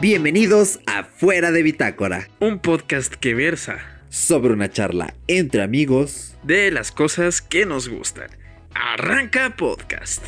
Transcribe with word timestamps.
Bienvenidos 0.00 0.80
a 0.86 1.04
Fuera 1.04 1.50
de 1.50 1.62
Bitácora, 1.62 2.30
un 2.40 2.58
podcast 2.58 3.12
que 3.12 3.34
versa 3.34 3.80
sobre 4.08 4.54
una 4.54 4.70
charla 4.70 5.12
entre 5.26 5.62
amigos 5.62 6.38
de 6.42 6.70
las 6.70 6.90
cosas 6.90 7.42
que 7.42 7.66
nos 7.66 7.90
gustan. 7.90 8.30
Arranca 8.72 9.56
podcast. 9.58 10.22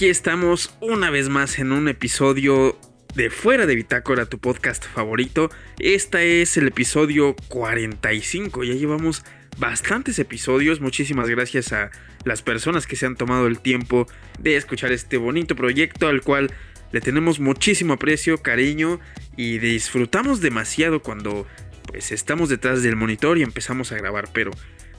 Aquí 0.00 0.08
estamos 0.08 0.74
una 0.80 1.10
vez 1.10 1.28
más 1.28 1.58
en 1.58 1.72
un 1.72 1.86
episodio 1.86 2.80
de 3.14 3.28
Fuera 3.28 3.66
de 3.66 3.74
Bitácora, 3.74 4.24
tu 4.24 4.38
podcast 4.38 4.82
favorito. 4.86 5.50
Este 5.78 6.40
es 6.40 6.56
el 6.56 6.68
episodio 6.68 7.36
45. 7.48 8.64
Ya 8.64 8.72
llevamos 8.72 9.26
bastantes 9.58 10.18
episodios. 10.18 10.80
Muchísimas 10.80 11.28
gracias 11.28 11.74
a 11.74 11.90
las 12.24 12.40
personas 12.40 12.86
que 12.86 12.96
se 12.96 13.04
han 13.04 13.14
tomado 13.14 13.46
el 13.46 13.60
tiempo 13.60 14.06
de 14.38 14.56
escuchar 14.56 14.90
este 14.90 15.18
bonito 15.18 15.54
proyecto 15.54 16.08
al 16.08 16.22
cual 16.22 16.50
le 16.92 17.02
tenemos 17.02 17.38
muchísimo 17.38 17.92
aprecio, 17.92 18.38
cariño 18.38 19.00
y 19.36 19.58
disfrutamos 19.58 20.40
demasiado 20.40 21.02
cuando 21.02 21.46
pues 21.84 22.10
estamos 22.10 22.48
detrás 22.48 22.82
del 22.82 22.96
monitor 22.96 23.36
y 23.36 23.42
empezamos 23.42 23.92
a 23.92 23.96
grabar. 23.96 24.30
Pero 24.32 24.50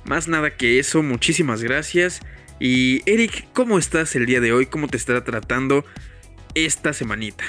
más 0.06 0.28
nada 0.28 0.56
que 0.56 0.78
eso, 0.78 1.02
muchísimas 1.02 1.64
gracias. 1.64 2.22
Y 2.60 3.02
Eric, 3.10 3.48
¿cómo 3.54 3.78
estás 3.78 4.16
el 4.16 4.26
día 4.26 4.40
de 4.40 4.54
hoy? 4.54 4.66
¿Cómo 4.68 4.88
te 4.88 4.98
estará 4.98 5.24
tratando 5.24 5.84
esta 6.54 6.94
semanita? 6.94 7.44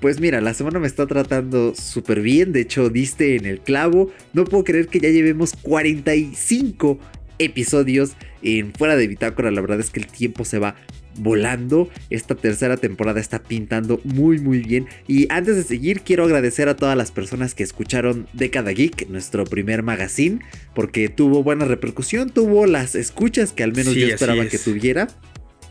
Pues 0.00 0.20
mira, 0.20 0.40
la 0.40 0.54
semana 0.54 0.78
me 0.78 0.86
está 0.86 1.06
tratando 1.06 1.74
súper 1.74 2.20
bien, 2.20 2.52
de 2.52 2.60
hecho 2.60 2.88
diste 2.88 3.34
en 3.34 3.46
el 3.46 3.60
clavo, 3.60 4.12
no 4.32 4.44
puedo 4.44 4.62
creer 4.62 4.86
que 4.86 5.00
ya 5.00 5.08
llevemos 5.08 5.54
45 5.62 7.00
episodios 7.40 8.12
en 8.42 8.72
fuera 8.72 8.94
de 8.94 9.08
bitácora, 9.08 9.50
la 9.50 9.60
verdad 9.60 9.80
es 9.80 9.90
que 9.90 9.98
el 9.98 10.06
tiempo 10.06 10.44
se 10.44 10.60
va 10.60 10.76
volando. 11.18 11.88
Esta 12.10 12.34
tercera 12.34 12.76
temporada 12.76 13.20
está 13.20 13.42
pintando 13.42 14.00
muy 14.04 14.38
muy 14.38 14.60
bien. 14.60 14.86
Y 15.06 15.26
antes 15.30 15.56
de 15.56 15.62
seguir, 15.62 16.00
quiero 16.00 16.24
agradecer 16.24 16.68
a 16.68 16.76
todas 16.76 16.96
las 16.96 17.10
personas 17.10 17.54
que 17.54 17.62
escucharon 17.62 18.26
Década 18.32 18.70
Geek, 18.70 19.08
nuestro 19.08 19.44
primer 19.44 19.82
magazine, 19.82 20.40
porque 20.74 21.08
tuvo 21.08 21.42
buena 21.42 21.64
repercusión, 21.64 22.30
tuvo 22.30 22.66
las 22.66 22.94
escuchas 22.94 23.52
que 23.52 23.62
al 23.62 23.72
menos 23.72 23.94
yo 23.94 24.06
esperaba 24.06 24.46
que 24.46 24.58
tuviera. 24.58 25.08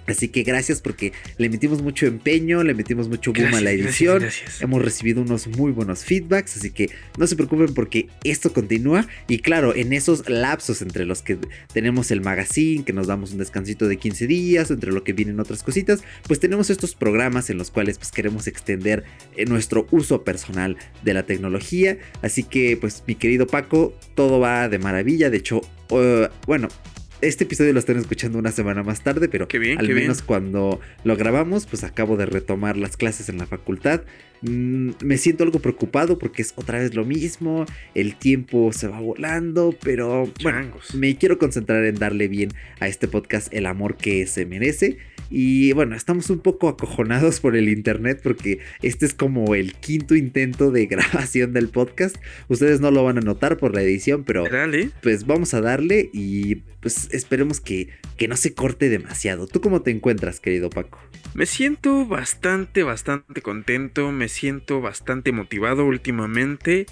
Así 0.07 0.29
que 0.29 0.43
gracias 0.43 0.81
porque 0.81 1.11
le 1.37 1.49
metimos 1.49 1.81
mucho 1.81 2.05
empeño, 2.05 2.63
le 2.63 2.73
metimos 2.73 3.09
mucho 3.09 3.33
boom 3.33 3.53
a 3.53 3.61
la 3.61 3.71
edición. 3.71 4.23
Hemos 4.61 4.81
recibido 4.81 5.21
unos 5.21 5.47
muy 5.47 5.71
buenos 5.71 6.05
feedbacks, 6.05 6.57
así 6.57 6.71
que 6.71 6.89
no 7.17 7.27
se 7.27 7.35
preocupen 7.35 7.73
porque 7.73 8.07
esto 8.23 8.53
continúa. 8.53 9.07
Y 9.27 9.39
claro, 9.39 9.75
en 9.75 9.93
esos 9.93 10.29
lapsos 10.29 10.81
entre 10.81 11.05
los 11.05 11.21
que 11.21 11.37
tenemos 11.73 12.11
el 12.11 12.21
magazine, 12.21 12.85
que 12.85 12.93
nos 12.93 13.07
damos 13.07 13.31
un 13.33 13.39
descansito 13.39 13.87
de 13.87 13.97
15 13.97 14.27
días, 14.27 14.71
entre 14.71 14.91
lo 14.91 15.03
que 15.03 15.13
vienen 15.13 15.39
otras 15.39 15.61
cositas, 15.63 16.03
pues 16.27 16.39
tenemos 16.39 16.69
estos 16.69 16.95
programas 16.95 17.49
en 17.49 17.57
los 17.57 17.71
cuales 17.71 17.97
pues 17.97 18.11
queremos 18.11 18.47
extender 18.47 19.03
eh, 19.35 19.45
nuestro 19.45 19.87
uso 19.91 20.23
personal 20.23 20.77
de 21.03 21.13
la 21.13 21.23
tecnología. 21.23 21.97
Así 22.21 22.43
que 22.43 22.77
pues 22.77 23.03
mi 23.07 23.15
querido 23.15 23.47
Paco, 23.47 23.93
todo 24.15 24.39
va 24.39 24.69
de 24.69 24.79
maravilla. 24.79 25.29
De 25.29 25.37
hecho, 25.37 25.61
uh, 25.89 26.27
bueno, 26.45 26.69
este 27.21 27.45
episodio 27.45 27.73
lo 27.73 27.79
están 27.79 27.97
escuchando 27.97 28.37
una 28.37 28.51
semana 28.51 28.83
más 28.83 29.01
tarde, 29.01 29.27
pero 29.27 29.47
al 29.77 29.89
menos 29.89 30.21
cuando 30.21 30.79
lo 31.03 31.15
grabamos, 31.15 31.65
pues 31.65 31.83
acabo 31.83 32.17
de 32.17 32.25
retomar 32.25 32.77
las 32.77 32.97
clases 32.97 33.29
en 33.29 33.37
la 33.37 33.45
facultad. 33.45 34.01
Mm, 34.41 34.91
me 35.03 35.17
siento 35.17 35.43
algo 35.43 35.59
preocupado 35.59 36.19
porque 36.19 36.41
es 36.41 36.53
otra 36.55 36.79
vez 36.79 36.93
lo 36.93 37.05
mismo, 37.05 37.65
el 37.95 38.15
tiempo 38.15 38.71
se 38.71 38.87
va 38.87 38.99
volando, 38.99 39.75
pero 39.81 40.31
bueno, 40.43 40.77
me 40.93 41.15
quiero 41.17 41.37
concentrar 41.39 41.83
en 41.85 41.95
darle 41.95 42.27
bien 42.27 42.49
a 42.79 42.87
este 42.87 43.07
podcast 43.07 43.51
el 43.53 43.65
amor 43.65 43.97
que 43.97 44.27
se 44.27 44.45
merece. 44.45 44.97
Y 45.29 45.73
bueno, 45.73 45.95
estamos 45.95 46.29
un 46.29 46.39
poco 46.39 46.69
acojonados 46.69 47.39
por 47.39 47.55
el 47.55 47.69
internet 47.69 48.21
porque 48.23 48.59
este 48.81 49.05
es 49.05 49.13
como 49.13 49.55
el 49.55 49.73
quinto 49.73 50.15
intento 50.15 50.71
de 50.71 50.85
grabación 50.87 51.53
del 51.53 51.69
podcast. 51.69 52.15
Ustedes 52.47 52.79
no 52.79 52.91
lo 52.91 53.03
van 53.03 53.17
a 53.17 53.21
notar 53.21 53.57
por 53.57 53.73
la 53.75 53.81
edición, 53.81 54.23
pero 54.23 54.45
pues 55.01 55.25
vamos 55.25 55.53
a 55.53 55.61
darle 55.61 56.09
y 56.13 56.55
pues 56.79 57.09
esperemos 57.11 57.59
que, 57.59 57.89
que 58.17 58.27
no 58.27 58.37
se 58.37 58.53
corte 58.53 58.89
demasiado. 58.89 59.47
¿Tú 59.47 59.61
cómo 59.61 59.81
te 59.81 59.91
encuentras, 59.91 60.39
querido 60.39 60.69
Paco? 60.69 60.99
Me 61.33 61.45
siento 61.45 62.05
bastante, 62.05 62.83
bastante 62.83 63.41
contento, 63.41 64.11
me 64.11 64.29
siento 64.29 64.81
bastante 64.81 65.31
motivado 65.31 65.85
últimamente. 65.85 66.85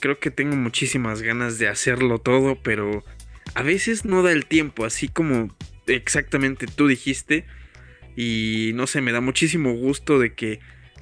Creo 0.00 0.18
que 0.18 0.30
tengo 0.30 0.56
muchísimas 0.56 1.22
ganas 1.22 1.58
de 1.58 1.68
hacerlo 1.68 2.18
todo, 2.18 2.58
pero 2.62 3.04
a 3.54 3.62
veces 3.62 4.04
no 4.04 4.22
da 4.22 4.32
el 4.32 4.46
tiempo, 4.46 4.84
así 4.84 5.08
como 5.08 5.54
exactamente 5.86 6.66
tú 6.66 6.88
dijiste. 6.88 7.44
Y 8.16 8.72
no 8.74 8.86
sé, 8.86 9.00
me 9.00 9.12
da 9.12 9.20
muchísimo 9.20 9.72
gusto 9.74 10.18
de 10.18 10.34
que 10.34 10.60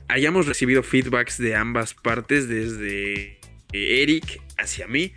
hayamos 0.09 0.47
recibido 0.47 0.83
feedbacks 0.83 1.39
de 1.39 1.55
ambas 1.55 1.95
partes, 1.95 2.49
desde 2.49 3.39
Eric 3.73 4.41
hacia 4.59 4.87
mí. 4.87 5.13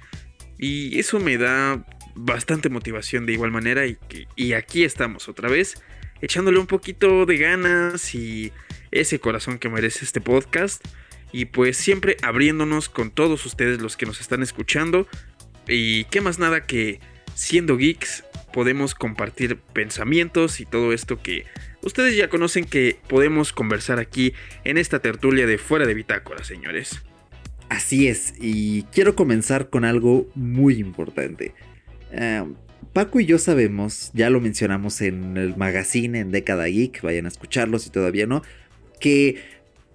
Y 0.57 0.99
eso 0.99 1.19
me 1.19 1.37
da 1.37 1.85
bastante 2.15 2.69
motivación 2.69 3.25
de 3.25 3.33
igual 3.33 3.51
manera. 3.51 3.85
Y, 3.85 3.97
y 4.35 4.53
aquí 4.53 4.83
estamos 4.83 5.27
otra 5.29 5.49
vez, 5.49 5.81
echándole 6.21 6.59
un 6.59 6.67
poquito 6.67 7.25
de 7.25 7.37
ganas 7.37 8.15
y 8.15 8.51
ese 8.91 9.19
corazón 9.19 9.59
que 9.59 9.69
merece 9.69 10.05
este 10.05 10.21
podcast. 10.21 10.83
Y 11.31 11.45
pues 11.45 11.75
siempre 11.75 12.17
abriéndonos 12.21 12.87
con 12.87 13.11
todos 13.11 13.45
ustedes 13.45 13.81
los 13.81 13.97
que 13.97 14.05
nos 14.05 14.21
están 14.21 14.43
escuchando. 14.43 15.07
Y 15.67 16.05
qué 16.05 16.21
más 16.21 16.39
nada 16.39 16.65
que 16.65 16.99
siendo 17.33 17.77
geeks 17.77 18.23
podemos 18.55 18.95
compartir 18.95 19.57
pensamientos 19.57 20.61
y 20.61 20.65
todo 20.65 20.93
esto 20.93 21.21
que 21.21 21.43
ustedes 21.81 22.15
ya 22.15 22.29
conocen 22.29 22.63
que 22.63 22.97
podemos 23.09 23.51
conversar 23.51 23.99
aquí 23.99 24.31
en 24.63 24.77
esta 24.77 24.99
tertulia 24.99 25.45
de 25.45 25.57
fuera 25.57 25.85
de 25.85 25.93
bitácora, 25.93 26.41
señores. 26.45 27.01
Así 27.67 28.07
es, 28.07 28.33
y 28.39 28.83
quiero 28.93 29.13
comenzar 29.13 29.69
con 29.69 29.83
algo 29.83 30.29
muy 30.35 30.75
importante. 30.75 31.53
Eh, 32.13 32.45
Paco 32.93 33.19
y 33.19 33.25
yo 33.25 33.39
sabemos, 33.39 34.11
ya 34.13 34.29
lo 34.29 34.39
mencionamos 34.39 35.01
en 35.01 35.35
el 35.35 35.57
magazine 35.57 36.17
en 36.19 36.31
Década 36.31 36.67
Geek, 36.67 37.01
vayan 37.01 37.25
a 37.25 37.27
escucharlo 37.27 37.77
si 37.77 37.89
todavía 37.89 38.25
no, 38.25 38.41
que, 39.01 39.43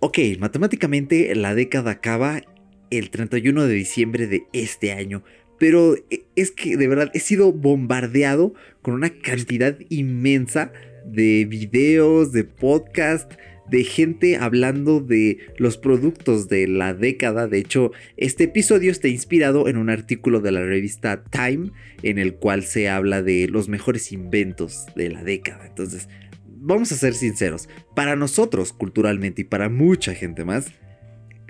ok, 0.00 0.18
matemáticamente 0.38 1.34
la 1.34 1.54
década 1.54 1.92
acaba 1.92 2.42
el 2.90 3.08
31 3.08 3.66
de 3.66 3.74
diciembre 3.74 4.26
de 4.26 4.42
este 4.52 4.92
año, 4.92 5.22
pero 5.60 5.94
e, 6.10 6.24
es 6.34 6.50
que 6.50 6.76
de 6.78 6.88
verdad 6.88 7.10
he 7.12 7.20
sido 7.20 7.52
bombardeado 7.52 8.54
con 8.82 8.94
una 8.94 9.10
cantidad 9.10 9.78
inmensa 9.90 10.72
de 11.04 11.44
videos, 11.44 12.32
de 12.32 12.44
podcast, 12.44 13.30
de 13.68 13.84
gente 13.84 14.36
hablando 14.36 15.00
de 15.00 15.38
los 15.58 15.76
productos 15.76 16.48
de 16.48 16.66
la 16.66 16.94
década. 16.94 17.46
De 17.46 17.58
hecho, 17.58 17.92
este 18.16 18.44
episodio 18.44 18.90
está 18.90 19.08
inspirado 19.08 19.68
en 19.68 19.76
un 19.76 19.90
artículo 19.90 20.40
de 20.40 20.50
la 20.50 20.64
revista 20.64 21.22
Time 21.24 21.70
en 22.02 22.18
el 22.18 22.34
cual 22.34 22.64
se 22.64 22.88
habla 22.88 23.22
de 23.22 23.46
los 23.46 23.68
mejores 23.68 24.12
inventos 24.12 24.86
de 24.96 25.10
la 25.10 25.22
década. 25.22 25.66
Entonces, 25.66 26.08
vamos 26.46 26.90
a 26.90 26.96
ser 26.96 27.12
sinceros, 27.12 27.68
para 27.94 28.16
nosotros 28.16 28.72
culturalmente 28.72 29.42
y 29.42 29.44
para 29.44 29.68
mucha 29.68 30.14
gente 30.14 30.44
más, 30.44 30.72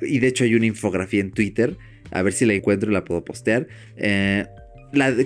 y 0.03 0.19
de 0.19 0.27
hecho 0.27 0.45
hay 0.45 0.57
una 0.57 0.67
infografía 0.67 1.21
en 1.21 1.31
Twitter 1.31 1.79
a 2.11 2.23
ver 2.23 2.33
si 2.33 2.47
la 2.47 2.55
encuentro 2.55 2.91
y 2.91 2.95
la 2.95 3.05
puedo 3.05 3.25
postear. 3.25 3.67
Eh, 3.97 4.47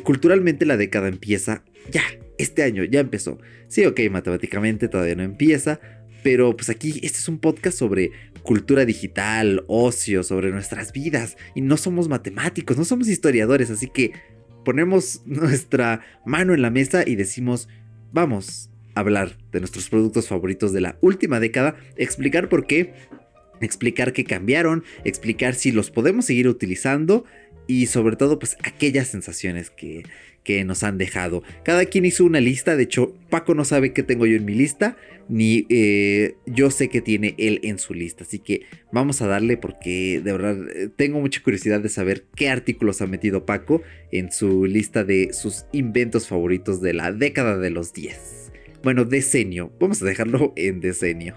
culturalmente 0.03 0.67
la 0.67 0.77
década 0.77 1.09
empieza 1.09 1.63
ya, 1.91 2.03
este 2.39 2.63
año 2.63 2.85
ya 2.85 3.01
empezó. 3.01 3.39
Sí, 3.69 3.85
ok, 3.85 4.01
matemáticamente 4.11 4.89
todavía 4.89 5.17
no 5.17 5.23
empieza, 5.23 5.81
pero 6.23 6.57
pues 6.57 6.71
aquí 6.71 7.01
este 7.03 7.19
es 7.19 7.29
un 7.29 7.39
podcast 7.39 7.79
sobre 7.79 8.11
cultura 8.43 8.85
digital, 8.85 9.65
ocio, 9.67 10.23
sobre 10.23 10.51
nuestras 10.51 10.93
vidas. 10.93 11.37
Y 11.55 11.61
no 11.61 11.77
somos 11.77 12.09
matemáticos, 12.09 12.77
no 12.77 12.85
somos 12.85 13.09
historiadores, 13.09 13.71
así 13.71 13.89
que 13.89 14.13
ponemos 14.65 15.23
nuestra 15.27 16.01
mano 16.25 16.55
en 16.55 16.63
la 16.63 16.71
mesa 16.71 17.05
y 17.07 17.17
decimos, 17.17 17.69
vamos 18.13 18.71
a 18.95 19.01
hablar 19.01 19.37
de 19.53 19.61
nuestros 19.61 19.89
productos 19.89 20.29
favoritos 20.29 20.73
de 20.73 20.81
la 20.81 20.99
última 21.01 21.41
década, 21.41 21.77
explicar 21.97 22.49
por 22.49 22.67
qué 22.67 22.95
explicar 23.65 24.13
qué 24.13 24.25
cambiaron, 24.25 24.85
explicar 25.05 25.55
si 25.55 25.73
los 25.73 25.91
podemos 25.91 26.27
seguir 26.27 26.49
utilizando 26.49 27.25
y 27.67 27.87
sobre 27.87 28.17
todo 28.17 28.39
pues 28.39 28.57
aquellas 28.63 29.09
sensaciones 29.09 29.71
que, 29.71 30.05
que 30.45 30.65
nos 30.65 30.83
han 30.83 30.99
dejado. 30.99 31.43
Cada 31.65 31.87
quien 31.87 32.05
hizo 32.05 32.25
una 32.25 32.41
lista, 32.41 32.77
de 32.77 32.85
hecho 32.85 33.15
Paco 33.31 33.55
no 33.55 33.65
sabe 33.65 33.93
qué 33.93 34.03
tengo 34.03 34.27
yo 34.27 34.37
en 34.37 34.45
mi 34.45 34.55
lista, 34.55 34.97
ni 35.29 35.67
eh, 35.71 36.37
yo 36.47 36.71
sé 36.71 36.89
qué 36.89 37.01
tiene 37.01 37.35
él 37.39 37.61
en 37.63 37.79
su 37.79 37.95
lista, 37.95 38.25
así 38.25 38.39
que 38.39 38.63
vamos 38.93 39.23
a 39.23 39.27
darle 39.27 39.57
porque 39.57 40.21
de 40.23 40.33
verdad 40.33 40.57
eh, 40.69 40.91
tengo 40.95 41.19
mucha 41.21 41.43
curiosidad 41.43 41.81
de 41.81 41.89
saber 41.89 42.27
qué 42.37 42.51
artículos 42.51 43.01
ha 43.01 43.07
metido 43.07 43.47
Paco 43.47 43.83
en 44.13 44.31
su 44.31 44.67
lista 44.67 45.03
de 45.03 45.33
sus 45.33 45.65
inventos 45.73 46.29
favoritos 46.29 46.81
de 46.83 46.93
la 46.93 47.11
década 47.11 47.57
de 47.57 47.71
los 47.71 47.93
10. 47.95 48.53
Bueno, 48.83 49.07
decenio, 49.07 49.73
vamos 49.81 50.03
a 50.03 50.05
dejarlo 50.05 50.53
en 50.57 50.81
decenio. 50.81 51.37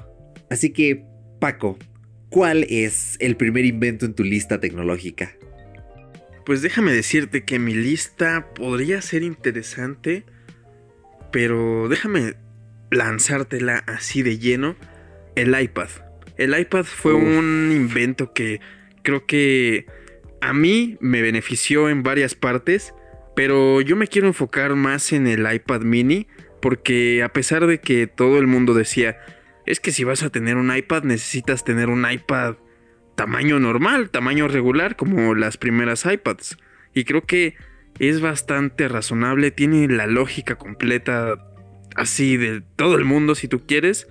Así 0.50 0.72
que 0.72 1.06
Paco, 1.40 1.78
¿cuál 2.30 2.66
es 2.70 3.18
el 3.20 3.38
primer 3.38 3.66
invento 3.66 4.06
en 4.06 4.14
tu 4.14 4.24
lista 4.24 4.60
tecnológica? 4.60 5.36
Pues 6.46 6.62
déjame 6.62 6.94
decirte 6.94 7.44
que 7.44 7.60
mi 7.60 7.74
lista 7.74 8.54
podría 8.54 9.02
ser 9.02 9.24
interesante, 9.24 10.24
pero 11.32 11.90
déjame 11.90 12.36
lanzártela 12.90 13.80
así 13.80 14.24
de 14.24 14.38
lleno. 14.40 14.76
El 15.36 15.60
iPad. 15.60 15.90
El 16.38 16.58
iPad 16.58 16.86
fue 16.86 17.14
un 17.14 17.72
invento 17.76 18.34
que 18.34 18.62
creo 19.04 19.26
que 19.26 19.86
a 20.42 20.54
mí 20.54 20.98
me 21.00 21.22
benefició 21.22 21.90
en 21.90 22.04
varias 22.04 22.36
partes, 22.36 22.94
pero 23.36 23.82
yo 23.82 23.96
me 23.96 24.08
quiero 24.08 24.28
enfocar 24.28 24.76
más 24.76 25.12
en 25.14 25.28
el 25.28 25.52
iPad 25.52 25.82
mini, 25.82 26.28
porque 26.62 27.24
a 27.24 27.30
pesar 27.34 27.68
de 27.68 27.80
que 27.80 28.08
todo 28.08 28.40
el 28.40 28.48
mundo 28.48 28.74
decía, 28.74 29.18
es 29.68 29.81
que 29.81 29.92
si 29.92 30.04
vas 30.04 30.24
a 30.24 30.30
tener 30.30 30.56
un 30.56 30.75
iPad 30.75 31.04
necesitas 31.04 31.64
tener 31.64 31.90
un 31.90 32.10
iPad 32.10 32.56
tamaño 33.16 33.60
normal, 33.60 34.10
tamaño 34.10 34.48
regular, 34.48 34.96
como 34.96 35.36
las 35.36 35.58
primeras 35.58 36.06
iPads. 36.06 36.58
Y 36.94 37.04
creo 37.04 37.25
que 37.25 37.56
es 38.00 38.22
bastante 38.22 38.88
razonable, 38.88 39.52
tiene 39.52 39.88
la 39.90 40.08
lógica 40.08 40.56
completa 40.56 41.36
así 41.96 42.38
de 42.38 42.62
todo 42.75 42.96
el 42.96 43.04
mundo 43.04 43.36
si 43.36 43.48
tú 43.48 43.66
quieres. 43.66 44.08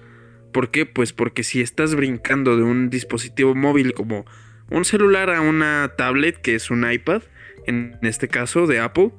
¿Por 0.53 0.70
qué? 0.70 0.85
Pues 0.85 1.12
porque 1.12 1.43
si 1.43 1.62
estás 1.62 1.94
brincando 1.94 2.56
de 2.56 2.62
un 2.62 2.91
dispositivo 2.91 3.55
móvil 3.55 3.94
como 3.94 4.26
un 4.70 4.85
celular 4.85 5.31
a 5.31 5.41
una 5.41 5.93
tablet, 5.97 6.37
que 6.37 6.55
es 6.55 6.70
un 6.70 6.91
iPad, 6.91 7.23
en 7.67 7.97
este 8.03 8.29
caso 8.29 8.67
de 8.67 8.81
Apple, 8.81 9.12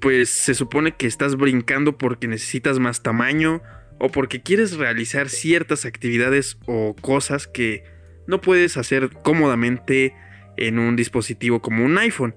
pues 0.00 0.28
se 0.28 0.54
supone 0.54 0.92
que 0.92 1.06
estás 1.06 1.36
brincando 1.36 1.96
porque 1.96 2.28
necesitas 2.28 2.78
más 2.78 3.02
tamaño 3.02 3.62
o 3.98 4.10
porque 4.10 4.42
quieres 4.42 4.76
realizar 4.76 5.28
ciertas 5.28 5.84
actividades 5.84 6.58
o 6.66 6.94
cosas 7.00 7.46
que 7.46 7.84
no 8.26 8.40
puedes 8.40 8.76
hacer 8.76 9.10
cómodamente 9.22 10.14
en 10.56 10.78
un 10.78 10.96
dispositivo 10.96 11.60
como 11.60 11.84
un 11.84 11.98
iPhone. 11.98 12.34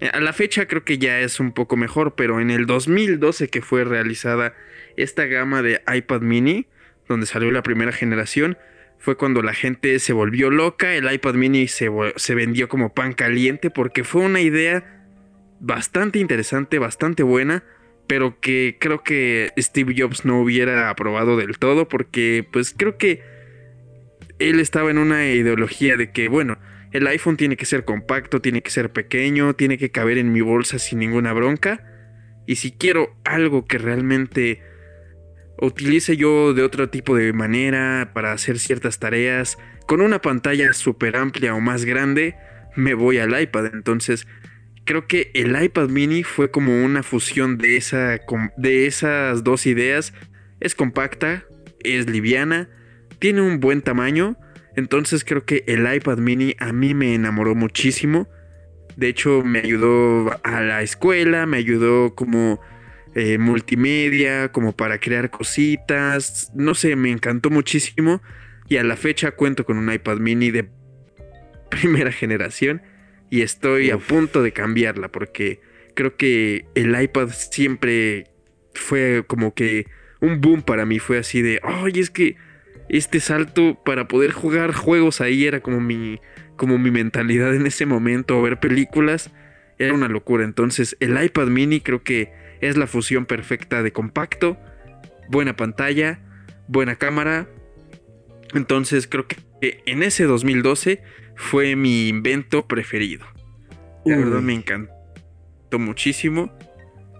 Eh, 0.00 0.10
a 0.12 0.20
la 0.20 0.32
fecha 0.32 0.66
creo 0.66 0.84
que 0.84 0.98
ya 0.98 1.20
es 1.20 1.40
un 1.40 1.52
poco 1.52 1.76
mejor, 1.76 2.14
pero 2.14 2.40
en 2.40 2.50
el 2.50 2.66
2012 2.66 3.48
que 3.48 3.62
fue 3.62 3.84
realizada 3.84 4.54
esta 4.96 5.26
gama 5.26 5.62
de 5.62 5.82
iPad 5.92 6.20
mini, 6.20 6.66
donde 7.08 7.26
salió 7.26 7.50
la 7.50 7.62
primera 7.62 7.92
generación, 7.92 8.58
fue 8.98 9.16
cuando 9.16 9.42
la 9.42 9.52
gente 9.52 9.98
se 9.98 10.12
volvió 10.12 10.50
loca, 10.50 10.94
el 10.94 11.12
iPad 11.12 11.34
mini 11.34 11.66
se, 11.66 11.90
se 12.16 12.34
vendió 12.34 12.68
como 12.68 12.94
pan 12.94 13.14
caliente 13.14 13.68
porque 13.70 14.04
fue 14.04 14.22
una 14.22 14.40
idea 14.40 15.06
bastante 15.58 16.18
interesante, 16.18 16.78
bastante 16.78 17.22
buena, 17.22 17.64
pero 18.12 18.38
que 18.40 18.76
creo 18.78 19.02
que 19.02 19.54
Steve 19.56 19.94
Jobs 19.96 20.26
no 20.26 20.38
hubiera 20.42 20.90
aprobado 20.90 21.38
del 21.38 21.56
todo 21.56 21.88
porque 21.88 22.46
pues 22.52 22.74
creo 22.76 22.98
que 22.98 23.22
él 24.38 24.60
estaba 24.60 24.90
en 24.90 24.98
una 24.98 25.30
ideología 25.30 25.96
de 25.96 26.10
que, 26.12 26.28
bueno, 26.28 26.58
el 26.90 27.06
iPhone 27.06 27.38
tiene 27.38 27.56
que 27.56 27.64
ser 27.64 27.86
compacto, 27.86 28.42
tiene 28.42 28.60
que 28.60 28.70
ser 28.70 28.92
pequeño, 28.92 29.54
tiene 29.54 29.78
que 29.78 29.90
caber 29.90 30.18
en 30.18 30.30
mi 30.30 30.42
bolsa 30.42 30.78
sin 30.78 30.98
ninguna 30.98 31.32
bronca. 31.32 31.86
Y 32.46 32.56
si 32.56 32.72
quiero 32.72 33.16
algo 33.24 33.64
que 33.64 33.78
realmente 33.78 34.60
utilice 35.58 36.18
yo 36.18 36.52
de 36.52 36.64
otro 36.64 36.90
tipo 36.90 37.16
de 37.16 37.32
manera 37.32 38.10
para 38.12 38.32
hacer 38.32 38.58
ciertas 38.58 38.98
tareas, 38.98 39.56
con 39.86 40.02
una 40.02 40.20
pantalla 40.20 40.74
súper 40.74 41.16
amplia 41.16 41.54
o 41.54 41.62
más 41.62 41.86
grande, 41.86 42.36
me 42.76 42.92
voy 42.92 43.16
al 43.16 43.40
iPad. 43.40 43.70
Entonces, 43.72 44.26
creo 44.84 45.06
que 45.06 45.30
el 45.34 45.60
iPad 45.62 45.88
mini 45.88 46.22
fue 46.22 46.50
como 46.50 46.84
una 46.84 47.02
fusión 47.02 47.58
de, 47.58 47.76
esa, 47.76 48.20
esas 48.62 49.44
dos 49.44 49.66
ideas. 49.66 50.12
Es 50.60 50.74
compacta, 50.74 51.44
es 51.80 52.08
liviana, 52.08 52.68
tiene 53.18 53.42
un 53.42 53.60
buen 53.60 53.82
tamaño. 53.82 54.36
Entonces 54.76 55.24
creo 55.24 55.44
que 55.44 55.64
el 55.66 55.92
iPad 55.92 56.18
mini 56.18 56.54
a 56.58 56.72
mí 56.72 56.94
me 56.94 57.14
enamoró 57.14 57.54
muchísimo. 57.54 58.28
De 58.96 59.08
hecho 59.08 59.42
me 59.42 59.60
ayudó 59.60 60.38
a 60.42 60.60
la 60.60 60.82
escuela, 60.82 61.46
me 61.46 61.58
ayudó 61.58 62.14
como 62.14 62.60
eh, 63.14 63.38
multimedia, 63.38 64.50
como 64.52 64.72
para 64.72 64.98
crear 64.98 65.30
cositas. 65.30 66.50
No 66.54 66.74
sé, 66.74 66.96
me 66.96 67.10
encantó 67.10 67.50
muchísimo. 67.50 68.22
Y 68.68 68.76
a 68.76 68.84
la 68.84 68.96
fecha 68.96 69.32
cuento 69.32 69.66
con 69.66 69.76
un 69.76 69.92
iPad 69.92 70.18
mini 70.18 70.50
de 70.50 70.70
primera 71.70 72.12
generación. 72.12 72.82
Y 73.32 73.40
estoy 73.40 73.88
a 73.88 73.96
punto 73.96 74.42
de 74.42 74.52
cambiarla 74.52 75.08
porque 75.08 75.62
creo 75.94 76.18
que 76.18 76.66
el 76.74 77.00
iPad 77.00 77.30
siempre 77.30 78.26
fue 78.74 79.24
como 79.26 79.54
que 79.54 79.86
un 80.20 80.42
boom 80.42 80.60
para 80.60 80.84
mí. 80.84 80.98
Fue 80.98 81.16
así 81.16 81.40
de, 81.40 81.58
ay, 81.62 81.92
es 81.98 82.10
que 82.10 82.36
este 82.90 83.20
salto 83.20 83.82
para 83.86 84.06
poder 84.06 84.32
jugar 84.32 84.74
juegos 84.74 85.22
ahí 85.22 85.46
era 85.46 85.60
como 85.60 85.80
mi, 85.80 86.20
como 86.56 86.76
mi 86.76 86.90
mentalidad 86.90 87.54
en 87.54 87.66
ese 87.66 87.86
momento, 87.86 88.38
o 88.38 88.42
ver 88.42 88.60
películas, 88.60 89.30
era 89.78 89.94
una 89.94 90.08
locura. 90.08 90.44
Entonces 90.44 90.94
el 91.00 91.18
iPad 91.24 91.46
mini 91.46 91.80
creo 91.80 92.02
que 92.02 92.34
es 92.60 92.76
la 92.76 92.86
fusión 92.86 93.24
perfecta 93.24 93.82
de 93.82 93.92
compacto, 93.92 94.58
buena 95.30 95.56
pantalla, 95.56 96.20
buena 96.68 96.96
cámara. 96.96 97.48
Entonces 98.52 99.06
creo 99.06 99.26
que 99.26 99.36
en 99.62 100.02
ese 100.02 100.24
2012 100.24 101.02
fue 101.36 101.76
mi 101.76 102.08
invento 102.08 102.66
preferido. 102.66 103.26
La 104.04 104.16
verdad 104.16 104.40
me 104.40 104.54
encantó 104.54 105.78
muchísimo. 105.78 106.52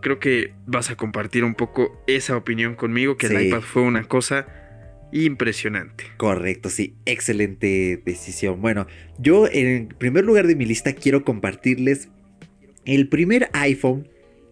Creo 0.00 0.18
que 0.18 0.52
vas 0.66 0.90
a 0.90 0.96
compartir 0.96 1.44
un 1.44 1.54
poco 1.54 2.02
esa 2.08 2.36
opinión 2.36 2.74
conmigo, 2.74 3.16
que 3.16 3.26
el 3.26 3.46
iPad 3.46 3.60
fue 3.60 3.82
una 3.82 4.04
cosa 4.04 4.46
impresionante. 5.12 6.04
Correcto, 6.16 6.70
sí, 6.70 6.96
excelente 7.04 8.02
decisión. 8.04 8.60
Bueno, 8.60 8.86
yo 9.18 9.46
en 9.46 9.88
primer 9.88 10.24
lugar 10.24 10.46
de 10.46 10.56
mi 10.56 10.64
lista 10.64 10.94
quiero 10.94 11.24
compartirles 11.24 12.08
el 12.84 13.08
primer 13.08 13.48
iPhone 13.52 14.08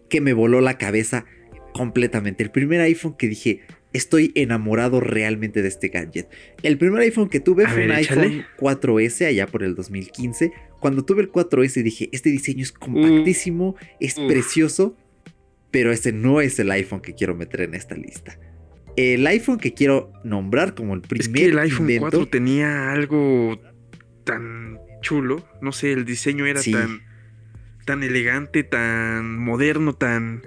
que 0.09 0.21
me 0.21 0.33
voló 0.33 0.61
la 0.61 0.77
cabeza 0.77 1.25
completamente. 1.73 2.43
El 2.43 2.51
primer 2.51 2.79
iPhone 2.81 3.17
que 3.17 3.27
dije, 3.27 3.61
estoy 3.93 4.31
enamorado 4.35 4.99
realmente 4.99 5.61
de 5.61 5.67
este 5.67 5.89
gadget. 5.89 6.29
El 6.63 6.77
primer 6.77 7.01
iPhone 7.01 7.29
que 7.29 7.39
tuve 7.39 7.67
fue 7.67 7.85
un 7.85 7.91
iPhone 7.91 8.45
4S 8.57 9.25
allá 9.27 9.47
por 9.47 9.63
el 9.63 9.75
2015. 9.75 10.51
Cuando 10.79 11.03
tuve 11.03 11.21
el 11.21 11.31
4S 11.31 11.83
dije, 11.83 12.09
este 12.11 12.29
diseño 12.29 12.63
es 12.63 12.71
compactísimo, 12.71 13.75
es 13.99 14.15
precioso, 14.15 14.95
pero 15.69 15.91
ese 15.91 16.11
no 16.11 16.41
es 16.41 16.59
el 16.59 16.71
iPhone 16.71 17.01
que 17.01 17.13
quiero 17.13 17.35
meter 17.35 17.61
en 17.61 17.75
esta 17.75 17.95
lista 17.95 18.37
el 18.95 19.25
iPhone 19.27 19.57
que 19.57 19.73
quiero 19.73 20.11
nombrar 20.23 20.75
como 20.75 20.93
el 20.93 21.01
primer. 21.01 21.21
Es 21.21 21.29
que 21.29 21.45
el 21.45 21.59
iPhone 21.59 21.89
4 21.99 22.27
tenía 22.27 22.91
algo 22.91 23.61
tan 24.23 24.79
chulo. 25.01 25.45
No 25.61 25.71
sé, 25.71 25.93
el 25.93 26.05
diseño 26.05 26.45
era 26.45 26.61
tan, 26.61 27.01
tan 27.85 28.03
elegante, 28.03 28.63
tan 28.63 29.37
moderno, 29.39 29.93
tan, 29.93 30.43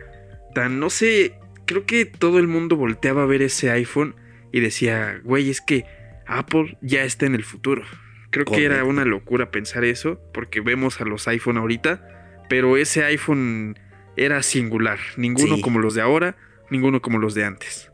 tan, 0.55 0.79
no 0.79 0.91
sé. 0.91 1.35
Creo 1.67 1.87
que 1.87 2.05
todo 2.05 2.39
el 2.39 2.47
mundo 2.47 2.77
volteaba 2.77 3.23
a 3.23 3.27
ver 3.27 3.43
ese 3.43 3.71
iPhone 3.71 4.15
y 4.53 4.61
decía, 4.61 5.21
güey, 5.25 5.51
es 5.51 5.61
que 5.61 5.85
Apple 6.27 6.77
ya 6.81 7.05
está 7.05 7.27
en 7.27 7.35
el 7.35 7.45
futuro. 7.45 7.83
Creo 8.31 8.47
que 8.47 8.65
era 8.65 8.85
una 8.85 9.05
locura 9.05 9.51
pensar 9.51 9.85
eso, 9.85 10.21
porque 10.33 10.61
vemos 10.61 11.01
a 11.01 11.05
los 11.05 11.29
iPhone 11.29 11.57
ahorita, 11.57 12.45
pero 12.49 12.77
ese 12.77 13.05
iPhone 13.05 13.79
era 14.17 14.43
singular. 14.43 14.99
Ninguno 15.17 15.61
como 15.61 15.79
los 15.79 15.95
de 15.95 16.03
ahora, 16.03 16.37
ninguno 16.71 17.01
como 17.01 17.19
los 17.19 17.35
de 17.35 17.45
antes 17.45 17.93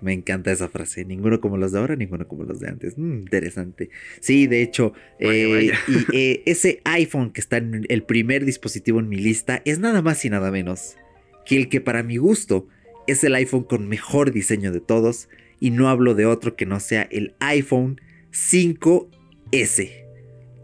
me 0.00 0.12
encanta 0.12 0.52
esa 0.52 0.68
frase. 0.68 1.04
Ninguno 1.04 1.40
como 1.40 1.56
los 1.56 1.72
de 1.72 1.78
ahora, 1.78 1.96
ninguno 1.96 2.28
como 2.28 2.44
los 2.44 2.60
de 2.60 2.68
antes. 2.68 2.96
Mm, 2.96 3.20
interesante. 3.20 3.90
Sí, 4.20 4.46
de 4.46 4.62
hecho, 4.62 4.92
eh, 5.18 5.72
y 5.88 6.16
eh, 6.16 6.42
ese 6.46 6.80
iPhone 6.84 7.32
que 7.32 7.40
está 7.40 7.56
en 7.56 7.86
el 7.88 8.02
primer 8.02 8.44
dispositivo 8.44 9.00
en 9.00 9.08
mi 9.08 9.16
lista 9.16 9.62
es 9.64 9.78
nada 9.78 10.02
más 10.02 10.24
y 10.24 10.30
nada 10.30 10.50
menos 10.50 10.96
que 11.44 11.56
el 11.56 11.68
que 11.68 11.80
para 11.80 12.02
mi 12.02 12.16
gusto 12.16 12.68
es 13.06 13.24
el 13.24 13.34
iPhone 13.34 13.64
con 13.64 13.88
mejor 13.88 14.32
diseño 14.32 14.72
de 14.72 14.80
todos. 14.80 15.28
Y 15.60 15.70
no 15.70 15.88
hablo 15.88 16.14
de 16.14 16.26
otro 16.26 16.56
que 16.56 16.66
no 16.66 16.80
sea 16.80 17.02
el 17.10 17.34
iPhone 17.40 18.00
5S. 18.32 19.90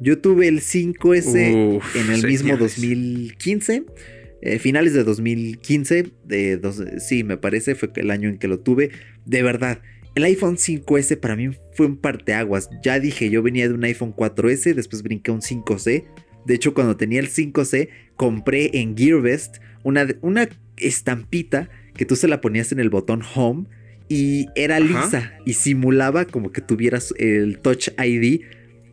Yo 0.01 0.19
tuve 0.19 0.49
el 0.49 0.61
5S 0.61 1.81
en 1.95 2.11
el 2.11 2.27
mismo 2.27 2.57
2015. 2.57 3.85
Eh, 4.43 4.59
finales 4.59 4.95
de 4.95 5.05
2015, 5.05 6.13
de 6.25 6.99
sí, 6.99 7.25
me 7.25 7.37
parece, 7.37 7.75
fue 7.75 7.91
el 7.97 8.11
año 8.11 8.29
en 8.31 8.39
que 8.39 8.49
lo 8.49 8.61
tuve. 8.61 8.91
De 9.27 9.43
verdad, 9.43 9.83
el 10.15 10.25
iPhone 10.25 10.57
5S 10.57 11.19
para 11.19 11.37
mí 11.37 11.51
fue 11.75 11.87
un 11.87 11.99
parteaguas. 11.99 12.71
Ya 12.83 12.99
dije, 12.99 13.29
yo 13.29 13.43
venía 13.43 13.69
de 13.69 13.75
un 13.75 13.85
iPhone 13.85 14.15
4S, 14.15 14.75
después 14.75 15.03
brinqué 15.03 15.31
a 15.31 15.35
un 15.35 15.43
5C. 15.43 16.05
De 16.47 16.55
hecho, 16.55 16.73
cuando 16.73 16.97
tenía 16.97 17.21
el 17.21 17.29
5C, 17.29 17.91
compré 18.17 18.71
en 18.79 18.97
GearBest 18.97 19.59
una, 19.85 20.07
una 20.23 20.49
estampita 20.79 21.69
que 22.01 22.07
tú 22.07 22.17
se 22.17 22.29
la 22.29 22.41
ponías 22.41 22.73
en 22.73 22.81
el 22.81 22.89
botón 22.89 23.21
Home 23.35 23.67
y 24.09 24.47
era 24.55 24.81
lisa 24.81 25.35
y 25.45 25.53
simulaba 25.53 26.25
como 26.25 26.51
que 26.51 26.63
tuvieras 26.63 27.13
el 27.19 27.59
Touch 27.59 27.89
ID 28.03 28.41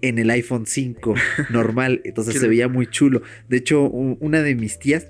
en 0.01 0.19
el 0.19 0.29
iPhone 0.29 0.65
5 0.65 1.15
normal. 1.49 2.01
Entonces 2.03 2.37
se 2.37 2.49
veía 2.49 2.67
muy 2.67 2.85
chulo. 2.85 3.21
De 3.47 3.55
hecho, 3.55 3.83
una 3.83 4.41
de 4.41 4.55
mis 4.55 4.77
tías 4.77 5.07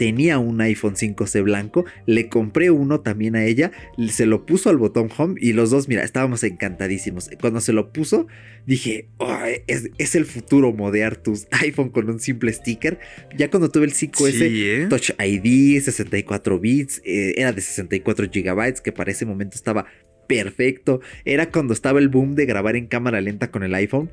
tenía 0.00 0.38
un 0.38 0.62
iPhone 0.62 0.94
5C 0.94 1.42
blanco, 1.42 1.84
le 2.06 2.30
compré 2.30 2.70
uno 2.70 3.00
también 3.00 3.36
a 3.36 3.44
ella, 3.44 3.70
se 4.08 4.24
lo 4.24 4.46
puso 4.46 4.70
al 4.70 4.78
botón 4.78 5.10
home 5.14 5.34
y 5.38 5.52
los 5.52 5.68
dos, 5.68 5.88
mira, 5.88 6.04
estábamos 6.04 6.42
encantadísimos. 6.42 7.28
Cuando 7.38 7.60
se 7.60 7.74
lo 7.74 7.92
puso, 7.92 8.26
dije, 8.64 9.08
es, 9.66 10.14
el 10.14 10.24
futuro 10.24 10.72
modear 10.72 11.16
tus 11.16 11.48
iPhone 11.60 11.90
con 11.90 12.08
un 12.08 12.18
simple 12.18 12.50
sticker. 12.50 12.98
Ya 13.36 13.50
cuando 13.50 13.70
tuve 13.70 13.84
el 13.84 13.92
5S, 13.92 14.40
¿eh? 14.40 14.86
Touch 14.88 15.10
ID, 15.22 15.82
64 15.82 16.58
bits, 16.58 17.02
eh, 17.04 17.34
era 17.36 17.52
de 17.52 17.60
64 17.60 18.30
gigabytes, 18.32 18.80
que 18.80 18.92
para 18.92 19.10
ese 19.10 19.26
momento 19.26 19.54
estaba 19.54 19.84
perfecto. 20.26 21.02
Era 21.26 21.50
cuando 21.50 21.74
estaba 21.74 21.98
el 21.98 22.08
boom 22.08 22.36
de 22.36 22.46
grabar 22.46 22.74
en 22.74 22.86
cámara 22.86 23.20
lenta 23.20 23.50
con 23.50 23.64
el 23.64 23.74
iPhone. 23.74 24.08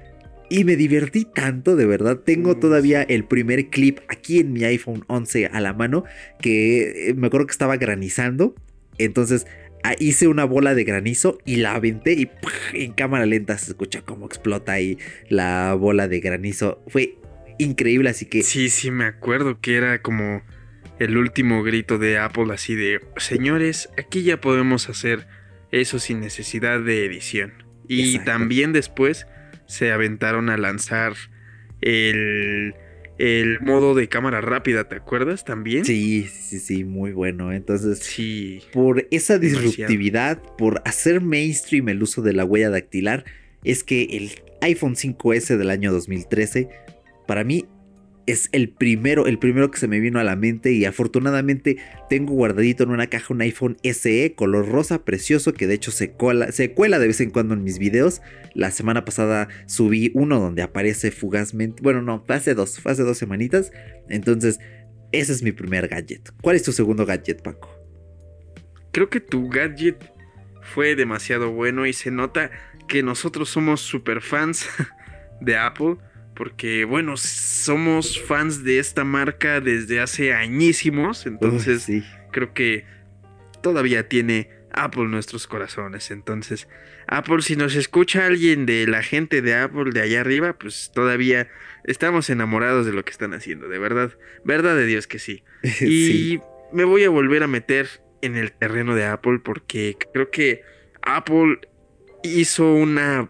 Y 0.49 0.63
me 0.63 0.75
divertí 0.75 1.25
tanto, 1.25 1.75
de 1.75 1.85
verdad. 1.85 2.19
Tengo 2.19 2.57
todavía 2.57 3.03
el 3.03 3.25
primer 3.25 3.69
clip 3.69 3.99
aquí 4.07 4.39
en 4.39 4.53
mi 4.53 4.63
iPhone 4.63 5.03
11 5.07 5.47
a 5.47 5.59
la 5.59 5.73
mano. 5.73 6.05
Que 6.41 7.09
eh, 7.09 7.13
me 7.13 7.27
acuerdo 7.27 7.47
que 7.47 7.51
estaba 7.51 7.77
granizando. 7.77 8.55
Entonces 8.97 9.45
ah, 9.83 9.95
hice 9.99 10.27
una 10.27 10.45
bola 10.45 10.73
de 10.73 10.83
granizo 10.83 11.37
y 11.45 11.57
la 11.57 11.75
aventé 11.75 12.13
y 12.13 12.29
en 12.73 12.93
cámara 12.93 13.25
lenta 13.25 13.57
se 13.57 13.71
escucha 13.71 14.01
cómo 14.01 14.25
explota 14.25 14.71
ahí 14.71 14.97
la 15.29 15.73
bola 15.73 16.07
de 16.07 16.19
granizo. 16.19 16.81
Fue 16.87 17.17
increíble, 17.57 18.09
así 18.09 18.25
que... 18.25 18.43
Sí, 18.43 18.69
sí, 18.69 18.91
me 18.91 19.05
acuerdo 19.05 19.59
que 19.59 19.75
era 19.75 20.01
como 20.01 20.43
el 20.99 21.17
último 21.17 21.63
grito 21.63 21.97
de 21.97 22.17
Apple 22.17 22.53
así 22.53 22.75
de, 22.75 23.01
señores, 23.17 23.89
aquí 23.97 24.23
ya 24.23 24.41
podemos 24.41 24.89
hacer 24.89 25.27
eso 25.71 25.99
sin 25.99 26.21
necesidad 26.21 26.81
de 26.81 27.05
edición. 27.05 27.53
Y 27.87 28.19
también 28.19 28.73
después 28.73 29.27
se 29.67 29.91
aventaron 29.91 30.49
a 30.49 30.57
lanzar 30.57 31.13
el, 31.81 32.73
el 33.17 33.59
modo 33.61 33.95
de 33.95 34.07
cámara 34.07 34.41
rápida, 34.41 34.87
¿te 34.87 34.95
acuerdas 34.95 35.45
también? 35.45 35.85
Sí, 35.85 36.27
sí, 36.27 36.59
sí, 36.59 36.83
muy 36.83 37.11
bueno. 37.11 37.51
Entonces, 37.51 37.99
sí, 37.99 38.61
por 38.73 39.07
esa 39.11 39.37
disruptividad, 39.37 40.41
por 40.57 40.81
hacer 40.85 41.21
mainstream 41.21 41.89
el 41.89 42.01
uso 42.01 42.21
de 42.21 42.33
la 42.33 42.45
huella 42.45 42.69
dactilar, 42.69 43.25
es 43.63 43.83
que 43.83 44.03
el 44.03 44.31
iPhone 44.61 44.95
5S 44.95 45.57
del 45.57 45.69
año 45.69 45.91
2013 45.91 46.69
para 47.27 47.43
mí 47.43 47.65
es 48.27 48.49
el 48.51 48.69
primero, 48.69 49.25
el 49.25 49.39
primero 49.39 49.71
que 49.71 49.79
se 49.79 49.87
me 49.87 50.01
vino 50.01 50.19
a 50.19 50.23
la 50.23 50.35
mente 50.35 50.73
y 50.73 50.83
afortunadamente 50.83 51.77
tengo 52.09 52.33
guardadito 52.33 52.83
en 52.83 52.89
una 52.89 53.07
caja 53.07 53.33
un 53.33 53.41
iPhone 53.41 53.77
SE 53.83 54.33
color 54.35 54.67
rosa 54.67 55.05
precioso 55.05 55.53
que 55.53 55.65
de 55.65 55.75
hecho 55.75 55.91
se, 55.91 56.13
se 56.51 56.71
cuela 56.73 56.99
de 56.99 57.07
vez 57.07 57.21
en 57.21 57.31
cuando 57.31 57.53
en 57.53 57.63
mis 57.63 57.79
videos. 57.79 58.21
La 58.53 58.71
semana 58.71 59.05
pasada 59.05 59.47
subí 59.65 60.11
uno 60.13 60.39
donde 60.39 60.61
aparece 60.61 61.11
fugazmente, 61.11 61.81
bueno 61.81 62.01
no, 62.01 62.23
hace 62.27 62.53
dos, 62.53 62.85
hace 62.85 63.03
dos 63.03 63.17
semanitas. 63.17 63.71
Entonces, 64.09 64.59
ese 65.13 65.31
es 65.31 65.41
mi 65.41 65.53
primer 65.53 65.87
gadget. 65.87 66.31
¿Cuál 66.41 66.57
es 66.57 66.63
tu 66.63 66.73
segundo 66.73 67.05
gadget, 67.05 67.41
Paco? 67.41 67.69
Creo 68.91 69.09
que 69.09 69.21
tu 69.21 69.47
gadget 69.47 70.11
fue 70.61 70.95
demasiado 70.95 71.51
bueno 71.51 71.85
y 71.85 71.93
se 71.93 72.11
nota 72.11 72.51
que 72.89 73.03
nosotros 73.03 73.49
somos 73.49 73.79
super 73.79 74.21
fans 74.21 74.67
de 75.41 75.55
Apple 75.55 75.95
porque 76.37 76.85
bueno, 76.85 77.17
somos 77.17 78.21
fans 78.21 78.63
de 78.63 78.77
esta 78.77 79.03
marca 79.03 79.59
desde 79.59 79.99
hace 79.99 80.33
añísimos, 80.33 81.25
entonces 81.25 81.87
creo 82.31 82.53
que 82.53 82.85
todavía 83.63 84.07
tiene 84.07 84.49
Apple 84.71 85.07
nuestros 85.07 85.47
corazones. 85.47 86.11
Entonces, 86.11 86.67
Apple, 87.07 87.41
si 87.41 87.55
nos 87.55 87.75
escucha 87.75 88.27
alguien 88.27 88.67
de 88.67 88.85
la 88.85 89.01
gente 89.01 89.41
de 89.41 89.55
Apple 89.55 89.91
de 89.91 90.01
allá 90.01 90.21
arriba, 90.21 90.53
pues 90.53 90.91
todavía 90.93 91.49
estamos 91.85 92.29
enamorados 92.29 92.85
de 92.85 92.93
lo 92.93 93.03
que 93.03 93.11
están 93.11 93.33
haciendo, 93.33 93.67
de 93.67 93.79
verdad, 93.79 94.11
verdad 94.43 94.75
de 94.75 94.85
Dios 94.85 95.07
que 95.07 95.17
sí. 95.17 95.43
Y 95.81 96.39
me 96.71 96.83
voy 96.83 97.03
a 97.03 97.09
volver 97.09 97.41
a 97.41 97.47
meter 97.47 97.87
en 98.21 98.35
el 98.35 98.51
terreno 98.51 98.93
de 98.93 99.05
Apple 99.05 99.39
porque 99.43 99.97
creo 100.13 100.29
que 100.29 100.61
Apple 101.01 101.59
hizo 102.23 102.73
una 102.73 103.29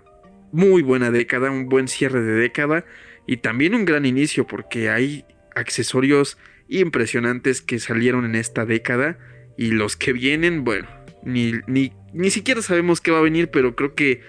muy 0.57 0.81
buena 0.81 1.11
década, 1.11 1.51
un 1.51 1.69
buen 1.69 1.87
cierre 1.87 2.23
de 2.23 2.33
década 2.33 2.83
y 3.27 3.37
también 3.37 3.75
un 3.75 3.85
gran 3.85 4.07
inicio 4.07 4.47
porque 4.47 4.89
hay 4.89 5.23
accesorios 5.55 6.39
impresionantes 6.67 7.61
que 7.61 7.77
salieron 7.77 8.25
en 8.25 8.33
esta 8.33 8.65
década 8.65 9.19
y 9.55 9.69
los 9.69 9.95
que 9.95 10.13
vienen, 10.13 10.63
bueno, 10.63 10.87
ni, 11.23 11.51
ni, 11.67 12.31
siquiera 12.31 12.63
sabemos 12.63 13.01
qué 13.01 13.11
va 13.11 13.19
a 13.19 13.21
venir, 13.21 13.51
pero 13.51 13.75
creo 13.75 13.93
que 13.93 14.23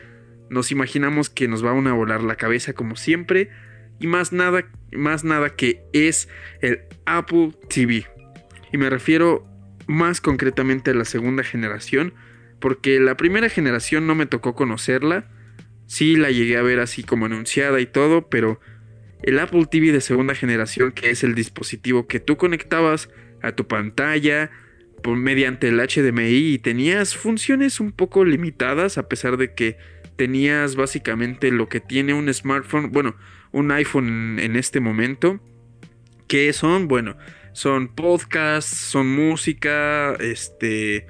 nos 0.51 0.71
imaginamos 0.71 1.31
que 1.31 1.49
nos 1.49 1.65
va 1.65 1.71
a 1.71 1.93
volar 1.95 2.23
la 2.23 2.37
cabeza 2.37 2.75
como 2.75 2.97
siempre 2.97 3.49
y 3.99 4.07
más 4.07 4.35
nada 4.35 5.57
que 5.57 5.81
es 5.95 6.29
el 6.61 6.83
Apple 7.07 7.53
TV. 7.71 8.07
Y 8.71 8.77
me 8.77 8.91
refiero 8.91 9.47
más 9.87 10.21
concretamente 10.21 10.91
a 10.91 10.95
la 10.95 11.07
segunda 11.07 11.43
generación, 11.43 12.13
porque 12.61 13.01
la 13.01 13.17
primera 13.17 13.49
generación 13.49 14.07
no 14.07 14.15
me 14.15 14.27
tocó 14.27 14.55
conocerla, 14.55 15.38
Sí 15.89 16.17
la 16.17 16.31
llegué 16.31 16.59
a 16.59 16.63
ver 16.63 16.81
así 16.81 17.03
como 17.03 17.27
anunciada 17.27 17.81
y 17.81 17.87
todo, 17.87 18.29
pero 18.29 18.61
el 19.23 19.39
Apple 19.41 19.67
TV 19.71 19.91
de 19.91 20.03
segunda 20.03 20.35
generación, 20.35 20.93
que 20.93 21.11
es 21.11 21.25
el 21.25 21.35
dispositivo 21.35 22.07
que 22.07 22.21
tú 22.21 22.37
conectabas 22.37 23.09
a 23.43 23.53
tu 23.53 23.67
pantalla 23.67 24.51
por, 25.03 25.17
mediante 25.17 25.69
el 25.69 25.81
HDMI 25.81 26.53
y 26.53 26.59
tenías 26.59 27.17
funciones 27.17 27.81
un 27.81 27.93
poco 27.93 28.25
limitadas 28.25 28.99
a 28.99 29.09
pesar 29.09 29.39
de 29.39 29.55
que 29.55 29.79
tenías 30.17 30.77
básicamente 30.77 31.51
lo 31.51 31.69
que 31.69 31.81
tiene 31.81 32.13
un 32.13 32.33
smartphone, 32.33 32.93
bueno, 32.93 33.17
un 33.51 33.71
iPhone 33.73 34.39
en 34.41 34.57
este 34.57 34.81
momento, 34.81 35.41
que 36.27 36.53
son, 36.53 36.87
bueno, 36.87 37.17
son 37.53 37.89
podcasts, 37.89 38.77
son 38.77 39.09
música, 39.09 40.15
este, 40.21 41.07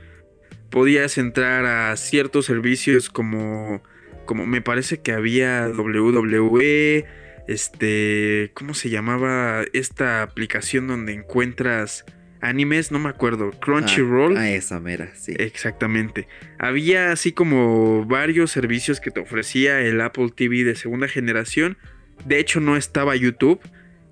podías 0.71 1.19
entrar 1.19 1.67
a 1.67 1.97
ciertos 1.97 2.47
servicios 2.47 3.11
como 3.11 3.83
como 4.29 4.45
me 4.45 4.61
parece 4.61 5.01
que 5.01 5.13
había 5.13 5.69
WWE, 5.69 7.07
este, 7.49 8.51
¿cómo 8.53 8.75
se 8.75 8.91
llamaba 8.91 9.65
esta 9.73 10.21
aplicación 10.21 10.87
donde 10.87 11.15
encuentras 11.15 12.05
animes? 12.43 12.93
No 12.93 12.99
me 12.99 13.09
acuerdo, 13.09 13.53
Crunchyroll. 13.53 14.37
Ah, 14.37 14.51
esa 14.51 14.81
mera, 14.81 15.15
sí. 15.15 15.33
Exactamente. 15.39 16.29
Había 16.59 17.11
así 17.11 17.33
como 17.33 18.05
varios 18.05 18.51
servicios 18.51 19.01
que 19.01 19.11
te 19.11 19.21
ofrecía 19.21 19.81
el 19.81 19.99
Apple 20.03 20.29
TV 20.37 20.63
de 20.63 20.75
segunda 20.75 21.09
generación. 21.09 21.79
De 22.27 22.39
hecho, 22.39 22.61
no 22.61 22.77
estaba 22.77 23.17
YouTube. 23.17 23.61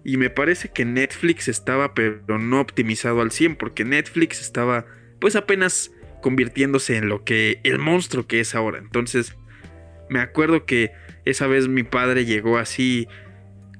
Y 0.02 0.16
me 0.16 0.30
parece 0.30 0.70
que 0.70 0.86
Netflix 0.86 1.48
estaba, 1.48 1.92
pero 1.92 2.38
no 2.38 2.62
optimizado 2.62 3.20
al 3.20 3.32
100, 3.32 3.56
porque 3.56 3.84
Netflix 3.84 4.40
estaba, 4.40 4.86
pues 5.20 5.36
apenas 5.36 5.92
convirtiéndose 6.22 6.96
en 6.96 7.10
lo 7.10 7.22
que 7.22 7.60
el 7.64 7.78
monstruo 7.78 8.26
que 8.26 8.40
es 8.40 8.54
ahora. 8.54 8.78
Entonces, 8.78 9.36
me 10.08 10.20
acuerdo 10.20 10.64
que 10.64 10.92
esa 11.24 11.46
vez 11.46 11.68
mi 11.68 11.82
padre 11.82 12.24
llegó 12.24 12.58
así 12.58 13.08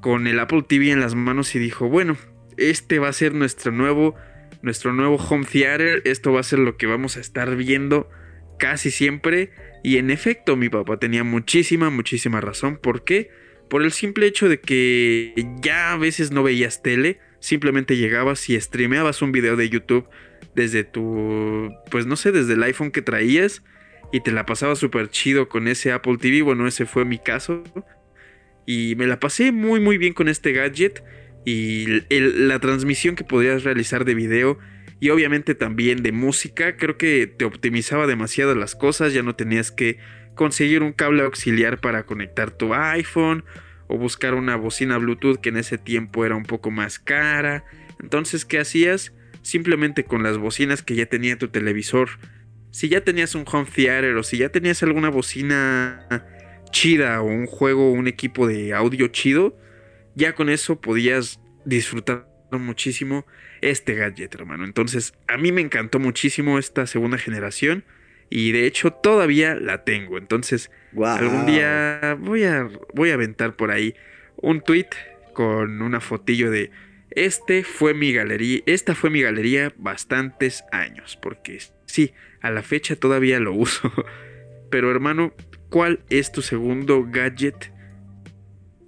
con 0.01 0.27
el 0.27 0.39
Apple 0.39 0.65
TV 0.67 0.91
en 0.91 1.01
las 1.01 1.15
manos 1.15 1.55
y 1.55 1.59
dijo, 1.59 1.89
bueno, 1.89 2.17
este 2.57 2.99
va 2.99 3.09
a 3.09 3.13
ser 3.13 3.35
nuestro 3.35 3.73
nuevo, 3.73 4.15
nuestro 4.63 4.93
nuevo 4.93 5.17
home 5.17 5.47
theater, 5.47 6.03
esto 6.05 6.33
va 6.33 6.41
a 6.41 6.45
ser 6.45 6.59
lo 6.59 6.77
que 6.77 6.87
vamos 6.87 7.17
a 7.17 7.21
estar 7.21 7.55
viendo 7.57 8.09
casi 8.59 8.91
siempre. 8.91 9.51
Y 9.83 9.99
en 9.99 10.11
efecto, 10.11 10.57
mi 10.57 10.69
papá 10.69 10.99
tenía 10.99 11.25
muchísima, 11.25 11.91
muchísima 11.91 12.41
razón. 12.41 12.77
¿Por 12.77 13.05
qué? 13.05 13.31
Por 13.69 13.83
el 13.83 13.93
simple 13.93 14.27
hecho 14.27 14.49
de 14.49 14.61
que 14.61 15.35
ya 15.61 15.93
a 15.93 15.97
veces 15.97 16.31
no 16.31 16.43
veías 16.43 16.83
tele, 16.83 17.19
simplemente 17.41 17.97
llegabas 17.97 18.49
y 18.49 18.61
streameabas 18.61 19.23
un 19.23 19.33
video 19.33 19.57
de 19.57 19.69
YouTube 19.69 20.09
desde 20.55 20.85
tu, 20.85 21.73
pues 21.91 22.07
no 22.07 22.17
sé, 22.17 22.33
desde 22.33 22.55
el 22.55 22.63
iPhone 22.63 22.91
que 22.91 23.03
traías 23.03 23.63
y 24.17 24.21
te 24.21 24.33
la 24.33 24.47
pasaba 24.47 24.75
súper 24.77 25.11
chido 25.11 25.51
con 25.51 25.69
ese 25.69 25.93
Apple 25.93 26.17
TV. 26.19 26.41
Bueno, 26.41 26.67
ese 26.67 26.87
fue 26.87 27.05
mi 27.05 27.19
caso. 27.19 27.63
Y 28.65 28.95
me 28.97 29.07
la 29.07 29.21
pasé 29.21 29.53
muy 29.53 29.79
muy 29.79 29.99
bien 29.99 30.15
con 30.15 30.29
este 30.29 30.53
gadget 30.53 31.05
y 31.45 32.01
la 32.09 32.59
transmisión 32.59 33.15
que 33.15 33.25
podías 33.25 33.63
realizar 33.63 34.07
de 34.07 34.15
video 34.15 34.59
y 35.01 35.11
obviamente 35.11 35.55
también 35.55 36.03
de 36.03 36.13
música. 36.13 36.79
Creo 36.79 36.97
que 36.97 37.27
te 37.27 37.45
optimizaba 37.45 38.07
demasiado 38.07 38.55
las 38.55 38.75
cosas, 38.75 39.13
ya 39.13 39.23
no 39.23 39.37
tenías 39.37 39.71
que 39.71 39.99
conseguir 40.35 40.83
un 40.83 40.95
cable 40.95 41.23
auxiliar 41.23 41.79
para 41.79 42.07
conectar 42.07 42.51
tu 42.51 42.73
iPhone 42.73 43.45
o 43.87 43.99
buscar 43.99 44.33
una 44.33 44.57
bocina 44.57 44.97
Bluetooth 44.97 45.43
que 45.43 45.51
en 45.51 45.59
ese 45.59 45.77
tiempo 45.77 46.25
era 46.25 46.37
un 46.37 46.45
poco 46.45 46.71
más 46.71 46.99
cara. 46.99 47.67
Entonces, 48.01 48.47
¿qué 48.47 48.61
hacías? 48.61 49.13
Simplemente 49.43 50.05
con 50.05 50.23
las 50.23 50.39
bocinas 50.39 50.83
que 50.83 50.95
ya 50.95 51.05
tenía 51.05 51.37
tu 51.37 51.49
televisor 51.49 52.09
si 52.77 52.91
ya 52.91 53.01
tenías 53.01 53.35
un 53.35 53.47
home 53.51 53.67
theater 53.75 54.15
o 54.17 54.23
si 54.23 54.37
ya 54.37 54.51
tenías 54.51 54.83
alguna 54.83 55.09
bocina 55.09 56.07
chida 56.71 57.23
o 57.23 57.25
un 57.25 57.47
juego, 57.47 57.91
un 57.91 58.07
equipo 58.07 58.47
de 58.47 58.75
audio 58.75 59.09
chido, 59.09 59.57
ya 60.15 60.35
con 60.35 60.51
eso 60.51 60.79
podías 60.79 61.41
disfrutar 61.65 62.29
muchísimo 62.51 63.25
este 63.63 63.95
gadget, 63.95 64.35
hermano. 64.35 64.67
Entonces, 64.67 65.15
a 65.27 65.39
mí 65.39 65.53
me 65.53 65.63
encantó 65.63 65.99
muchísimo 65.99 66.59
esta 66.59 66.87
segunda 66.87 67.17
generación 67.17 67.83
y 68.29 68.53
de 68.53 68.67
hecho 68.67 68.91
todavía 68.93 69.55
la 69.55 69.83
tengo. 69.85 70.19
Entonces, 70.19 70.71
algún 71.03 71.47
día 71.47 72.15
voy 72.21 72.45
a 72.45 72.69
voy 72.93 73.09
a 73.09 73.15
aventar 73.15 73.57
por 73.57 73.71
ahí 73.71 73.95
un 74.37 74.61
tweet 74.61 74.91
con 75.33 75.81
una 75.81 76.03
fotillo 76.03 76.51
de 76.51 76.71
Este 77.09 77.65
fue 77.65 77.95
mi 77.95 78.13
galería, 78.13 78.61
esta 78.67 78.95
fue 78.95 79.09
mi 79.09 79.23
galería 79.23 79.73
bastantes 79.79 80.63
años, 80.73 81.19
porque 81.23 81.59
sí, 81.87 82.13
a 82.47 82.51
la 82.51 82.63
fecha 82.63 82.97
todavía 82.97 83.41
lo 83.41 83.53
uso. 83.53 83.93
Pero 84.71 84.91
hermano, 84.91 85.33
¿cuál 85.71 86.01
es 86.11 86.33
tu 86.33 86.43
segundo 86.43 87.07
gadget 87.09 87.73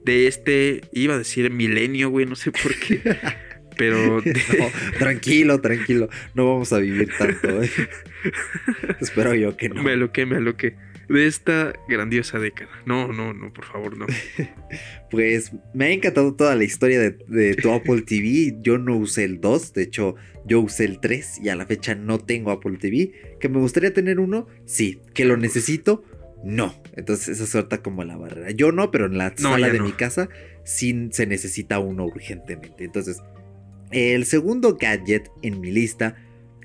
de 0.04 0.26
este, 0.26 0.80
iba 0.92 1.14
a 1.14 1.18
decir 1.18 1.50
milenio, 1.50 2.08
güey, 2.08 2.24
no 2.24 2.34
sé 2.34 2.50
por 2.50 2.74
qué. 2.74 3.00
Pero. 3.76 4.22
tranquilo, 4.98 5.60
tranquilo. 5.60 6.08
No 6.34 6.50
vamos 6.50 6.72
a 6.72 6.78
vivir 6.78 7.10
tanto. 7.16 7.62
¿eh? 7.62 7.70
Espero 9.00 9.34
yo 9.34 9.56
que 9.56 9.68
no. 9.68 9.82
Me 9.82 9.92
aloqué, 9.92 10.26
me 10.26 10.36
aloqué. 10.36 10.76
De 11.08 11.26
esta 11.26 11.72
grandiosa 11.88 12.38
década. 12.38 12.70
No, 12.84 13.12
no, 13.12 13.32
no, 13.32 13.52
por 13.52 13.64
favor, 13.64 13.96
no. 13.96 14.06
pues 15.10 15.52
me 15.72 15.86
ha 15.86 15.90
encantado 15.90 16.34
toda 16.34 16.54
la 16.54 16.64
historia 16.64 17.00
de, 17.00 17.18
de 17.28 17.54
tu 17.54 17.70
Apple 17.72 18.02
TV. 18.02 18.58
Yo 18.60 18.78
no 18.78 18.96
usé 18.96 19.24
el 19.24 19.40
2, 19.40 19.72
de 19.72 19.82
hecho, 19.82 20.16
yo 20.44 20.60
usé 20.60 20.84
el 20.84 21.00
3 21.00 21.40
y 21.42 21.48
a 21.48 21.56
la 21.56 21.66
fecha 21.66 21.94
no 21.94 22.18
tengo 22.18 22.50
Apple 22.50 22.76
TV. 22.78 23.12
¿Que 23.40 23.48
me 23.48 23.58
gustaría 23.58 23.94
tener 23.94 24.20
uno? 24.20 24.46
Sí. 24.66 25.00
¿Que 25.14 25.24
lo 25.24 25.36
necesito? 25.36 26.04
No. 26.44 26.74
Entonces 26.94 27.28
esa 27.28 27.46
suelta 27.46 27.82
como 27.82 28.04
la 28.04 28.16
barrera. 28.16 28.50
Yo 28.50 28.72
no, 28.72 28.90
pero 28.90 29.06
en 29.06 29.16
la 29.16 29.34
sala 29.36 29.70
de 29.70 29.80
mi 29.80 29.92
casa 29.92 30.28
sí 30.64 31.08
se 31.12 31.26
necesita 31.26 31.78
uno 31.78 32.04
urgentemente. 32.04 32.84
Entonces, 32.84 33.22
el 33.90 34.26
segundo 34.26 34.76
gadget 34.76 35.30
en 35.42 35.60
mi 35.60 35.70
lista 35.70 36.16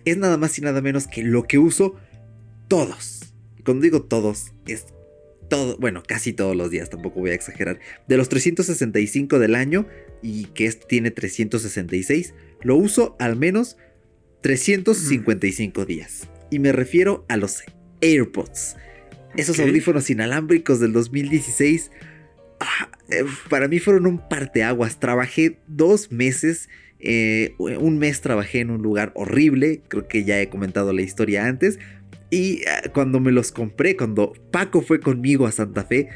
es 0.04 0.18
nada 0.18 0.38
más 0.38 0.58
y 0.58 0.62
nada 0.62 0.82
menos 0.82 1.08
que 1.08 1.24
lo 1.24 1.44
que 1.44 1.58
uso 1.58 1.96
todos. 2.68 3.23
Cuando 3.64 3.84
digo 3.84 4.04
todos, 4.04 4.54
es 4.68 4.86
todo, 5.50 5.78
bueno, 5.78 6.04
casi 6.06 6.34
todos 6.34 6.56
los 6.56 6.72
días, 6.72 6.90
tampoco 6.90 7.20
voy 7.20 7.32
a 7.32 7.36
exagerar. 7.36 7.80
De 8.08 8.18
los 8.18 8.30
365 8.30 9.40
del 9.40 9.56
año 9.56 9.88
y 10.22 10.46
que 10.46 10.66
este 10.66 10.86
tiene 10.86 11.12
366, 11.12 12.34
lo 12.62 12.76
uso 12.76 13.16
al 13.20 13.36
menos 13.36 13.78
355 14.42 15.86
días. 15.86 16.30
Y 16.50 16.60
me 16.60 16.72
refiero 16.72 17.26
a 17.30 17.38
los 17.38 17.64
AirPods. 18.02 18.78
Esos 19.36 19.60
audífonos 19.60 20.10
inalámbricos 20.10 20.80
del 20.80 20.94
2016 20.94 21.92
ah, 22.60 22.92
eh, 23.10 23.24
para 23.50 23.68
mí 23.68 23.80
fueron 23.80 24.06
un 24.06 24.28
parteaguas. 24.30 25.00
Trabajé 25.00 25.60
dos 25.68 26.12
meses 26.12 26.70
eh, 27.06 27.54
un 27.58 27.98
mes 27.98 28.22
trabajé 28.22 28.62
en 28.62 28.72
un 28.72 28.82
lugar 28.82 29.12
horrible, 29.14 29.82
creo 29.90 30.08
que 30.08 30.24
ya 30.24 30.40
he 30.40 30.48
comentado 30.48 30.94
la 30.94 31.02
historia 31.02 31.46
antes. 31.46 31.78
Y 32.34 32.62
ah, 32.66 32.90
cuando 32.92 33.20
me 33.20 33.32
los 33.32 33.52
compré, 33.52 33.96
cuando 33.96 34.34
Paco 34.50 34.82
fue 34.82 35.00
conmigo 35.00 35.46
a 35.46 35.52
Santa 35.52 35.84
Fe, 35.84 36.10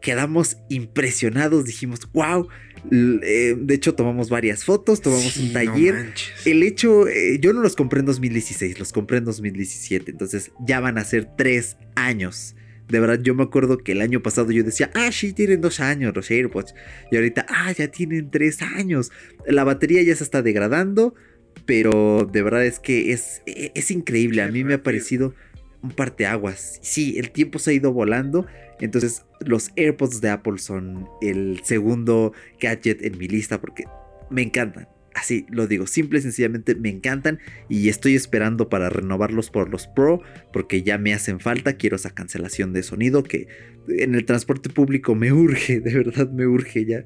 quedamos 0.00 0.58
impresionados, 0.68 1.64
dijimos, 1.64 2.08
wow. 2.12 2.46
Eh, 2.92 3.56
de 3.58 3.74
hecho, 3.74 3.94
tomamos 3.96 4.30
varias 4.30 4.64
fotos, 4.64 5.00
tomamos 5.00 5.36
un 5.36 5.52
taller. 5.52 6.12
el 6.44 6.62
hecho, 6.62 7.08
eh, 7.08 7.40
yo 7.40 7.52
no 7.52 7.60
los 7.60 7.74
compré 7.74 7.98
en 7.98 8.06
2016, 8.06 8.78
los 8.78 8.92
compré 8.92 9.18
en 9.18 9.24
2017, 9.24 10.12
entonces 10.12 10.52
ya 10.64 10.78
van 10.78 10.96
a 10.96 11.04
ser 11.04 11.28
tres 11.36 11.76
años 11.96 12.54
de 12.88 13.00
verdad, 13.00 13.18
yo 13.22 13.34
me 13.34 13.42
acuerdo 13.42 13.78
que 13.78 13.92
el 13.92 14.02
año 14.02 14.22
pasado 14.22 14.52
yo 14.52 14.62
decía, 14.62 14.90
ah, 14.94 15.10
sí, 15.10 15.32
tienen 15.32 15.62
dos 15.62 15.80
años 15.80 16.14
los 16.14 16.30
AirPods. 16.30 16.74
Y 17.10 17.16
ahorita, 17.16 17.46
ah, 17.48 17.72
ya 17.72 17.88
tienen 17.88 18.30
tres 18.30 18.60
años. 18.60 19.10
La 19.46 19.64
batería 19.64 20.02
ya 20.02 20.14
se 20.14 20.22
está 20.22 20.42
degradando, 20.42 21.14
pero 21.64 22.28
de 22.30 22.42
verdad 22.42 22.66
es 22.66 22.80
que 22.80 23.12
es, 23.12 23.40
e, 23.46 23.72
es 23.74 23.90
increíble. 23.90 24.42
A 24.42 24.48
mí 24.48 24.64
me 24.64 24.74
ha 24.74 24.82
parecido 24.82 25.34
un 25.84 25.90
parteaguas. 25.90 26.78
Sí, 26.82 27.18
el 27.18 27.30
tiempo 27.30 27.58
se 27.58 27.70
ha 27.70 27.74
ido 27.74 27.92
volando. 27.92 28.46
Entonces, 28.80 29.24
los 29.40 29.70
AirPods 29.76 30.20
de 30.20 30.30
Apple 30.30 30.58
son 30.58 31.06
el 31.20 31.60
segundo 31.62 32.32
gadget 32.60 33.04
en 33.04 33.18
mi 33.18 33.28
lista 33.28 33.60
porque 33.60 33.84
me 34.30 34.42
encantan. 34.42 34.88
Así 35.14 35.46
lo 35.48 35.68
digo, 35.68 35.86
simple 35.86 36.18
y 36.18 36.22
sencillamente 36.22 36.74
me 36.74 36.88
encantan 36.88 37.38
y 37.68 37.88
estoy 37.88 38.16
esperando 38.16 38.68
para 38.68 38.90
renovarlos 38.90 39.48
por 39.48 39.70
los 39.70 39.86
Pro 39.86 40.20
porque 40.52 40.82
ya 40.82 40.98
me 40.98 41.14
hacen 41.14 41.38
falta. 41.38 41.74
Quiero 41.74 41.96
esa 41.96 42.10
cancelación 42.10 42.72
de 42.72 42.82
sonido 42.82 43.22
que 43.22 43.46
en 43.88 44.16
el 44.16 44.24
transporte 44.24 44.70
público 44.70 45.14
me 45.14 45.32
urge, 45.32 45.80
de 45.80 45.94
verdad 45.94 46.30
me 46.32 46.46
urge. 46.46 46.84
Ya 46.84 47.04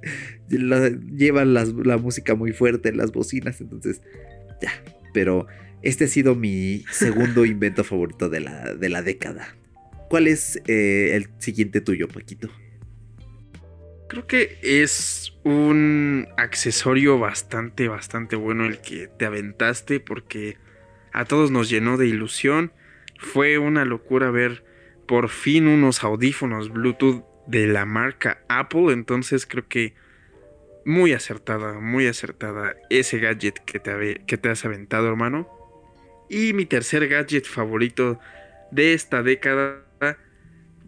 llevan 0.48 1.52
la 1.52 1.98
música 1.98 2.34
muy 2.34 2.52
fuerte, 2.52 2.94
las 2.94 3.12
bocinas, 3.12 3.60
entonces 3.60 4.00
ya. 4.62 4.70
Pero 5.12 5.46
este 5.82 6.04
ha 6.04 6.08
sido 6.08 6.34
mi 6.34 6.84
segundo 6.90 7.44
invento 7.44 7.84
favorito 7.84 8.28
de 8.28 8.40
la, 8.40 8.74
de 8.74 8.88
la 8.88 9.02
década. 9.02 9.54
¿Cuál 10.08 10.26
es 10.26 10.60
eh, 10.66 11.10
el 11.14 11.28
siguiente 11.38 11.80
tuyo, 11.80 12.08
Paquito? 12.08 12.48
Creo 14.08 14.26
que 14.26 14.58
es 14.62 15.34
un 15.44 16.26
accesorio 16.38 17.18
bastante, 17.18 17.88
bastante 17.88 18.36
bueno 18.36 18.64
el 18.64 18.80
que 18.80 19.08
te 19.08 19.26
aventaste 19.26 20.00
porque 20.00 20.56
a 21.12 21.26
todos 21.26 21.50
nos 21.50 21.68
llenó 21.68 21.98
de 21.98 22.06
ilusión. 22.06 22.72
Fue 23.18 23.58
una 23.58 23.84
locura 23.84 24.30
ver 24.30 24.64
por 25.06 25.28
fin 25.28 25.66
unos 25.66 26.04
audífonos 26.04 26.70
Bluetooth 26.70 27.22
de 27.46 27.66
la 27.66 27.84
marca 27.84 28.42
Apple. 28.48 28.92
Entonces 28.92 29.44
creo 29.44 29.68
que 29.68 29.94
muy 30.86 31.12
acertada, 31.12 31.74
muy 31.74 32.06
acertada 32.06 32.76
ese 32.88 33.18
gadget 33.18 33.58
que 33.58 33.78
te, 33.78 34.22
que 34.26 34.38
te 34.38 34.48
has 34.48 34.64
aventado, 34.64 35.06
hermano. 35.06 35.57
Y 36.28 36.52
mi 36.52 36.66
tercer 36.66 37.08
gadget 37.08 37.46
favorito 37.46 38.18
de 38.70 38.94
esta 38.94 39.22
década 39.22 39.88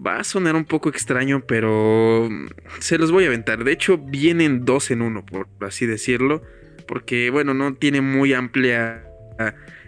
Va 0.05 0.17
a 0.17 0.25
sonar 0.25 0.57
un 0.57 0.65
poco 0.65 0.89
extraño, 0.89 1.45
pero 1.47 2.27
se 2.79 2.97
los 2.97 3.13
voy 3.13 3.25
a 3.25 3.27
aventar. 3.27 3.65
De 3.65 3.73
hecho, 3.73 3.99
vienen 3.99 4.65
dos 4.65 4.91
en 4.91 5.03
uno, 5.03 5.27
por 5.27 5.47
así 5.61 5.85
decirlo. 5.85 6.43
Porque, 6.87 7.29
bueno, 7.29 7.53
no 7.53 7.75
tiene 7.75 8.01
muy 8.01 8.33
amplia 8.33 9.05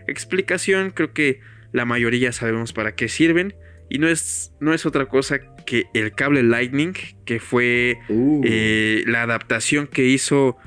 explicación. 0.07 0.91
Creo 0.91 1.15
que 1.15 1.41
la 1.73 1.87
mayoría 1.87 2.33
sabemos 2.33 2.75
para 2.75 2.95
qué 2.95 3.09
sirven. 3.09 3.55
Y 3.89 3.99
no 3.99 4.09
es, 4.09 4.53
no 4.61 4.75
es 4.75 4.85
otra 4.85 5.07
cosa 5.07 5.41
que 5.65 5.87
el 5.95 6.13
cable 6.13 6.43
Lightning, 6.43 6.93
que 7.25 7.41
fue 7.41 7.97
uh. 8.11 8.43
eh, 8.45 9.05
la 9.07 9.23
adaptación 9.23 9.87
que 9.87 10.05
hizo 10.05 10.59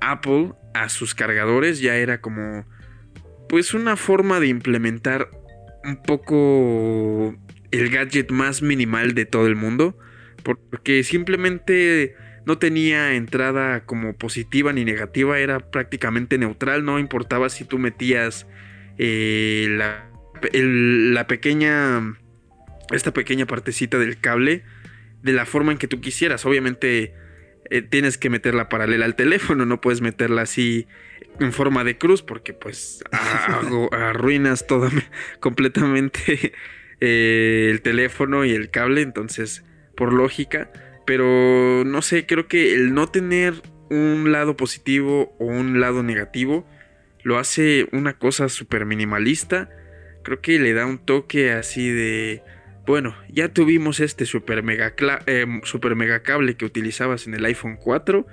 Apple 0.00 0.52
a 0.74 0.88
sus 0.88 1.16
cargadores. 1.16 1.80
Ya 1.80 1.96
era 1.96 2.20
como, 2.20 2.66
pues, 3.52 3.74
una 3.74 3.96
forma 3.96 4.40
de 4.40 4.46
implementar 4.46 5.28
un 5.84 6.02
poco 6.02 7.36
el 7.70 7.90
gadget 7.90 8.30
más 8.30 8.62
minimal 8.62 9.12
de 9.12 9.26
todo 9.26 9.46
el 9.46 9.56
mundo. 9.56 9.98
Porque 10.42 11.04
simplemente 11.04 12.16
no 12.46 12.56
tenía 12.56 13.12
entrada 13.12 13.84
como 13.84 14.14
positiva 14.14 14.72
ni 14.72 14.86
negativa, 14.86 15.38
era 15.38 15.70
prácticamente 15.70 16.38
neutral, 16.38 16.86
no 16.86 16.98
importaba 16.98 17.50
si 17.50 17.66
tú 17.66 17.78
metías 17.78 18.46
eh, 18.96 19.66
la, 19.68 20.10
la 20.54 21.26
pequeña, 21.26 22.16
esta 22.90 23.12
pequeña 23.12 23.44
partecita 23.44 23.98
del 23.98 24.18
cable 24.18 24.62
de 25.22 25.32
la 25.34 25.44
forma 25.44 25.72
en 25.72 25.78
que 25.78 25.88
tú 25.88 26.00
quisieras. 26.00 26.46
Obviamente 26.46 27.12
eh, 27.70 27.82
tienes 27.82 28.18
que 28.18 28.30
meterla 28.30 28.68
paralela 28.68 29.04
al 29.04 29.16
teléfono, 29.16 29.66
no 29.66 29.80
puedes 29.80 30.00
meterla 30.00 30.42
así 30.42 30.86
en 31.40 31.52
forma 31.52 31.84
de 31.84 31.98
cruz 31.98 32.22
porque 32.22 32.52
pues 32.52 33.02
arruinas 33.92 34.66
todo 34.66 34.90
completamente 35.40 36.52
eh, 37.00 37.68
el 37.70 37.82
teléfono 37.82 38.44
y 38.44 38.52
el 38.52 38.70
cable, 38.70 39.02
entonces 39.02 39.64
por 39.96 40.12
lógica, 40.12 40.70
pero 41.06 41.84
no 41.84 42.02
sé, 42.02 42.26
creo 42.26 42.48
que 42.48 42.74
el 42.74 42.94
no 42.94 43.08
tener 43.08 43.54
un 43.90 44.32
lado 44.32 44.56
positivo 44.56 45.34
o 45.38 45.44
un 45.44 45.80
lado 45.80 46.02
negativo 46.02 46.66
lo 47.22 47.38
hace 47.38 47.88
una 47.92 48.14
cosa 48.14 48.48
súper 48.48 48.84
minimalista, 48.84 49.70
creo 50.22 50.40
que 50.40 50.58
le 50.58 50.72
da 50.72 50.86
un 50.86 50.98
toque 50.98 51.52
así 51.52 51.88
de... 51.88 52.42
Bueno, 52.84 53.16
ya 53.28 53.48
tuvimos 53.48 54.00
este 54.00 54.26
super 54.26 54.62
mega, 54.64 54.94
eh, 55.26 55.46
super 55.62 55.94
mega 55.94 56.22
cable 56.22 56.56
que 56.56 56.64
utilizabas 56.64 57.26
en 57.28 57.34
el 57.34 57.44
iPhone 57.44 57.76
4. 57.76 58.26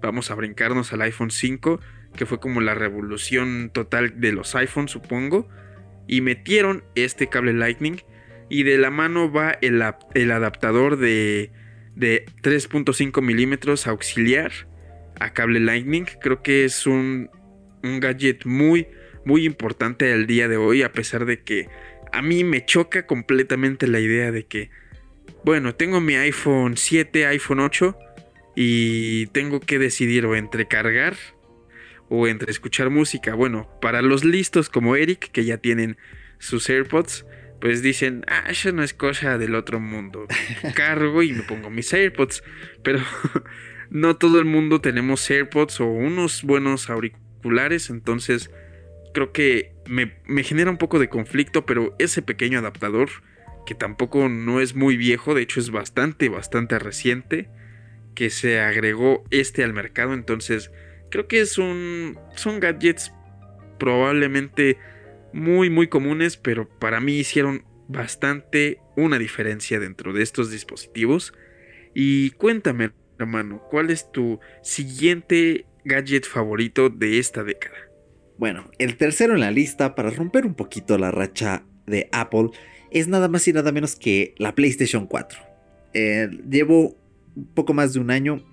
Vamos 0.00 0.30
a 0.30 0.36
brincarnos 0.36 0.92
al 0.92 1.02
iPhone 1.02 1.32
5, 1.32 1.80
que 2.16 2.24
fue 2.24 2.38
como 2.38 2.60
la 2.60 2.74
revolución 2.74 3.70
total 3.74 4.20
de 4.20 4.32
los 4.32 4.54
iPhones, 4.54 4.92
supongo. 4.92 5.48
Y 6.06 6.20
metieron 6.20 6.84
este 6.94 7.28
cable 7.28 7.52
Lightning 7.52 8.00
y 8.48 8.62
de 8.62 8.78
la 8.78 8.90
mano 8.90 9.32
va 9.32 9.58
el, 9.60 9.82
adaptador 9.82 10.96
de, 10.96 11.50
de 11.96 12.24
3.5 12.42 13.20
milímetros 13.20 13.88
auxiliar 13.88 14.52
a 15.18 15.32
cable 15.32 15.58
Lightning. 15.58 16.06
Creo 16.20 16.40
que 16.40 16.64
es 16.64 16.86
un, 16.86 17.30
un 17.82 17.98
gadget 17.98 18.44
muy, 18.46 18.86
muy 19.24 19.44
importante 19.44 20.12
al 20.12 20.28
día 20.28 20.46
de 20.46 20.56
hoy, 20.56 20.82
a 20.82 20.92
pesar 20.92 21.26
de 21.26 21.42
que 21.42 21.68
a 22.12 22.22
mí 22.22 22.44
me 22.44 22.64
choca 22.64 23.06
completamente 23.06 23.86
la 23.86 24.00
idea 24.00 24.30
de 24.30 24.46
que, 24.46 24.70
bueno, 25.44 25.74
tengo 25.74 26.00
mi 26.00 26.14
iPhone 26.16 26.76
7, 26.76 27.26
iPhone 27.26 27.60
8 27.60 27.96
y 28.56 29.26
tengo 29.28 29.60
que 29.60 29.78
decidir 29.78 30.26
o 30.26 30.36
entre 30.36 30.66
cargar 30.66 31.16
o 32.08 32.26
entre 32.26 32.50
escuchar 32.50 32.90
música. 32.90 33.34
Bueno, 33.34 33.68
para 33.80 34.02
los 34.02 34.24
listos 34.24 34.68
como 34.68 34.96
Eric, 34.96 35.30
que 35.30 35.44
ya 35.44 35.58
tienen 35.58 35.96
sus 36.38 36.68
AirPods, 36.68 37.26
pues 37.60 37.82
dicen, 37.82 38.24
ah, 38.28 38.44
eso 38.48 38.72
no 38.72 38.82
es 38.82 38.94
cosa 38.94 39.38
del 39.38 39.54
otro 39.54 39.80
mundo. 39.80 40.26
Cargo 40.74 41.22
y 41.22 41.32
me 41.32 41.42
pongo 41.42 41.70
mis 41.70 41.92
AirPods. 41.92 42.42
Pero 42.82 43.00
no 43.90 44.16
todo 44.16 44.38
el 44.38 44.44
mundo 44.44 44.80
tenemos 44.80 45.28
AirPods 45.30 45.80
o 45.80 45.86
unos 45.86 46.42
buenos 46.42 46.90
auriculares, 46.90 47.90
entonces 47.90 48.50
creo 49.12 49.32
que 49.32 49.72
me, 49.86 50.14
me, 50.26 50.42
genera 50.42 50.70
un 50.70 50.78
poco 50.78 50.98
de 50.98 51.08
conflicto, 51.08 51.66
pero 51.66 51.94
ese 51.98 52.22
pequeño 52.22 52.58
adaptador, 52.58 53.08
que 53.66 53.74
tampoco 53.74 54.28
no 54.28 54.60
es 54.60 54.74
muy 54.74 54.96
viejo, 54.96 55.34
de 55.34 55.42
hecho 55.42 55.60
es 55.60 55.70
bastante, 55.70 56.28
bastante 56.28 56.78
reciente, 56.78 57.48
que 58.14 58.30
se 58.30 58.60
agregó 58.60 59.24
este 59.30 59.62
al 59.64 59.72
mercado, 59.72 60.14
entonces 60.14 60.70
creo 61.10 61.28
que 61.28 61.40
es 61.40 61.58
un, 61.58 62.18
son 62.34 62.60
gadgets 62.60 63.12
probablemente 63.78 64.78
muy, 65.32 65.70
muy 65.70 65.88
comunes, 65.88 66.36
pero 66.36 66.68
para 66.68 67.00
mí 67.00 67.14
hicieron 67.18 67.64
bastante 67.88 68.80
una 68.96 69.18
diferencia 69.18 69.80
dentro 69.80 70.12
de 70.12 70.22
estos 70.22 70.50
dispositivos. 70.50 71.32
Y 71.94 72.30
cuéntame, 72.32 72.90
hermano, 73.18 73.62
¿cuál 73.70 73.90
es 73.90 74.10
tu 74.12 74.40
siguiente 74.62 75.66
gadget 75.84 76.26
favorito 76.26 76.90
de 76.90 77.18
esta 77.18 77.44
década? 77.44 77.87
Bueno, 78.38 78.70
el 78.78 78.96
tercero 78.96 79.34
en 79.34 79.40
la 79.40 79.50
lista, 79.50 79.94
para 79.94 80.10
romper 80.10 80.46
un 80.46 80.54
poquito 80.54 80.96
la 80.96 81.10
racha 81.10 81.64
de 81.86 82.08
Apple, 82.12 82.50
es 82.90 83.08
nada 83.08 83.28
más 83.28 83.46
y 83.48 83.52
nada 83.52 83.72
menos 83.72 83.96
que 83.96 84.34
la 84.38 84.54
PlayStation 84.54 85.06
4. 85.06 85.40
Eh, 85.94 86.28
llevo 86.48 86.96
un 87.34 87.46
poco 87.54 87.74
más 87.74 87.92
de 87.92 88.00
un 88.00 88.10
año 88.10 88.44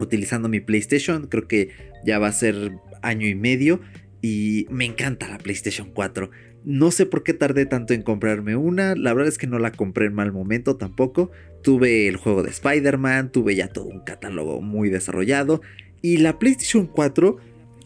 utilizando 0.00 0.48
mi 0.48 0.60
PlayStation, 0.60 1.26
creo 1.26 1.46
que 1.46 1.70
ya 2.04 2.18
va 2.18 2.28
a 2.28 2.32
ser 2.32 2.72
año 3.02 3.26
y 3.26 3.34
medio 3.34 3.80
y 4.22 4.66
me 4.70 4.86
encanta 4.86 5.28
la 5.28 5.38
PlayStation 5.38 5.90
4. 5.92 6.30
No 6.64 6.90
sé 6.90 7.06
por 7.06 7.22
qué 7.22 7.34
tardé 7.34 7.66
tanto 7.66 7.94
en 7.94 8.02
comprarme 8.02 8.56
una. 8.56 8.94
La 8.94 9.14
verdad 9.14 9.28
es 9.28 9.38
que 9.38 9.46
no 9.46 9.58
la 9.58 9.72
compré 9.72 10.06
en 10.06 10.14
mal 10.14 10.32
momento 10.32 10.76
tampoco. 10.76 11.30
Tuve 11.62 12.08
el 12.08 12.16
juego 12.16 12.42
de 12.42 12.50
Spider-Man, 12.50 13.30
tuve 13.30 13.54
ya 13.54 13.68
todo 13.68 13.86
un 13.86 14.00
catálogo 14.00 14.60
muy 14.60 14.90
desarrollado. 14.90 15.60
Y 16.02 16.18
la 16.18 16.38
PlayStation 16.38 16.86
4, 16.86 17.36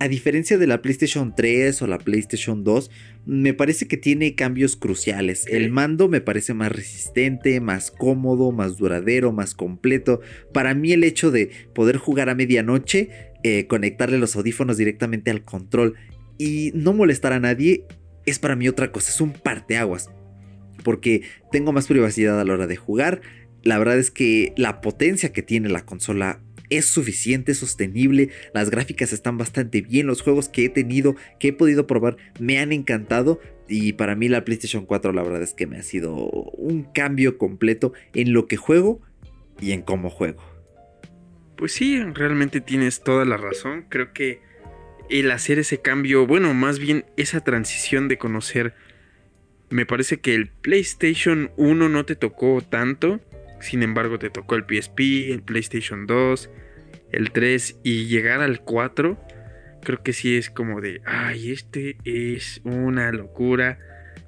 a 0.03 0.09
diferencia 0.09 0.59
de 0.59 0.67
la 0.67 0.83
PlayStation 0.83 1.33
3 1.33 1.81
o 1.81 1.87
la 1.87 1.99
PlayStation 1.99 2.65
2, 2.65 2.91
me 3.25 3.55
parece 3.55 3.87
que 3.87 3.97
tiene 3.97 4.35
cambios 4.35 4.75
cruciales. 4.75 5.47
El 5.47 5.71
mando 5.71 6.09
me 6.09 6.21
parece 6.21 6.55
más 6.55 6.73
resistente, 6.73 7.61
más 7.61 7.93
cómodo, 7.93 8.51
más 8.51 8.79
duradero, 8.79 9.31
más 9.31 9.55
completo. 9.55 10.21
Para 10.53 10.75
mí 10.75 10.91
el 10.91 11.05
hecho 11.05 11.31
de 11.31 11.53
poder 11.73 11.99
jugar 11.99 12.31
a 12.31 12.35
medianoche, 12.35 13.11
eh, 13.45 13.69
conectarle 13.69 14.19
los 14.19 14.35
audífonos 14.35 14.77
directamente 14.77 15.31
al 15.31 15.45
control 15.45 15.95
y 16.37 16.73
no 16.75 16.93
molestar 16.93 17.33
a 17.33 17.39
nadie 17.39 17.85
es 18.27 18.41
para 18.41 18.57
mí 18.57 18.67
otra 18.67 18.91
cosa, 18.91 19.13
es 19.13 19.21
un 19.21 19.33
parteaguas. 19.33 20.11
Porque 20.83 21.23
tengo 21.53 21.73
más 21.73 21.87
privacidad 21.87 22.41
a 22.41 22.45
la 22.45 22.55
hora 22.55 22.67
de 22.67 22.75
jugar. 22.75 23.21
La 23.63 23.79
verdad 23.79 23.99
es 23.99 24.11
que 24.11 24.53
la 24.57 24.81
potencia 24.81 25.33
que 25.33 25.43
tiene 25.43 25.69
la 25.69 25.87
consola 25.87 26.41
es 26.77 26.87
suficiente, 26.87 27.55
sostenible, 27.55 28.31
las 28.55 28.71
gráficas 28.71 29.13
están 29.13 29.39
bastante 29.39 29.83
bien, 29.83 30.07
los 30.07 30.23
juegos 30.23 30.49
que 30.49 30.65
he 30.65 30.69
tenido, 30.69 31.17
que 31.39 31.49
he 31.49 31.53
podido 31.53 31.87
probar, 31.87 32.17
me 32.39 32.59
han 32.59 32.73
encantado 32.73 33.41
y 33.69 33.95
para 33.95 34.15
mí 34.15 34.29
la 34.29 34.45
PlayStation 34.45 34.87
4 34.87 35.13
la 35.13 35.23
verdad 35.23 35.43
es 35.43 35.55
que 35.55 35.67
me 35.67 35.79
ha 35.79 35.83
sido 35.83 36.15
un 36.15 36.85
cambio 36.85 37.39
completo 37.39 37.93
en 38.15 38.33
lo 38.33 38.47
que 38.47 38.57
juego 38.57 39.01
y 39.61 39.73
en 39.73 39.83
cómo 39.83 40.11
juego. 40.11 40.43
Pues 41.57 41.73
sí, 41.73 42.03
realmente 42.03 42.61
tienes 42.61 43.03
toda 43.03 43.25
la 43.25 43.37
razón, 43.37 43.87
creo 43.89 44.13
que 44.13 44.41
el 45.11 45.31
hacer 45.31 45.59
ese 45.59 45.81
cambio, 45.81 46.27
bueno, 46.27 46.55
más 46.55 46.79
bien 46.79 47.05
esa 47.17 47.41
transición 47.41 48.09
de 48.09 48.19
conocer, 48.19 48.75
me 49.71 49.87
parece 49.87 50.21
que 50.21 50.35
el 50.35 50.49
PlayStation 50.49 51.51
1 51.57 51.89
no 51.89 52.05
te 52.05 52.17
tocó 52.17 52.61
tanto, 52.63 53.21
sin 53.61 53.83
embargo 53.83 54.19
te 54.19 54.31
tocó 54.31 54.55
el 54.55 54.65
PSP, 54.65 55.31
el 55.31 55.43
PlayStation 55.43 56.07
2, 56.07 56.51
el 57.13 57.31
3 57.31 57.81
y 57.83 58.07
llegar 58.07 58.41
al 58.41 58.61
4, 58.61 59.19
creo 59.83 60.03
que 60.03 60.13
sí 60.13 60.37
es 60.37 60.51
como 60.51 60.81
de, 60.81 61.03
ay, 61.05 61.53
este 61.53 61.97
es 62.05 62.61
una 62.65 63.13
locura, 63.13 63.79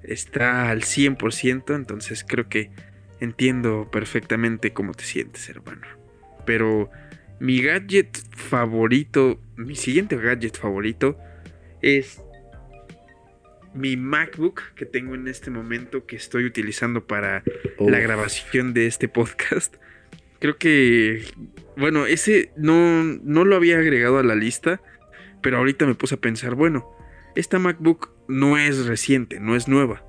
está 0.02 0.70
al 0.70 0.82
100%, 0.82 1.74
entonces 1.74 2.24
creo 2.26 2.48
que 2.48 2.70
entiendo 3.20 3.88
perfectamente 3.90 4.72
cómo 4.72 4.92
te 4.92 5.04
sientes, 5.04 5.48
hermano. 5.48 5.86
Pero 6.44 6.90
mi 7.40 7.62
gadget 7.62 8.16
favorito, 8.36 9.40
mi 9.56 9.76
siguiente 9.76 10.16
gadget 10.16 10.58
favorito 10.58 11.18
es 11.80 12.20
mi 13.74 13.96
MacBook 13.96 14.74
que 14.74 14.86
tengo 14.86 15.14
en 15.14 15.26
este 15.26 15.50
momento 15.50 16.06
que 16.06 16.16
estoy 16.16 16.44
utilizando 16.44 17.06
para 17.06 17.42
la 17.78 17.98
grabación 17.98 18.72
de 18.72 18.86
este 18.86 19.08
podcast. 19.08 19.76
Creo 20.44 20.59
que, 20.59 21.24
bueno, 21.74 22.04
ese 22.04 22.52
no, 22.54 23.02
no 23.02 23.46
lo 23.46 23.57
había 23.57 23.78
agregado 23.78 24.18
a 24.18 24.22
la 24.22 24.35
lista, 24.35 24.83
pero 25.40 25.57
ahorita 25.57 25.87
me 25.87 25.94
puse 25.94 26.16
a 26.16 26.20
pensar, 26.20 26.54
bueno, 26.54 26.87
esta 27.35 27.59
MacBook 27.59 28.11
no 28.28 28.59
es 28.59 28.85
reciente, 28.85 29.40
no 29.40 29.57
es 29.57 29.68
nueva. 29.68 30.04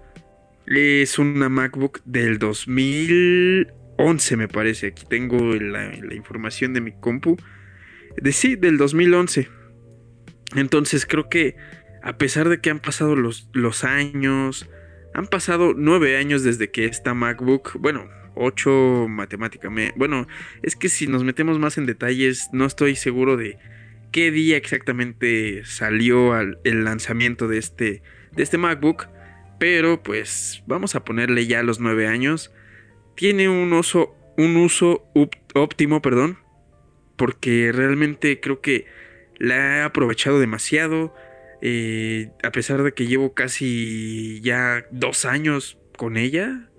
Es 0.66 1.20
una 1.20 1.48
MacBook 1.48 2.02
del 2.04 2.38
2000 2.38 3.72
11 3.96 4.36
me 4.36 4.50
parece. 4.50 4.88
Aquí 4.88 5.06
tengo 5.08 5.38
la, 5.56 5.96
información 6.14 6.74
de 6.74 6.82
mi 6.82 6.92
compu. 6.92 7.38
De 8.18 8.34
sí, 8.34 8.58
del 8.58 8.78
2011. 8.78 9.48
Entonces 10.58 11.06
creo 11.06 11.30
que 11.30 11.56
a 12.04 12.18
pesar 12.18 12.50
de 12.50 12.60
que 12.60 12.70
han 12.70 12.82
pasado 12.82 13.16
los, 13.16 13.48
los 13.54 13.86
años, 13.86 14.70
han 15.14 15.28
pasado 15.28 15.74
9 15.78 16.18
años 16.18 16.44
desde 16.44 16.72
que 16.72 16.88
esta 16.88 17.14
MacBook, 17.14 17.80
bueno, 17.80 18.10
8 18.36 19.08
matemáticamente. 19.10 19.94
Bueno, 19.98 20.28
es 20.62 20.76
que 20.76 20.90
si 20.90 21.08
nos 21.08 21.24
metemos 21.24 21.60
más 21.60 21.78
en 21.78 21.86
detalles, 21.86 22.50
no 22.52 22.66
estoy 22.66 22.96
seguro 22.96 23.38
de 23.38 23.58
qué 24.12 24.32
día 24.32 24.58
exactamente 24.58 25.64
salió 25.66 26.40
el 26.40 26.84
lanzamiento 26.84 27.48
de 27.48 27.58
este, 27.58 28.02
de 28.32 28.44
este 28.44 28.58
MacBook. 28.58 29.08
Pero 29.58 30.04
pues 30.04 30.64
vamos 30.68 30.96
a 30.96 31.06
ponerle 31.06 31.48
ya 31.48 31.64
los 31.64 31.80
9 31.80 32.08
años 32.08 32.52
tiene 33.16 33.50
un 33.50 33.74
uso, 33.74 34.14
un 34.38 34.58
uso 34.58 35.10
óptimo, 35.54 36.02
perdón, 36.02 36.38
porque 37.16 37.72
realmente 37.74 38.40
creo 38.40 38.62
que 38.62 38.86
la 39.38 39.78
he 39.78 39.82
aprovechado 39.82 40.40
demasiado. 40.40 41.16
Eh, 41.62 42.32
a 42.44 42.52
pesar 42.52 42.84
de 42.84 42.94
que 42.94 43.08
llevo 43.08 43.34
casi 43.34 44.42
ya 44.42 44.86
dos 44.92 45.26
años 45.26 45.80
con 45.98 46.18
ella. 46.18 46.70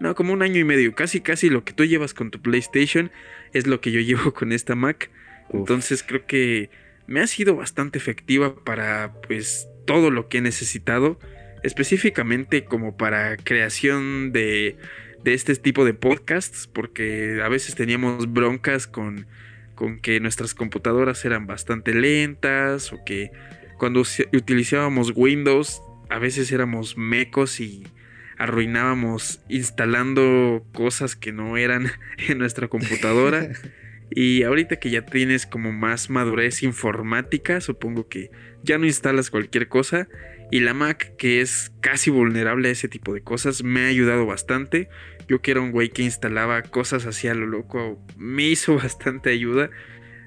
No, 0.00 0.14
como 0.14 0.32
un 0.32 0.42
año 0.42 0.60
y 0.60 0.64
medio. 0.64 0.94
Casi, 0.94 1.20
casi 1.20 1.48
lo 1.48 1.64
que 1.64 1.72
tú 1.72 1.84
llevas 1.84 2.14
con 2.14 2.30
tu 2.30 2.40
PlayStation 2.40 3.10
es 3.52 3.66
lo 3.66 3.80
que 3.80 3.92
yo 3.92 4.00
llevo 4.02 4.32
con 4.32 4.52
esta 4.52 4.74
Mac. 4.74 5.10
Entonces 5.52 6.02
creo 6.02 6.26
que 6.26 6.70
me 7.06 7.20
ha 7.20 7.26
sido 7.26 7.54
bastante 7.56 7.98
efectiva 7.98 8.54
para 8.64 9.12
pues 9.26 9.68
todo 9.86 10.10
lo 10.10 10.28
que 10.28 10.38
he 10.38 10.40
necesitado. 10.40 11.18
Específicamente 11.62 12.64
como 12.64 12.96
para 12.96 13.36
creación 13.36 14.32
de 14.32 14.76
de 15.26 15.34
este 15.34 15.56
tipo 15.56 15.84
de 15.84 15.92
podcasts, 15.92 16.68
porque 16.72 17.40
a 17.42 17.48
veces 17.48 17.74
teníamos 17.74 18.32
broncas 18.32 18.86
con, 18.86 19.26
con 19.74 19.98
que 19.98 20.20
nuestras 20.20 20.54
computadoras 20.54 21.24
eran 21.24 21.48
bastante 21.48 21.92
lentas 21.94 22.92
o 22.92 23.04
que 23.04 23.32
cuando 23.76 24.02
utilizábamos 24.32 25.12
Windows 25.16 25.82
a 26.10 26.20
veces 26.20 26.52
éramos 26.52 26.96
mecos 26.96 27.58
y 27.58 27.82
arruinábamos 28.38 29.40
instalando 29.48 30.64
cosas 30.72 31.16
que 31.16 31.32
no 31.32 31.56
eran 31.56 31.90
en 32.28 32.38
nuestra 32.38 32.68
computadora. 32.68 33.48
Y 34.10 34.44
ahorita 34.44 34.76
que 34.76 34.90
ya 34.90 35.04
tienes 35.04 35.46
como 35.46 35.72
más 35.72 36.10
madurez 36.10 36.62
informática, 36.62 37.60
supongo 37.60 38.08
que 38.08 38.30
ya 38.62 38.78
no 38.78 38.86
instalas 38.86 39.30
cualquier 39.30 39.68
cosa. 39.68 40.08
Y 40.50 40.60
la 40.60 40.74
Mac, 40.74 41.16
que 41.16 41.40
es 41.40 41.72
casi 41.80 42.10
vulnerable 42.10 42.68
a 42.68 42.72
ese 42.72 42.88
tipo 42.88 43.12
de 43.12 43.22
cosas, 43.22 43.64
me 43.64 43.84
ha 43.84 43.88
ayudado 43.88 44.24
bastante. 44.26 44.88
Yo 45.26 45.42
que 45.42 45.50
era 45.50 45.60
un 45.60 45.72
güey 45.72 45.90
que 45.90 46.02
instalaba 46.02 46.62
cosas 46.62 47.04
así 47.04 47.26
a 47.26 47.34
lo 47.34 47.46
loco, 47.46 48.00
me 48.16 48.44
hizo 48.44 48.76
bastante 48.76 49.30
ayuda. 49.30 49.70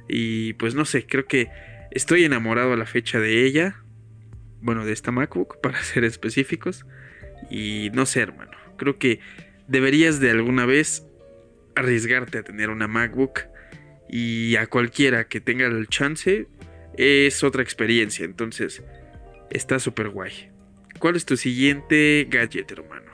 Y 0.10 0.54
pues 0.54 0.76
no 0.76 0.84
sé, 0.84 1.06
creo 1.06 1.26
que 1.26 1.48
estoy 1.92 2.26
enamorado 2.26 2.74
a 2.74 2.78
la 2.78 2.86
fecha 2.86 3.20
de 3.20 3.46
ella. 3.46 3.82
Bueno, 4.62 4.84
de 4.84 4.92
esta 4.92 5.12
MacBook, 5.12 5.62
para 5.62 5.82
ser 5.84 6.04
específicos. 6.04 6.86
Y 7.50 7.90
no 7.94 8.06
sé, 8.06 8.22
hermano. 8.22 8.52
Creo 8.78 8.98
que 8.98 9.20
deberías 9.68 10.20
de 10.20 10.32
alguna 10.32 10.66
vez 10.66 11.06
arriesgarte 11.76 12.38
a 12.38 12.44
tener 12.44 12.70
una 12.70 12.88
MacBook. 12.88 13.42
Y 14.10 14.56
a 14.56 14.68
cualquiera 14.68 15.28
que 15.28 15.40
tenga 15.40 15.68
el 15.68 15.88
chance, 15.88 16.48
es 16.98 17.44
otra 17.44 17.62
experiencia. 17.62 18.26
Entonces, 18.26 18.82
está 19.50 19.80
súper 19.80 20.10
guay. 20.10 20.50
¿Cuál 21.00 21.16
es 21.16 21.26
tu 21.26 21.38
siguiente 21.38 22.28
gadget, 22.30 22.72
hermano? 22.72 23.12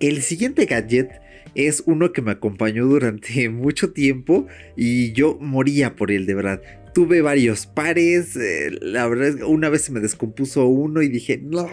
El 0.00 0.22
siguiente 0.22 0.66
gadget 0.66 1.10
es 1.54 1.82
uno 1.86 2.12
que 2.12 2.22
me 2.22 2.32
acompañó 2.32 2.84
durante 2.86 3.48
mucho 3.50 3.92
tiempo 3.92 4.46
y 4.76 5.12
yo 5.12 5.38
moría 5.40 5.96
por 5.96 6.10
él, 6.10 6.26
de 6.26 6.34
verdad. 6.34 6.62
Tuve 6.94 7.20
varios 7.20 7.66
pares, 7.66 8.36
eh, 8.36 8.70
la 8.80 9.06
verdad 9.06 9.42
una 9.46 9.68
vez 9.68 9.82
se 9.82 9.92
me 9.92 10.00
descompuso 10.00 10.66
uno 10.66 11.02
y 11.02 11.08
dije, 11.08 11.38
no, 11.42 11.68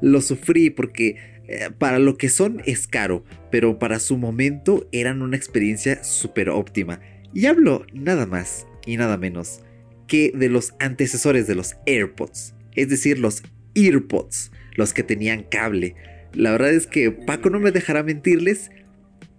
lo 0.00 0.20
sufrí 0.20 0.70
porque 0.70 1.16
eh, 1.48 1.70
para 1.76 1.98
lo 1.98 2.16
que 2.16 2.28
son 2.28 2.62
es 2.66 2.86
caro, 2.86 3.24
pero 3.50 3.78
para 3.78 4.00
su 4.00 4.16
momento 4.18 4.88
eran 4.92 5.22
una 5.22 5.36
experiencia 5.36 6.02
súper 6.02 6.50
óptima. 6.50 7.00
Y 7.32 7.46
hablo 7.46 7.86
nada 7.92 8.26
más 8.26 8.66
y 8.86 8.96
nada 8.96 9.16
menos 9.16 9.60
que 10.06 10.32
de 10.34 10.48
los 10.48 10.74
antecesores 10.78 11.46
de 11.46 11.54
los 11.54 11.76
AirPods, 11.86 12.54
es 12.74 12.88
decir, 12.88 13.18
los 13.18 13.42
EarPods, 13.74 14.52
los 14.74 14.92
que 14.94 15.02
tenían 15.02 15.44
cable. 15.44 15.94
La 16.32 16.52
verdad 16.52 16.72
es 16.72 16.86
que 16.86 17.10
Paco 17.10 17.50
no 17.50 17.60
me 17.60 17.72
dejará 17.72 18.02
mentirles, 18.02 18.70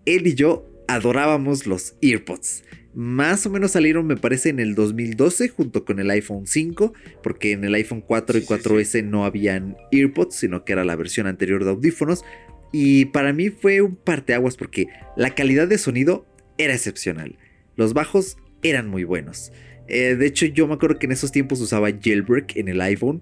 él 0.06 0.28
y 0.28 0.34
yo 0.34 0.70
adorábamos 0.88 1.68
los 1.68 1.96
EarPods. 2.02 2.64
Más 2.94 3.46
o 3.46 3.52
menos 3.52 3.72
salieron, 3.72 4.08
me 4.08 4.18
parece, 4.18 4.50
en 4.50 4.60
el 4.60 4.74
2012 4.74 5.50
junto 5.50 5.86
con 5.86 6.00
el 6.00 6.10
iPhone 6.10 6.48
5, 6.48 6.94
porque 7.22 7.52
en 7.52 7.64
el 7.64 7.76
iPhone 7.76 8.02
4 8.02 8.40
y 8.40 8.42
4S 8.42 9.04
no 9.04 9.24
habían 9.24 9.78
EarPods, 9.92 10.36
sino 10.36 10.66
que 10.66 10.74
era 10.74 10.84
la 10.84 10.96
versión 10.96 11.28
anterior 11.28 11.64
de 11.64 11.70
audífonos. 11.70 12.24
Y 12.72 13.06
para 13.06 13.34
mí 13.34 13.50
fue 13.50 13.82
un 13.82 13.96
parteaguas 13.96 14.58
porque 14.58 14.88
la 15.16 15.36
calidad 15.36 15.68
de 15.68 15.78
sonido 15.78 16.26
era 16.58 16.74
excepcional. 16.74 17.38
Los 17.76 17.94
bajos 17.94 18.38
eran 18.64 18.90
muy 18.90 19.04
buenos. 19.04 19.52
Eh, 19.88 20.16
de 20.16 20.26
hecho, 20.26 20.48
yo 20.48 20.68
me 20.68 20.74
acuerdo 20.74 21.00
que 21.00 21.06
en 21.06 21.12
esos 21.12 21.32
tiempos 21.32 21.62
usaba 21.62 21.90
jailbreak 21.92 22.58
en 22.58 22.68
el 22.68 22.82
iPhone 22.82 23.22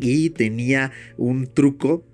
y 0.00 0.30
tenía 0.30 0.92
un 1.16 1.46
truco. 1.52 2.04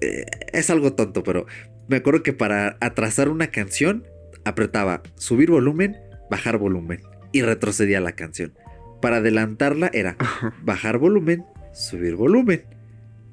Eh, 0.00 0.24
es 0.52 0.70
algo 0.70 0.94
tonto, 0.94 1.22
pero 1.24 1.46
me 1.88 1.96
acuerdo 1.96 2.22
que 2.22 2.32
para 2.32 2.76
atrasar 2.80 3.28
una 3.28 3.48
canción 3.48 4.04
apretaba 4.48 5.02
subir 5.16 5.50
volumen, 5.50 5.96
bajar 6.30 6.58
volumen 6.58 7.00
y 7.32 7.42
retrocedía 7.42 8.00
la 8.00 8.12
canción. 8.12 8.54
Para 9.00 9.18
adelantarla 9.18 9.90
era 9.92 10.16
bajar 10.62 10.98
volumen, 10.98 11.44
subir 11.72 12.16
volumen. 12.16 12.64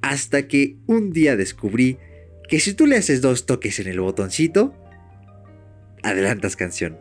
Hasta 0.01 0.47
que 0.47 0.77
un 0.85 1.11
día 1.11 1.35
descubrí 1.35 1.97
que 2.47 2.59
si 2.59 2.73
tú 2.73 2.85
le 2.85 2.97
haces 2.97 3.21
dos 3.21 3.45
toques 3.45 3.79
en 3.79 3.87
el 3.87 3.99
botoncito, 3.99 4.75
adelantas 6.03 6.55
canción. 6.55 6.97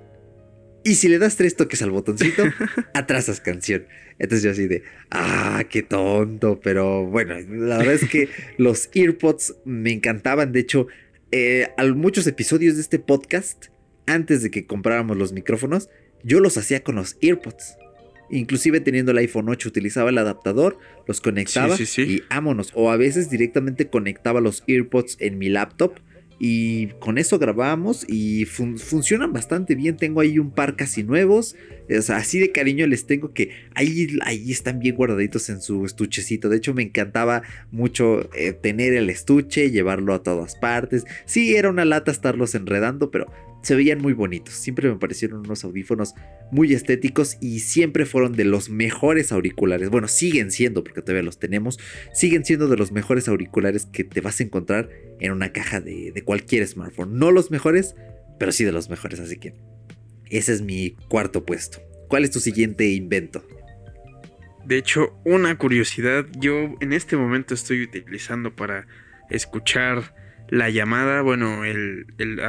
Y 0.85 0.97
si 0.97 1.09
le 1.09 1.19
das 1.19 1.37
tres 1.37 1.57
toques 1.57 1.81
al 1.83 1.91
botoncito, 1.91 2.45
atrasas 2.95 3.41
canción. 3.41 3.87
Entonces 4.19 4.43
yo 4.43 4.51
así 4.51 4.67
de, 4.67 4.83
ah, 5.11 5.65
qué 5.69 5.83
tonto. 5.83 6.61
Pero 6.63 7.07
bueno, 7.07 7.35
la 7.41 7.79
verdad 7.79 7.95
es 7.95 8.09
que 8.09 8.29
los 8.59 8.91
earpods 8.95 9.57
me 9.65 9.93
encantaban. 9.93 10.53
De 10.53 10.61
hecho, 10.61 10.87
eh, 11.31 11.71
muchos 11.95 12.27
episodios 12.27 12.77
de 12.77 12.83
este 12.83 12.99
podcast, 12.99 13.67
antes 14.07 14.43
de 14.43 14.51
que 14.51 14.67
compráramos 14.67 15.17
los 15.17 15.33
micrófonos, 15.33 15.89
yo 16.23 16.41
los 16.41 16.57
hacía 16.57 16.83
con 16.83 16.97
los 16.97 17.17
earpods. 17.21 17.77
Inclusive 18.31 18.81
teniendo 18.81 19.13
el 19.13 19.19
iPhone 19.19 19.49
8 19.49 19.69
utilizaba 19.69 20.11
el 20.11 20.19
adaptador, 20.19 20.79
los 21.07 21.21
conectaba 21.21 21.77
y 21.99 22.23
ámonos. 22.31 22.73
O 22.75 22.91
a 22.91 22.97
veces 22.97 23.31
directamente 23.31 23.89
conectaba 23.89 24.41
los 24.41 24.65
earpods 24.67 25.17
en 25.21 25.39
mi 25.39 25.49
laptop 25.51 25.95
y 26.39 26.89
con 26.99 27.19
eso 27.19 27.39
grabamos 27.39 28.05
y 28.09 28.45
funcionan 28.47 29.33
bastante 29.33 29.75
bien. 29.75 29.97
Tengo 29.97 30.21
ahí 30.21 30.39
un 30.39 30.51
par 30.51 30.75
casi 30.77 31.05
nuevos. 31.05 31.55
así 32.09 32.39
de 32.39 32.51
cariño 32.51 32.87
les 32.87 33.07
tengo 33.07 33.33
que 33.33 33.51
ahí, 33.75 34.09
ahí 34.23 34.51
están 34.51 34.79
bien 34.79 34.97
guardaditos 34.97 35.49
en 35.49 35.61
su 35.61 35.85
estuchecito. 35.85 36.49
De 36.49 36.57
hecho, 36.57 36.75
me 36.75 36.83
encantaba 36.83 37.43
mucho 37.71 38.29
eh, 38.35 38.53
tener 38.53 38.95
el 38.95 39.11
estuche, 39.11 39.71
llevarlo 39.71 40.15
a 40.15 40.23
todas 40.23 40.57
partes. 40.57 41.05
Sí, 41.25 41.55
era 41.57 41.71
una 41.71 41.85
lata 41.85 42.11
estarlos 42.11 42.55
enredando, 42.55 43.11
pero 43.11 43.27
se 43.65 43.75
veían 43.75 44.01
muy 44.01 44.13
bonitos. 44.13 44.55
Siempre 44.55 44.89
me 44.89 44.97
parecieron 44.97 45.41
unos 45.41 45.65
audífonos 45.65 46.15
muy 46.51 46.73
estéticos 46.75 47.39
y 47.41 47.61
siempre 47.61 48.05
fueron 48.07 48.35
de 48.35 48.45
los 48.45 48.69
mejores 48.69 49.33
auriculares. 49.33 49.91
Bueno, 49.91 50.07
siguen 50.07 50.51
siendo, 50.51 50.85
porque 50.85 51.01
todavía 51.01 51.23
los 51.23 51.39
tenemos. 51.39 51.79
Siguen 52.13 52.45
siendo 52.45 52.69
de 52.69 52.77
los 52.77 52.93
mejores 52.93 53.29
auriculares 53.29 53.87
que 53.87 54.05
te 54.05 54.21
vas 54.21 54.41
a 54.41 54.43
encontrar 54.43 54.91
en 55.19 55.33
una 55.33 55.53
caja 55.53 55.81
de, 55.81 56.13
cualquier 56.25 56.67
smartphone. 56.67 57.19
No 57.19 57.31
los 57.31 57.51
mejores, 57.51 57.95
pero 58.39 58.53
sí 58.53 58.65
de 58.65 58.73
los 58.73 58.91
mejores. 58.91 59.19
Así 59.21 59.37
que 59.39 59.55
ese 60.31 60.53
es 60.53 60.61
mi 60.61 60.97
cuarto 61.09 61.45
puesto. 61.45 61.79
¿Cuál 62.09 62.25
es 62.25 62.31
tu 62.31 62.41
siguiente 62.41 62.89
invento? 62.91 63.47
De 64.67 64.79
hecho, 64.79 65.19
una 65.25 65.57
curiosidad, 65.59 66.27
yo 66.39 66.75
en 66.81 66.93
este 66.93 67.17
momento 67.17 67.55
estoy 67.55 67.83
utilizando 67.83 68.55
para 68.55 68.87
escuchar 69.31 70.15
la 70.49 70.71
llamada, 70.71 71.23
bueno, 71.23 71.65
el, 71.65 72.07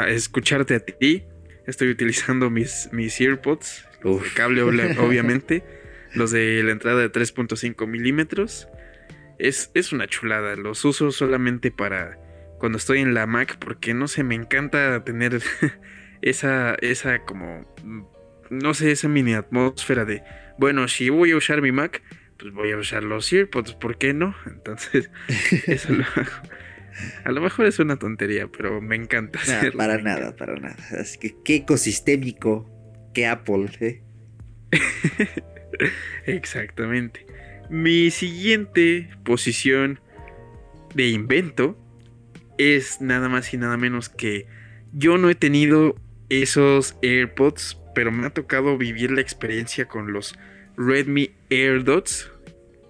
escucharte 0.08 0.76
a 0.76 0.80
ti. 0.80 1.24
Estoy 1.68 1.90
utilizando 1.90 2.50
mis, 2.50 2.90
mis 2.92 3.20
earpods, 3.20 3.88
los 4.04 4.22
de 4.22 4.30
cable 4.30 4.62
obviamente, 5.00 5.64
los 6.14 6.32
de 6.32 6.62
la 6.64 6.72
entrada 6.72 7.02
de 7.02 7.12
3.5 7.12 7.88
milímetros. 7.88 8.68
Es, 9.40 9.72
es 9.74 9.92
una 9.92 10.08
chulada, 10.08 10.56
los 10.56 10.86
uso 10.86 11.12
solamente 11.12 11.72
para 11.72 12.20
cuando 12.60 12.78
estoy 12.78 13.00
en 13.00 13.14
la 13.14 13.26
Mac 13.26 13.58
porque 13.60 13.94
no 13.94 14.08
sé, 14.08 14.24
me 14.24 14.36
encanta 14.36 15.04
tener 15.04 15.42
esa, 16.22 16.76
esa 16.76 17.20
como, 17.20 17.64
no 18.50 18.74
sé, 18.74 18.92
esa 18.92 19.08
mini 19.08 19.34
atmósfera 19.34 20.06
de, 20.06 20.24
bueno, 20.58 20.88
si 20.88 21.10
voy 21.10 21.32
a 21.32 21.38
usar 21.38 21.62
mi 21.62 21.72
Mac, 21.72 22.02
pues 22.38 22.54
voy 22.54 22.72
a 22.72 22.78
usar 22.78 23.04
los 23.04 23.32
earpods, 23.32 23.74
¿por 23.74 23.98
qué 23.98 24.14
no? 24.14 24.36
Entonces, 24.46 25.10
eso 25.68 25.94
lo 25.94 26.04
hago. 26.04 26.32
A 27.24 27.32
lo 27.32 27.42
mejor 27.42 27.66
es 27.66 27.80
una 27.80 27.98
tontería, 27.98 28.48
pero 28.48 28.82
me 28.82 28.96
encanta. 28.96 29.40
para 29.76 29.98
nada, 29.98 30.36
para 30.36 30.56
nada. 30.56 30.78
Así 31.00 31.18
que 31.18 31.36
qué 31.44 31.56
ecosistémico 31.56 32.70
que 33.14 33.28
Apple. 33.28 33.70
¿eh? 33.80 34.02
Exactamente. 36.26 37.26
Mi 37.70 38.12
siguiente 38.12 39.10
posición 39.24 40.00
de 40.94 41.10
invento 41.10 41.78
es 42.58 43.02
nada 43.02 43.28
más 43.28 43.54
y 43.54 43.58
nada 43.58 43.76
menos 43.78 44.10
que 44.10 44.48
yo 44.94 45.18
no 45.18 45.30
he 45.30 45.36
tenido 45.36 45.96
esos 46.30 46.98
AirPods, 47.02 47.78
pero 47.94 48.12
me 48.12 48.28
ha 48.28 48.30
tocado 48.30 48.78
vivir 48.78 49.12
la 49.12 49.22
experiencia 49.22 49.88
con 49.88 50.14
los 50.14 50.38
Redmi 50.78 51.32
AirDots 51.50 52.32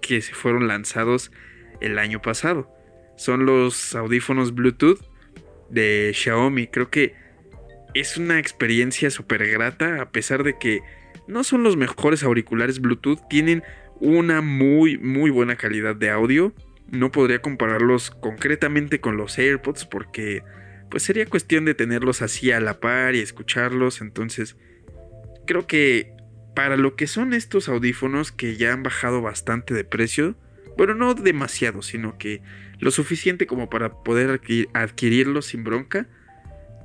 que 0.00 0.20
se 0.20 0.34
fueron 0.34 0.68
lanzados 0.68 1.32
el 1.80 1.98
año 1.98 2.22
pasado 2.22 2.75
son 3.16 3.46
los 3.46 3.94
audífonos 3.94 4.54
Bluetooth 4.54 5.00
de 5.70 6.12
Xiaomi. 6.14 6.68
Creo 6.68 6.90
que 6.90 7.14
es 7.94 8.16
una 8.16 8.38
experiencia 8.38 9.10
súper 9.10 9.48
grata, 9.48 10.02
a 10.02 10.10
pesar 10.10 10.42
de 10.42 10.58
que 10.58 10.80
no 11.26 11.44
son 11.44 11.62
los 11.62 11.76
mejores 11.76 12.22
auriculares 12.22 12.80
Bluetooth, 12.80 13.20
tienen 13.28 13.62
una 14.00 14.42
muy, 14.42 14.98
muy 14.98 15.30
buena 15.30 15.56
calidad 15.56 15.96
de 15.96 16.10
audio. 16.10 16.52
No 16.90 17.10
podría 17.10 17.40
compararlos 17.40 18.10
concretamente 18.10 19.00
con 19.00 19.16
los 19.16 19.38
AirPods 19.38 19.86
porque 19.86 20.42
pues 20.90 21.02
sería 21.02 21.26
cuestión 21.26 21.64
de 21.64 21.74
tenerlos 21.74 22.22
así 22.22 22.52
a 22.52 22.60
la 22.60 22.78
par 22.78 23.14
y 23.14 23.20
escucharlos. 23.20 24.00
Entonces, 24.00 24.56
creo 25.46 25.66
que 25.66 26.12
para 26.54 26.76
lo 26.76 26.96
que 26.96 27.06
son 27.06 27.32
estos 27.32 27.68
audífonos 27.68 28.30
que 28.30 28.56
ya 28.56 28.72
han 28.72 28.82
bajado 28.82 29.20
bastante 29.20 29.74
de 29.74 29.84
precio, 29.84 30.36
bueno, 30.76 30.94
no 30.94 31.14
demasiado, 31.14 31.82
sino 31.82 32.18
que 32.18 32.42
lo 32.78 32.90
suficiente 32.90 33.46
como 33.46 33.70
para 33.70 34.02
poder 34.02 34.40
adquirirlos 34.74 35.46
sin 35.46 35.64
bronca. 35.64 36.06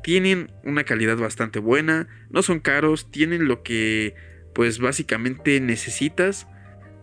Tienen 0.03 0.51
una 0.63 0.83
calidad 0.83 1.17
bastante 1.17 1.59
buena, 1.59 2.07
no 2.29 2.41
son 2.41 2.59
caros, 2.59 3.11
tienen 3.11 3.47
lo 3.47 3.63
que 3.63 4.15
pues 4.53 4.79
básicamente 4.79 5.59
necesitas. 5.59 6.47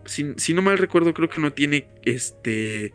Si, 0.05 0.53
no 0.53 0.61
mal 0.61 0.77
recuerdo, 0.77 1.13
creo 1.13 1.29
que 1.29 1.41
no 1.41 1.53
tiene 1.53 1.87
este 2.03 2.93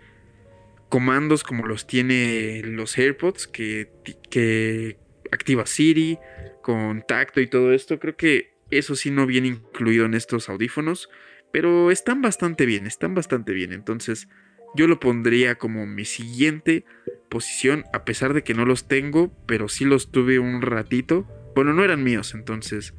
comandos 0.89 1.43
como 1.43 1.67
los 1.67 1.87
tiene 1.87 2.63
los 2.65 2.97
AirPods, 2.97 3.49
que, 3.49 3.91
que 4.31 4.97
activa 5.33 5.67
Siri 5.67 6.19
con 6.63 7.03
tacto 7.03 7.41
y 7.41 7.47
todo 7.47 7.73
esto. 7.73 7.99
Creo 7.99 8.17
que 8.17 8.55
eso 8.71 8.95
sí 8.95 9.11
no 9.11 9.27
viene 9.27 9.49
incluido 9.49 10.07
en 10.07 10.15
estos 10.15 10.49
audífonos, 10.49 11.09
pero 11.53 11.91
están 11.91 12.23
bastante 12.23 12.67
bien, 12.67 12.87
están 12.87 13.15
bastante 13.15 13.53
bien. 13.53 13.73
Entonces, 13.73 14.29
yo 14.75 14.87
lo 14.87 15.01
pondría 15.01 15.57
como 15.57 15.87
mi 15.87 16.05
siguiente 16.05 16.85
posición, 17.29 17.85
a 17.93 18.05
pesar 18.05 18.35
de 18.35 18.43
que 18.43 18.55
no 18.55 18.65
los 18.65 18.89
tengo, 18.89 19.33
pero 19.47 19.69
sí 19.69 19.85
los 19.85 20.11
tuve 20.11 20.39
un 20.39 20.63
ratito. 20.63 21.27
Bueno, 21.55 21.73
no 21.73 21.85
eran 21.85 22.03
míos, 22.03 22.35
entonces 22.35 22.95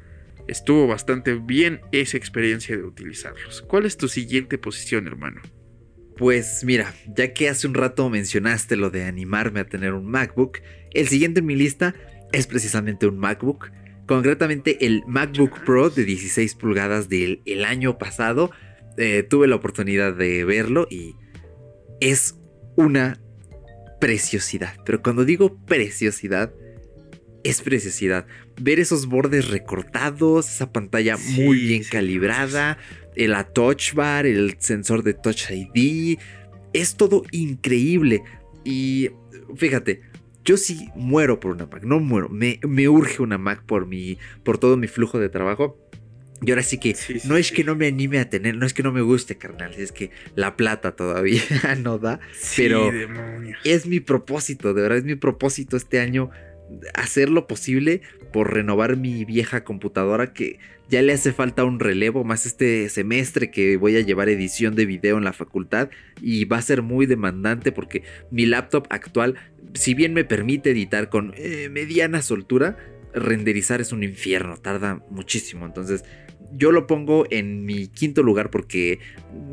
estuvo 0.48 0.86
bastante 0.86 1.34
bien 1.34 1.80
esa 1.92 2.16
experiencia 2.16 2.76
de 2.76 2.84
utilizarlos. 2.84 3.62
¿Cuál 3.62 3.86
es 3.86 3.96
tu 3.96 4.08
siguiente 4.08 4.58
posición, 4.58 5.06
hermano? 5.06 5.40
Pues 6.16 6.64
mira, 6.64 6.94
ya 7.14 7.34
que 7.34 7.48
hace 7.48 7.66
un 7.66 7.74
rato 7.74 8.08
mencionaste 8.08 8.76
lo 8.76 8.90
de 8.90 9.04
animarme 9.04 9.60
a 9.60 9.66
tener 9.66 9.92
un 9.92 10.06
MacBook, 10.06 10.60
el 10.92 11.08
siguiente 11.08 11.40
en 11.40 11.46
mi 11.46 11.56
lista 11.56 11.94
es 12.32 12.46
precisamente 12.46 13.06
un 13.06 13.18
MacBook. 13.18 13.70
Concretamente 14.06 14.86
el 14.86 15.02
MacBook 15.06 15.64
Pro 15.64 15.90
de 15.90 16.04
16 16.04 16.54
pulgadas 16.54 17.08
del 17.08 17.64
año 17.66 17.98
pasado. 17.98 18.50
Eh, 18.98 19.22
tuve 19.28 19.46
la 19.46 19.56
oportunidad 19.56 20.14
de 20.14 20.44
verlo 20.44 20.86
y 20.90 21.16
es 22.00 22.36
una 22.76 23.20
preciosidad. 24.00 24.74
Pero 24.84 25.02
cuando 25.02 25.24
digo 25.24 25.56
preciosidad, 25.66 26.52
es 27.44 27.62
preciosidad. 27.62 28.26
Ver 28.60 28.80
esos 28.80 29.06
bordes 29.06 29.48
recortados, 29.48 30.48
esa 30.48 30.72
pantalla 30.72 31.16
muy 31.36 31.58
bien 31.58 31.84
calibrada, 31.84 32.78
la 33.14 33.44
touch 33.44 33.94
bar, 33.94 34.26
el 34.26 34.56
sensor 34.58 35.02
de 35.02 35.14
Touch 35.14 35.50
ID, 35.50 36.18
es 36.72 36.96
todo 36.96 37.22
increíble. 37.30 38.22
Y 38.64 39.10
fíjate, 39.54 40.02
yo 40.44 40.56
sí 40.56 40.88
muero 40.94 41.40
por 41.40 41.52
una 41.52 41.66
Mac, 41.66 41.82
no 41.84 42.00
muero, 42.00 42.28
me, 42.28 42.60
me 42.66 42.88
urge 42.88 43.22
una 43.22 43.38
Mac 43.38 43.64
por, 43.64 43.86
mi, 43.86 44.18
por 44.44 44.58
todo 44.58 44.76
mi 44.76 44.86
flujo 44.86 45.18
de 45.18 45.28
trabajo. 45.28 45.78
Y 46.42 46.50
ahora 46.50 46.62
sí 46.62 46.78
que 46.78 46.94
no 47.24 47.36
es 47.36 47.50
que 47.50 47.64
no 47.64 47.74
me 47.74 47.86
anime 47.86 48.18
a 48.18 48.28
tener, 48.28 48.56
no 48.56 48.66
es 48.66 48.74
que 48.74 48.82
no 48.82 48.92
me 48.92 49.00
guste, 49.00 49.38
carnal, 49.38 49.72
es 49.74 49.90
que 49.90 50.10
la 50.34 50.56
plata 50.56 50.94
todavía 50.94 51.42
no 51.82 51.98
da. 51.98 52.20
pero 52.56 52.90
es 53.64 53.86
mi 53.86 54.00
propósito, 54.00 54.74
de 54.74 54.82
verdad 54.82 54.98
es 54.98 55.04
mi 55.04 55.14
propósito 55.14 55.76
este 55.76 56.00
año 56.00 56.30
hacer 56.94 57.28
lo 57.28 57.46
posible 57.46 58.02
por 58.32 58.52
renovar 58.52 58.96
mi 58.96 59.24
vieja 59.24 59.64
computadora 59.64 60.32
que 60.32 60.58
ya 60.88 61.02
le 61.02 61.12
hace 61.12 61.32
falta 61.32 61.64
un 61.64 61.80
relevo 61.80 62.24
más 62.24 62.46
este 62.46 62.88
semestre 62.88 63.50
que 63.50 63.76
voy 63.76 63.96
a 63.96 64.00
llevar 64.00 64.28
edición 64.28 64.74
de 64.74 64.86
video 64.86 65.18
en 65.18 65.24
la 65.24 65.32
facultad 65.32 65.90
y 66.20 66.44
va 66.44 66.58
a 66.58 66.62
ser 66.62 66.82
muy 66.82 67.06
demandante 67.06 67.72
porque 67.72 68.02
mi 68.30 68.46
laptop 68.46 68.86
actual, 68.90 69.34
si 69.74 69.94
bien 69.94 70.14
me 70.14 70.24
permite 70.24 70.70
editar 70.70 71.08
con 71.08 71.34
eh, 71.36 71.68
mediana 71.70 72.22
soltura, 72.22 72.76
renderizar 73.16 73.80
es 73.80 73.92
un 73.92 74.02
infierno, 74.02 74.56
tarda 74.56 75.02
muchísimo. 75.10 75.66
Entonces 75.66 76.04
yo 76.52 76.70
lo 76.72 76.86
pongo 76.86 77.26
en 77.30 77.64
mi 77.64 77.88
quinto 77.88 78.22
lugar 78.22 78.50
porque 78.50 79.00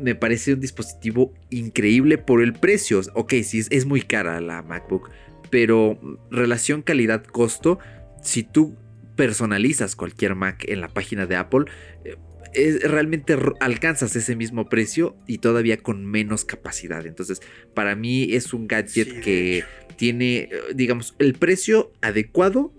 me 0.02 0.14
parece 0.14 0.54
un 0.54 0.60
dispositivo 0.60 1.34
increíble 1.50 2.18
por 2.18 2.42
el 2.42 2.52
precio. 2.52 3.00
Ok, 3.14 3.34
sí, 3.42 3.62
es 3.68 3.86
muy 3.86 4.02
cara 4.02 4.40
la 4.40 4.62
MacBook, 4.62 5.10
pero 5.50 5.98
relación 6.30 6.82
calidad-costo, 6.82 7.78
si 8.22 8.42
tú 8.42 8.76
personalizas 9.16 9.96
cualquier 9.96 10.34
Mac 10.34 10.64
en 10.68 10.80
la 10.80 10.88
página 10.88 11.26
de 11.26 11.36
Apple, 11.36 11.66
eh, 12.04 12.78
realmente 12.82 13.36
alcanzas 13.60 14.14
ese 14.14 14.36
mismo 14.36 14.68
precio 14.68 15.16
y 15.26 15.38
todavía 15.38 15.76
con 15.78 16.04
menos 16.06 16.44
capacidad. 16.44 17.04
Entonces, 17.06 17.40
para 17.74 17.96
mí 17.96 18.34
es 18.34 18.52
un 18.52 18.68
gadget 18.68 19.20
que 19.20 19.64
tiene, 19.96 20.36
eh, 20.36 20.50
digamos, 20.74 21.14
el 21.18 21.34
precio 21.34 21.92
adecuado 22.00 22.72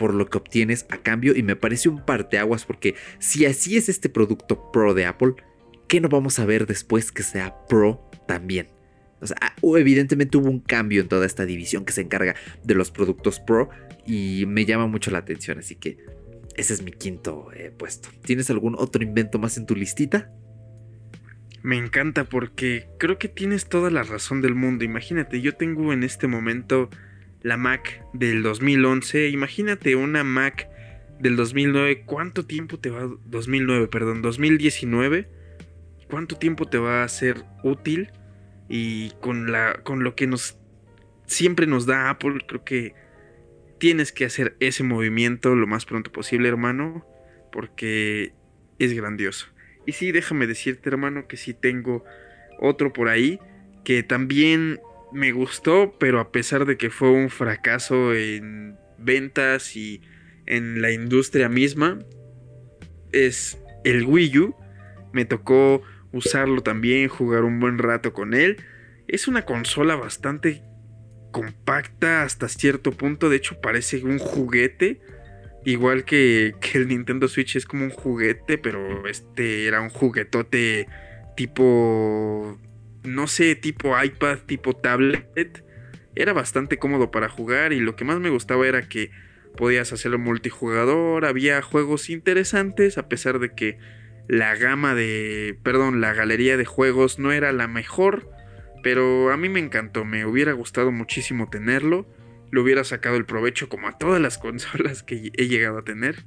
por 0.00 0.14
lo 0.14 0.30
que 0.30 0.38
obtienes 0.38 0.86
a 0.88 0.96
cambio 0.96 1.36
y 1.36 1.42
me 1.42 1.56
parece 1.56 1.90
un 1.90 2.02
parteaguas 2.02 2.64
porque 2.64 2.94
si 3.18 3.44
así 3.44 3.76
es 3.76 3.90
este 3.90 4.08
producto 4.08 4.72
Pro 4.72 4.94
de 4.94 5.04
Apple, 5.04 5.34
¿qué 5.88 6.00
no 6.00 6.08
vamos 6.08 6.38
a 6.38 6.46
ver 6.46 6.66
después 6.66 7.12
que 7.12 7.22
sea 7.22 7.66
Pro 7.68 8.10
también? 8.26 8.68
O 9.20 9.26
sea, 9.26 9.36
ah, 9.42 9.54
evidentemente 9.62 10.38
hubo 10.38 10.48
un 10.48 10.60
cambio 10.60 11.02
en 11.02 11.08
toda 11.08 11.26
esta 11.26 11.44
división 11.44 11.84
que 11.84 11.92
se 11.92 12.00
encarga 12.00 12.34
de 12.64 12.74
los 12.74 12.90
productos 12.90 13.40
Pro 13.40 13.68
y 14.06 14.46
me 14.46 14.64
llama 14.64 14.86
mucho 14.86 15.10
la 15.10 15.18
atención, 15.18 15.58
así 15.58 15.74
que 15.74 15.98
ese 16.56 16.72
es 16.72 16.80
mi 16.80 16.92
quinto 16.92 17.50
eh, 17.54 17.70
puesto. 17.70 18.08
¿Tienes 18.24 18.48
algún 18.48 18.76
otro 18.78 19.02
invento 19.02 19.38
más 19.38 19.58
en 19.58 19.66
tu 19.66 19.76
listita? 19.76 20.32
Me 21.62 21.76
encanta 21.76 22.24
porque 22.24 22.88
creo 22.98 23.18
que 23.18 23.28
tienes 23.28 23.68
toda 23.68 23.90
la 23.90 24.02
razón 24.02 24.40
del 24.40 24.54
mundo. 24.54 24.82
Imagínate, 24.82 25.42
yo 25.42 25.56
tengo 25.56 25.92
en 25.92 26.04
este 26.04 26.26
momento 26.26 26.88
la 27.42 27.56
Mac 27.56 28.04
del 28.12 28.42
2011. 28.42 29.28
Imagínate 29.28 29.96
una 29.96 30.24
Mac 30.24 30.68
del 31.18 31.36
2009. 31.36 32.02
¿Cuánto 32.06 32.46
tiempo 32.46 32.78
te 32.78 32.90
va? 32.90 33.08
2009, 33.26 33.88
perdón, 33.88 34.22
2019. 34.22 35.28
¿Cuánto 36.08 36.36
tiempo 36.36 36.66
te 36.66 36.78
va 36.78 37.04
a 37.04 37.08
ser 37.08 37.44
útil? 37.62 38.10
Y 38.68 39.10
con, 39.20 39.50
la, 39.50 39.80
con 39.82 40.04
lo 40.04 40.14
que 40.14 40.26
nos 40.26 40.56
siempre 41.26 41.66
nos 41.66 41.86
da 41.86 42.10
Apple, 42.10 42.40
creo 42.46 42.64
que 42.64 42.94
tienes 43.78 44.12
que 44.12 44.24
hacer 44.24 44.56
ese 44.60 44.82
movimiento 44.82 45.54
lo 45.54 45.66
más 45.66 45.86
pronto 45.86 46.10
posible, 46.12 46.48
hermano, 46.48 47.06
porque 47.52 48.32
es 48.78 48.92
grandioso. 48.92 49.46
Y 49.86 49.92
sí, 49.92 50.12
déjame 50.12 50.46
decirte, 50.46 50.88
hermano, 50.88 51.26
que 51.28 51.36
sí 51.36 51.54
tengo 51.54 52.04
otro 52.58 52.92
por 52.92 53.08
ahí 53.08 53.38
que 53.84 54.02
también 54.02 54.80
me 55.12 55.32
gustó, 55.32 55.96
pero 55.98 56.20
a 56.20 56.32
pesar 56.32 56.66
de 56.66 56.76
que 56.76 56.90
fue 56.90 57.10
un 57.10 57.30
fracaso 57.30 58.14
en 58.14 58.76
ventas 58.98 59.76
y 59.76 60.02
en 60.46 60.82
la 60.82 60.90
industria 60.90 61.48
misma, 61.48 61.98
es 63.12 63.58
el 63.84 64.04
Wii 64.04 64.38
U. 64.38 64.56
Me 65.12 65.24
tocó 65.24 65.82
usarlo 66.12 66.62
también, 66.62 67.08
jugar 67.08 67.44
un 67.44 67.60
buen 67.60 67.78
rato 67.78 68.12
con 68.12 68.34
él. 68.34 68.58
Es 69.08 69.28
una 69.28 69.44
consola 69.44 69.96
bastante 69.96 70.62
compacta 71.32 72.22
hasta 72.22 72.48
cierto 72.48 72.92
punto, 72.92 73.28
de 73.28 73.36
hecho 73.36 73.60
parece 73.60 74.04
un 74.04 74.18
juguete. 74.18 75.00
Igual 75.64 76.04
que, 76.04 76.54
que 76.60 76.78
el 76.78 76.88
Nintendo 76.88 77.28
Switch 77.28 77.56
es 77.56 77.66
como 77.66 77.84
un 77.84 77.90
juguete, 77.90 78.56
pero 78.56 79.06
este 79.06 79.66
era 79.66 79.80
un 79.80 79.90
juguetote 79.90 80.88
tipo 81.36 82.58
no 83.02 83.26
sé, 83.26 83.54
tipo 83.54 84.00
iPad, 84.02 84.38
tipo 84.46 84.74
tablet, 84.74 85.64
era 86.14 86.32
bastante 86.32 86.78
cómodo 86.78 87.10
para 87.10 87.28
jugar 87.28 87.72
y 87.72 87.80
lo 87.80 87.96
que 87.96 88.04
más 88.04 88.20
me 88.20 88.30
gustaba 88.30 88.66
era 88.66 88.88
que 88.88 89.10
podías 89.56 89.92
hacerlo 89.92 90.18
multijugador, 90.18 91.24
había 91.24 91.60
juegos 91.62 92.10
interesantes 92.10 92.98
a 92.98 93.08
pesar 93.08 93.38
de 93.38 93.54
que 93.54 93.78
la 94.28 94.54
gama 94.54 94.94
de, 94.94 95.58
perdón, 95.62 96.00
la 96.00 96.14
galería 96.14 96.56
de 96.56 96.64
juegos 96.64 97.18
no 97.18 97.32
era 97.32 97.52
la 97.52 97.66
mejor, 97.66 98.30
pero 98.82 99.32
a 99.32 99.36
mí 99.36 99.48
me 99.48 99.60
encantó, 99.60 100.04
me 100.04 100.24
hubiera 100.24 100.52
gustado 100.52 100.92
muchísimo 100.92 101.50
tenerlo, 101.50 102.06
le 102.52 102.60
hubiera 102.60 102.84
sacado 102.84 103.16
el 103.16 103.24
provecho 103.24 103.68
como 103.68 103.88
a 103.88 103.98
todas 103.98 104.20
las 104.20 104.38
consolas 104.38 105.02
que 105.02 105.32
he 105.36 105.48
llegado 105.48 105.78
a 105.78 105.84
tener, 105.84 106.24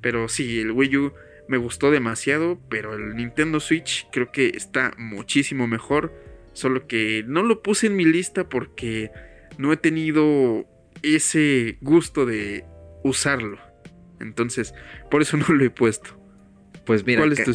pero 0.00 0.28
sí, 0.28 0.60
el 0.60 0.72
Wii 0.72 0.96
U 0.96 1.12
me 1.52 1.58
gustó 1.58 1.90
demasiado, 1.90 2.58
pero 2.70 2.94
el 2.94 3.14
Nintendo 3.14 3.60
Switch 3.60 4.08
creo 4.10 4.32
que 4.32 4.52
está 4.56 4.94
muchísimo 4.96 5.66
mejor. 5.66 6.10
Solo 6.54 6.86
que 6.86 7.24
no 7.26 7.42
lo 7.42 7.62
puse 7.62 7.88
en 7.88 7.96
mi 7.96 8.06
lista 8.06 8.48
porque 8.48 9.10
no 9.58 9.70
he 9.70 9.76
tenido 9.76 10.66
ese 11.02 11.76
gusto 11.82 12.24
de 12.24 12.64
usarlo. 13.04 13.58
Entonces, 14.18 14.72
por 15.10 15.20
eso 15.20 15.36
no 15.36 15.46
lo 15.48 15.62
he 15.62 15.68
puesto. 15.68 16.18
Pues 16.86 17.04
mira, 17.04 17.20
¿cuál 17.20 17.32
es 17.32 17.44
tu 17.44 17.52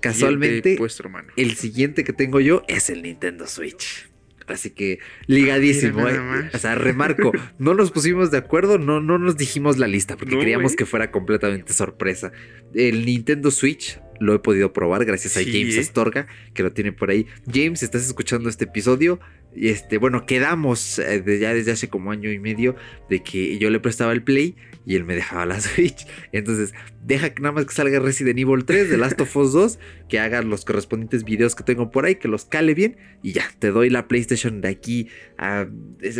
casualmente 0.00 0.76
puesto, 0.76 1.10
el 1.36 1.56
siguiente 1.56 2.04
que 2.04 2.12
tengo 2.12 2.40
yo 2.40 2.62
es 2.68 2.90
el 2.90 3.02
Nintendo 3.02 3.46
Switch. 3.46 4.10
Así 4.48 4.70
que 4.70 4.98
ligadísimo. 5.26 6.08
¿eh? 6.08 6.50
O 6.52 6.58
sea, 6.58 6.74
remarco, 6.74 7.32
no 7.58 7.74
nos 7.74 7.90
pusimos 7.90 8.30
de 8.30 8.38
acuerdo, 8.38 8.78
no, 8.78 9.00
no 9.00 9.18
nos 9.18 9.36
dijimos 9.36 9.78
la 9.78 9.86
lista 9.86 10.16
porque 10.16 10.38
queríamos 10.38 10.76
que 10.76 10.86
fuera 10.86 11.10
completamente 11.10 11.72
sorpresa. 11.72 12.32
El 12.74 13.04
Nintendo 13.04 13.50
Switch 13.50 14.00
lo 14.20 14.34
he 14.34 14.38
podido 14.38 14.72
probar 14.72 15.04
gracias 15.04 15.36
a 15.36 15.40
James 15.44 15.78
Astorga, 15.78 16.26
que 16.54 16.62
lo 16.62 16.72
tiene 16.72 16.92
por 16.92 17.10
ahí. 17.10 17.26
James, 17.52 17.82
estás 17.82 18.06
escuchando 18.06 18.48
este 18.48 18.64
episodio. 18.64 19.20
Y 19.60 19.70
este, 19.70 19.98
bueno, 19.98 20.24
quedamos 20.24 21.00
eh, 21.00 21.22
ya 21.40 21.52
desde 21.52 21.72
hace 21.72 21.88
como 21.88 22.12
año 22.12 22.30
y 22.30 22.38
medio 22.38 22.76
de 23.10 23.22
que 23.22 23.58
yo 23.58 23.70
le 23.70 23.80
prestaba 23.80 24.12
el 24.12 24.22
Play 24.22 24.54
y 24.86 24.94
él 24.94 25.04
me 25.04 25.14
dejaba 25.16 25.44
la 25.46 25.60
Switch. 25.60 26.06
Entonces, 26.32 26.72
deja 27.04 27.34
que 27.34 27.42
nada 27.42 27.52
más 27.52 27.66
que 27.66 27.74
salga 27.74 27.98
Resident 27.98 28.38
Evil 28.38 28.64
3 28.64 28.88
de 28.88 28.96
Last 28.96 29.20
of 29.20 29.36
Us 29.36 29.52
2, 29.52 29.78
que 30.08 30.20
haga 30.20 30.42
los 30.42 30.64
correspondientes 30.64 31.24
videos 31.24 31.54
que 31.54 31.64
tengo 31.64 31.90
por 31.90 32.04
ahí, 32.04 32.14
que 32.14 32.28
los 32.28 32.44
cale 32.44 32.72
bien 32.72 32.96
y 33.22 33.32
ya, 33.32 33.50
te 33.58 33.70
doy 33.70 33.90
la 33.90 34.06
PlayStation 34.06 34.60
de 34.60 34.68
aquí 34.68 35.08
a... 35.38 35.66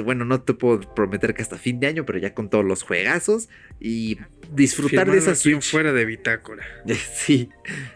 bueno, 0.05 0.25
no 0.25 0.43
te 0.43 0.53
puedo 0.55 0.81
prometer 0.95 1.33
que 1.33 1.43
hasta 1.43 1.59
fin 1.59 1.79
de 1.79 1.87
año, 1.87 2.05
pero 2.05 2.19
ya 2.19 2.35
con 2.35 2.51
todos 2.51 2.65
los 2.65 2.83
juegazos 2.83 3.49
y 3.81 4.19
disfrutar 4.53 5.11
de 5.11 5.19
esa 5.19 5.35
Switch. 5.37 5.71
fuera 5.71 5.93
de 5.93 6.05
bitácora. 6.05 6.67
Sí, 7.15 7.51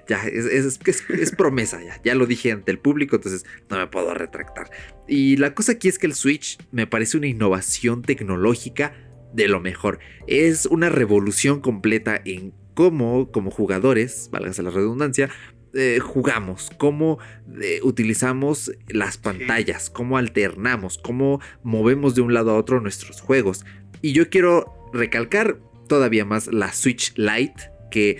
ya, 0.08 0.24
es, 0.26 0.78
es 0.86 1.32
promesa, 1.32 1.82
ya, 1.82 2.00
ya 2.04 2.14
lo 2.14 2.26
dije 2.26 2.52
ante 2.52 2.70
el 2.70 2.78
público, 2.78 3.16
entonces 3.16 3.44
no 3.68 3.78
me 3.78 3.86
puedo 3.88 4.14
retractar. 4.14 4.70
Y 5.08 5.36
la 5.36 5.54
cosa 5.54 5.72
aquí 5.72 5.88
es 5.88 5.98
que 5.98 6.06
el 6.06 6.14
Switch 6.14 6.58
me 6.70 6.86
parece 6.86 7.16
una 7.16 7.26
innovación 7.26 8.02
tecnológica 8.02 8.94
de 9.32 9.48
lo 9.48 9.60
mejor. 9.60 9.98
Es 10.26 10.66
una 10.66 10.88
revolución 10.88 11.60
completa 11.60 12.20
en 12.24 12.54
cómo, 12.74 13.30
como 13.30 13.50
jugadores, 13.50 14.28
válgase 14.32 14.62
la 14.62 14.70
redundancia, 14.70 15.30
eh, 15.74 16.00
jugamos, 16.00 16.70
cómo 16.76 17.18
eh, 17.62 17.80
utilizamos 17.82 18.72
las 18.88 19.16
pantallas, 19.16 19.88
cómo 19.88 20.18
alternamos, 20.18 20.98
cómo 20.98 21.40
movemos 21.62 22.14
de 22.14 22.20
un 22.20 22.34
lado 22.34 22.50
a 22.50 22.58
otro 22.58 22.80
nuestros 22.80 23.20
juegos. 23.20 23.64
Y 24.02 24.12
yo 24.12 24.28
quiero 24.28 24.90
recalcar 24.92 25.58
todavía 25.88 26.24
más 26.24 26.48
la 26.52 26.72
Switch 26.72 27.14
Lite, 27.16 27.70
que 27.90 28.18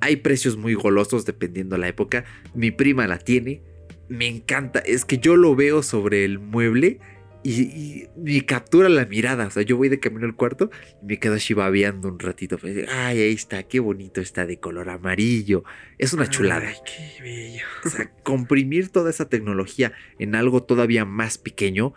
hay 0.00 0.16
precios 0.16 0.56
muy 0.56 0.74
golosos 0.74 1.24
dependiendo 1.24 1.78
la 1.78 1.88
época. 1.88 2.24
Mi 2.54 2.70
prima 2.70 3.06
la 3.06 3.18
tiene, 3.18 3.62
me 4.10 4.26
encanta, 4.26 4.80
es 4.80 5.04
que 5.04 5.18
yo 5.18 5.36
lo 5.36 5.54
veo 5.54 5.84
sobre 5.84 6.24
el 6.24 6.40
mueble 6.40 6.98
y, 7.44 8.08
me 8.16 8.44
captura 8.44 8.88
la 8.88 9.06
mirada. 9.06 9.46
O 9.46 9.50
sea, 9.50 9.62
yo 9.62 9.76
voy 9.76 9.88
de 9.88 10.00
camino 10.00 10.26
al 10.26 10.34
cuarto 10.34 10.68
y 11.00 11.06
me 11.06 11.18
quedo 11.20 11.34
así 11.34 11.54
babeando 11.54 12.08
un 12.08 12.18
ratito. 12.18 12.58
Pues, 12.58 12.88
Ay, 12.90 13.20
ahí 13.20 13.32
está, 13.32 13.62
qué 13.62 13.78
bonito 13.78 14.20
está 14.20 14.46
de 14.46 14.58
color 14.58 14.90
amarillo. 14.90 15.62
Es 15.96 16.12
una 16.12 16.28
chulada. 16.28 16.68
Ay, 16.68 16.74
qué 16.84 17.22
bello. 17.22 17.64
O 17.84 17.88
sea, 17.88 18.10
comprimir 18.24 18.90
toda 18.90 19.10
esa 19.10 19.28
tecnología 19.28 19.92
en 20.18 20.34
algo 20.34 20.64
todavía 20.64 21.04
más 21.04 21.38
pequeño, 21.38 21.94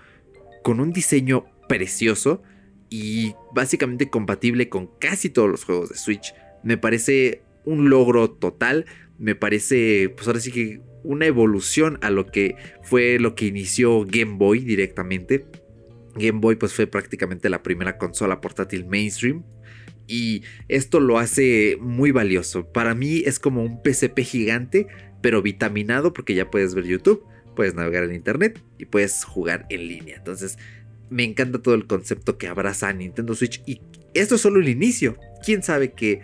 con 0.61 0.80
un 0.80 0.93
diseño 0.93 1.45
precioso 1.68 2.43
y 2.91 3.34
básicamente 3.55 4.11
compatible 4.11 4.70
con 4.70 4.88
casi 4.99 5.32
todos 5.32 5.49
los 5.49 5.66
juegos 5.66 5.89
de 5.89 5.95
Switch, 5.95 6.36
me 6.64 6.78
parece 6.78 7.41
un 7.66 7.89
logro 7.89 8.30
total. 8.30 8.86
Me 9.18 9.34
parece, 9.34 10.14
pues 10.16 10.28
ahora 10.28 10.39
sí 10.39 10.51
que 10.51 10.82
una 11.04 11.26
evolución 11.26 11.97
a 12.01 12.10
lo 12.10 12.28
que 12.28 12.56
fue 12.82 13.20
lo 13.20 13.36
que 13.36 13.45
inició 13.45 14.06
Game 14.06 14.38
Boy 14.38 14.60
directamente. 14.60 15.45
Game 16.16 16.39
Boy 16.39 16.56
pues 16.56 16.74
fue 16.74 16.88
prácticamente 16.88 17.49
la 17.49 17.64
primera 17.64 17.97
consola 17.97 18.41
portátil 18.41 18.86
mainstream 18.86 19.43
y 20.08 20.43
esto 20.68 20.99
lo 20.99 21.18
hace 21.18 21.78
muy 21.80 22.12
valioso. 22.12 22.72
Para 22.72 22.93
mí 22.95 23.24
es 23.26 23.39
como 23.39 23.64
un 23.64 23.82
PCP 23.82 24.20
gigante, 24.20 24.88
pero 25.22 25.41
vitaminado 25.41 26.14
porque 26.14 26.36
ya 26.36 26.51
puedes 26.51 26.76
ver 26.76 26.86
YouTube, 26.86 27.24
puedes 27.56 27.74
navegar 27.74 28.04
en 28.04 28.14
internet 28.14 28.62
y 28.78 28.86
puedes 28.86 29.24
jugar 29.24 29.66
en 29.70 29.88
línea. 29.88 30.18
Entonces, 30.18 30.58
me 31.10 31.24
encanta 31.24 31.62
todo 31.62 31.76
el 31.76 31.88
concepto 31.88 32.38
que 32.38 32.47
abraza 32.47 32.91
Nintendo 32.91 33.36
Switch 33.36 33.62
y 33.66 33.82
esto 34.14 34.36
es 34.36 34.41
solo 34.41 34.60
el 34.60 34.70
inicio. 34.70 35.18
¿Quién 35.45 35.64
sabe 35.64 35.93
qué, 35.93 36.22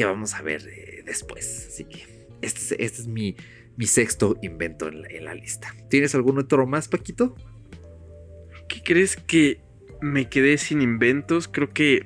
vamos 0.00 0.34
a 0.34 0.42
ver 0.42 0.62
eh, 0.66 1.02
después? 1.04 1.66
Así 1.68 1.84
que 1.84 2.26
este 2.42 2.60
es, 2.60 2.72
este 2.72 3.02
es 3.02 3.06
mi, 3.06 3.36
mi, 3.80 3.86
sexto 3.86 4.36
invento 4.42 4.88
en 4.88 5.24
la, 5.24 5.34
lista. 5.34 5.74
¿Tienes 5.88 6.14
algún 6.14 6.38
otro 6.38 6.66
más, 6.66 6.88
Paquito? 6.88 7.34
¿Qué 8.68 8.82
crees 8.82 9.16
que 9.16 9.60
me 10.02 10.28
quedé 10.28 10.58
sin 10.58 10.82
inventos? 10.82 11.48
Creo 11.48 11.72
que 11.72 12.04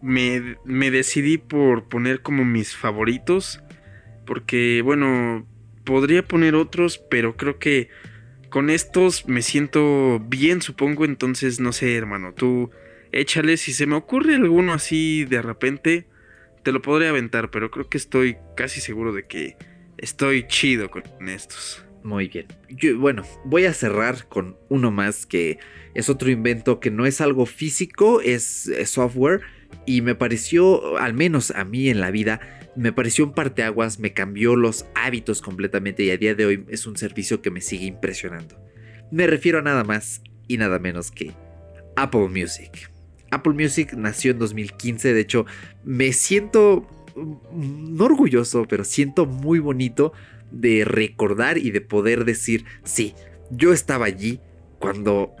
me, 0.00 0.90
decidí 0.90 1.36
por 1.38 1.88
poner 1.88 2.22
como 2.22 2.44
mis 2.44 2.76
favoritos. 2.76 3.60
Porque, 4.24 4.82
bueno, 4.84 5.46
podría 5.84 6.22
poner 6.22 6.54
otros, 6.54 6.98
pero 7.10 7.36
creo 7.36 7.58
que 7.58 7.88
con 8.48 8.70
estos 8.70 9.26
me 9.26 9.42
siento 9.42 10.20
bien, 10.20 10.62
supongo. 10.62 11.04
Entonces, 11.04 11.58
no 11.58 11.72
sé, 11.72 11.96
hermano, 11.96 12.34
tú 12.34 12.70
échale. 13.10 13.56
Si 13.56 13.72
se 13.72 13.86
me 13.86 13.96
ocurre 13.96 14.36
alguno 14.36 14.72
así 14.72 15.24
de 15.24 15.42
repente, 15.42 16.06
te 16.62 16.70
lo 16.70 16.80
podré 16.80 17.08
aventar. 17.08 17.50
Pero 17.50 17.70
creo 17.72 17.88
que 17.88 17.98
estoy 17.98 18.36
casi 18.56 18.80
seguro 18.80 19.12
de 19.12 19.26
que 19.26 19.56
estoy 20.00 20.46
chido 20.46 20.90
con 20.90 21.02
estos. 21.28 21.84
Muy 22.02 22.28
bien. 22.28 22.46
bueno, 22.98 23.22
voy 23.44 23.66
a 23.66 23.74
cerrar 23.74 24.26
con 24.26 24.56
uno 24.68 24.90
más 24.90 25.26
que 25.26 25.58
es 25.94 26.08
otro 26.08 26.30
invento 26.30 26.80
que 26.80 26.90
no 26.90 27.04
es 27.04 27.20
algo 27.20 27.44
físico, 27.44 28.20
es 28.22 28.70
software 28.86 29.42
y 29.86 30.00
me 30.00 30.14
pareció, 30.14 30.96
al 30.98 31.14
menos 31.14 31.50
a 31.50 31.64
mí 31.64 31.90
en 31.90 32.00
la 32.00 32.10
vida, 32.10 32.40
me 32.76 32.92
pareció 32.92 33.24
un 33.24 33.34
parteaguas, 33.34 33.98
me 33.98 34.12
cambió 34.14 34.56
los 34.56 34.86
hábitos 34.94 35.42
completamente 35.42 36.02
y 36.04 36.10
a 36.10 36.16
día 36.16 36.34
de 36.34 36.46
hoy 36.46 36.64
es 36.68 36.86
un 36.86 36.96
servicio 36.96 37.42
que 37.42 37.50
me 37.50 37.60
sigue 37.60 37.86
impresionando. 37.86 38.56
Me 39.10 39.26
refiero 39.26 39.58
a 39.58 39.62
nada 39.62 39.84
más 39.84 40.22
y 40.48 40.56
nada 40.56 40.78
menos 40.78 41.10
que 41.10 41.32
Apple 41.96 42.28
Music. 42.28 42.90
Apple 43.30 43.52
Music 43.52 43.92
nació 43.94 44.32
en 44.32 44.38
2015, 44.38 45.12
de 45.12 45.20
hecho 45.20 45.46
me 45.84 46.12
siento 46.12 46.86
no 47.52 48.04
orgulloso, 48.04 48.66
pero 48.68 48.84
siento 48.84 49.26
muy 49.26 49.58
bonito 49.58 50.12
de 50.50 50.84
recordar 50.84 51.58
y 51.58 51.70
de 51.70 51.80
poder 51.80 52.24
decir, 52.24 52.64
sí, 52.84 53.14
yo 53.50 53.72
estaba 53.72 54.06
allí 54.06 54.40
cuando 54.78 55.34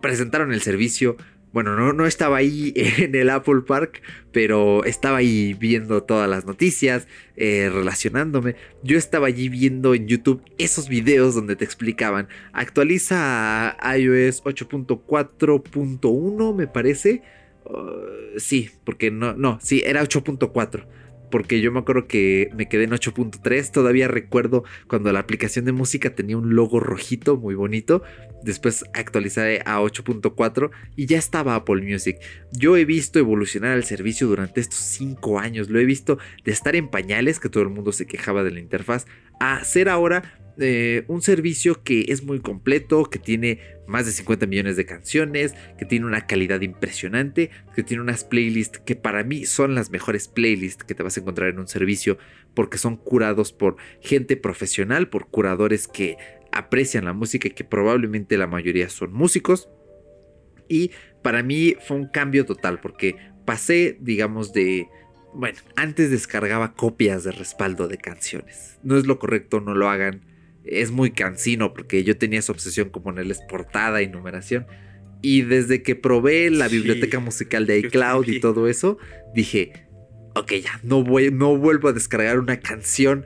presentaron 0.00 0.52
el 0.52 0.62
servicio, 0.62 1.16
bueno, 1.52 1.74
no, 1.74 1.92
no, 1.92 2.06
estaba 2.06 2.36
ahí 2.36 2.72
en 2.76 3.14
el 3.14 3.30
Apple 3.30 3.62
Park, 3.66 4.02
pero 4.32 4.84
estaba 4.84 5.18
ahí 5.18 5.54
viendo 5.54 6.02
todas 6.02 6.28
las 6.28 6.46
noticias, 6.46 7.08
eh, 7.36 7.70
relacionándome. 7.72 8.56
Yo 8.82 8.96
estaba 8.96 9.26
allí 9.26 9.48
viendo 9.48 9.94
en 9.94 10.06
YouTube 10.06 10.42
esos 10.58 10.88
videos 10.88 11.34
donde 11.34 11.56
te 11.56 11.64
explicaban, 11.64 12.28
actualiza 12.52 13.76
iOS 13.82 14.44
8.4.1 14.44 16.54
me 16.54 16.66
parece. 16.66 17.22
Uh, 17.64 18.38
sí, 18.38 18.70
porque 18.84 19.10
no, 19.10 19.34
no, 19.34 19.58
sí, 19.60 19.82
era 19.84 20.02
8.4 20.02 20.86
porque 21.30 21.60
yo 21.60 21.72
me 21.72 21.80
acuerdo 21.80 22.06
que 22.06 22.50
me 22.56 22.68
quedé 22.68 22.84
en 22.84 22.90
8.3, 22.90 23.70
todavía 23.70 24.08
recuerdo 24.08 24.64
cuando 24.88 25.12
la 25.12 25.20
aplicación 25.20 25.64
de 25.64 25.72
música 25.72 26.14
tenía 26.14 26.36
un 26.36 26.54
logo 26.54 26.80
rojito 26.80 27.36
muy 27.36 27.54
bonito, 27.54 28.02
después 28.42 28.84
actualicé 28.92 29.62
a 29.64 29.80
8.4 29.80 30.70
y 30.96 31.06
ya 31.06 31.18
estaba 31.18 31.54
Apple 31.54 31.82
Music. 31.82 32.16
Yo 32.52 32.76
he 32.76 32.84
visto 32.84 33.18
evolucionar 33.18 33.76
el 33.76 33.84
servicio 33.84 34.26
durante 34.26 34.60
estos 34.60 34.78
5 34.78 35.38
años, 35.38 35.70
lo 35.70 35.78
he 35.78 35.84
visto 35.84 36.18
de 36.44 36.52
estar 36.52 36.76
en 36.76 36.88
pañales, 36.88 37.40
que 37.40 37.48
todo 37.48 37.62
el 37.62 37.70
mundo 37.70 37.92
se 37.92 38.06
quejaba 38.06 38.42
de 38.42 38.50
la 38.50 38.60
interfaz, 38.60 39.06
a 39.38 39.64
ser 39.64 39.88
ahora 39.88 40.22
un 41.08 41.22
servicio 41.22 41.82
que 41.82 42.06
es 42.08 42.22
muy 42.22 42.40
completo, 42.40 43.04
que 43.04 43.18
tiene 43.18 43.60
más 43.86 44.04
de 44.06 44.12
50 44.12 44.46
millones 44.46 44.76
de 44.76 44.84
canciones, 44.84 45.54
que 45.78 45.86
tiene 45.86 46.06
una 46.06 46.26
calidad 46.26 46.60
impresionante, 46.60 47.50
que 47.74 47.82
tiene 47.82 48.02
unas 48.02 48.24
playlists 48.24 48.78
que 48.78 48.94
para 48.94 49.24
mí 49.24 49.46
son 49.46 49.74
las 49.74 49.90
mejores 49.90 50.28
playlists 50.28 50.84
que 50.84 50.94
te 50.94 51.02
vas 51.02 51.16
a 51.16 51.20
encontrar 51.20 51.48
en 51.48 51.58
un 51.58 51.68
servicio 51.68 52.18
porque 52.54 52.78
son 52.78 52.96
curados 52.96 53.52
por 53.52 53.76
gente 54.00 54.36
profesional, 54.36 55.08
por 55.08 55.28
curadores 55.28 55.88
que 55.88 56.16
aprecian 56.52 57.06
la 57.06 57.14
música 57.14 57.48
y 57.48 57.52
que 57.52 57.64
probablemente 57.64 58.36
la 58.36 58.46
mayoría 58.46 58.88
son 58.88 59.12
músicos. 59.12 59.68
Y 60.68 60.90
para 61.22 61.42
mí 61.42 61.76
fue 61.86 61.96
un 61.96 62.06
cambio 62.06 62.44
total 62.44 62.80
porque 62.80 63.16
pasé, 63.44 63.96
digamos, 64.00 64.52
de... 64.52 64.88
Bueno, 65.32 65.58
antes 65.76 66.10
descargaba 66.10 66.74
copias 66.74 67.24
de 67.24 67.32
respaldo 67.32 67.88
de 67.88 67.98
canciones. 67.98 68.78
No 68.82 68.96
es 68.96 69.06
lo 69.06 69.18
correcto, 69.18 69.60
no 69.60 69.74
lo 69.74 69.88
hagan 69.88 70.29
es 70.64 70.90
muy 70.90 71.10
cansino 71.10 71.72
porque 71.72 72.04
yo 72.04 72.16
tenía 72.16 72.38
esa 72.38 72.52
obsesión 72.52 72.90
como 72.90 73.04
ponerles 73.04 73.40
portada 73.48 74.02
y 74.02 74.08
numeración. 74.08 74.66
Y 75.22 75.42
desde 75.42 75.82
que 75.82 75.96
probé 75.96 76.50
la 76.50 76.68
biblioteca 76.68 77.18
musical 77.20 77.66
de 77.66 77.78
iCloud 77.78 78.26
y 78.28 78.40
todo 78.40 78.68
eso, 78.68 78.96
dije, 79.34 79.86
ok, 80.34 80.52
ya, 80.62 80.80
no, 80.82 81.04
voy, 81.04 81.30
no 81.30 81.56
vuelvo 81.56 81.88
a 81.88 81.92
descargar 81.92 82.38
una 82.38 82.58
canción 82.60 83.24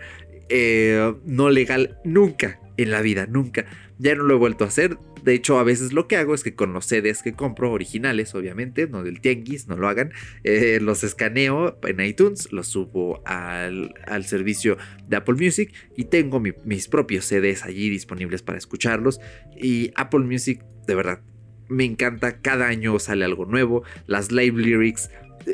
eh, 0.48 1.14
no 1.24 1.50
legal 1.50 1.98
nunca 2.04 2.60
en 2.76 2.90
la 2.90 3.00
vida, 3.00 3.26
nunca. 3.26 3.66
Ya 3.98 4.14
no 4.14 4.24
lo 4.24 4.34
he 4.34 4.38
vuelto 4.38 4.64
a 4.64 4.68
hacer. 4.68 4.98
De 5.24 5.32
hecho, 5.32 5.58
a 5.58 5.64
veces 5.64 5.94
lo 5.94 6.06
que 6.06 6.16
hago 6.16 6.34
es 6.34 6.44
que 6.44 6.54
con 6.54 6.74
los 6.74 6.84
CDs 6.84 7.22
que 7.22 7.32
compro, 7.32 7.72
originales, 7.72 8.34
obviamente, 8.34 8.86
no 8.86 9.02
del 9.02 9.22
tianguis, 9.22 9.68
no 9.68 9.76
lo 9.78 9.88
hagan, 9.88 10.12
eh, 10.42 10.80
los 10.82 11.02
escaneo 11.02 11.78
en 11.82 12.00
iTunes, 12.00 12.52
los 12.52 12.68
subo 12.68 13.22
al, 13.24 13.94
servicio 14.26 14.76
de 15.08 15.16
Apple 15.16 15.36
Music 15.36 15.72
y 15.96 16.04
tengo 16.04 16.40
mis 16.40 16.88
propios 16.88 17.24
CDs 17.24 17.64
allí 17.64 17.88
disponibles 17.88 18.42
para 18.42 18.58
escucharlos. 18.58 19.18
Y 19.56 19.92
Apple 19.96 20.26
Music, 20.26 20.62
de 20.86 20.94
verdad, 20.94 21.22
me 21.68 21.84
encanta. 21.84 22.40
Cada 22.40 22.66
año 22.68 22.98
sale 22.98 23.24
algo 23.24 23.46
nuevo. 23.46 23.82
Las 24.06 24.30
live 24.30 24.60
lyrics 24.60 25.10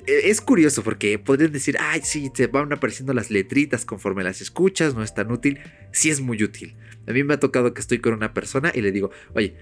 es 0.06 0.40
curioso 0.40 0.82
porque 0.82 1.18
podrían 1.18 1.52
decir, 1.52 1.76
ay, 1.80 2.00
sí, 2.04 2.30
te 2.30 2.46
van 2.46 2.72
apareciendo 2.72 3.12
las 3.12 3.30
letritas 3.30 3.84
conforme 3.84 4.24
las 4.24 4.40
escuchas, 4.40 4.94
no 4.94 5.02
es 5.02 5.14
tan 5.14 5.30
útil. 5.30 5.60
Sí 5.92 6.10
es 6.10 6.20
muy 6.20 6.42
útil. 6.42 6.76
A 7.06 7.12
mí 7.12 7.24
me 7.24 7.34
ha 7.34 7.40
tocado 7.40 7.74
que 7.74 7.80
estoy 7.80 7.98
con 7.98 8.14
una 8.14 8.34
persona 8.34 8.72
y 8.74 8.82
le 8.82 8.92
digo, 8.92 9.10
oye, 9.34 9.56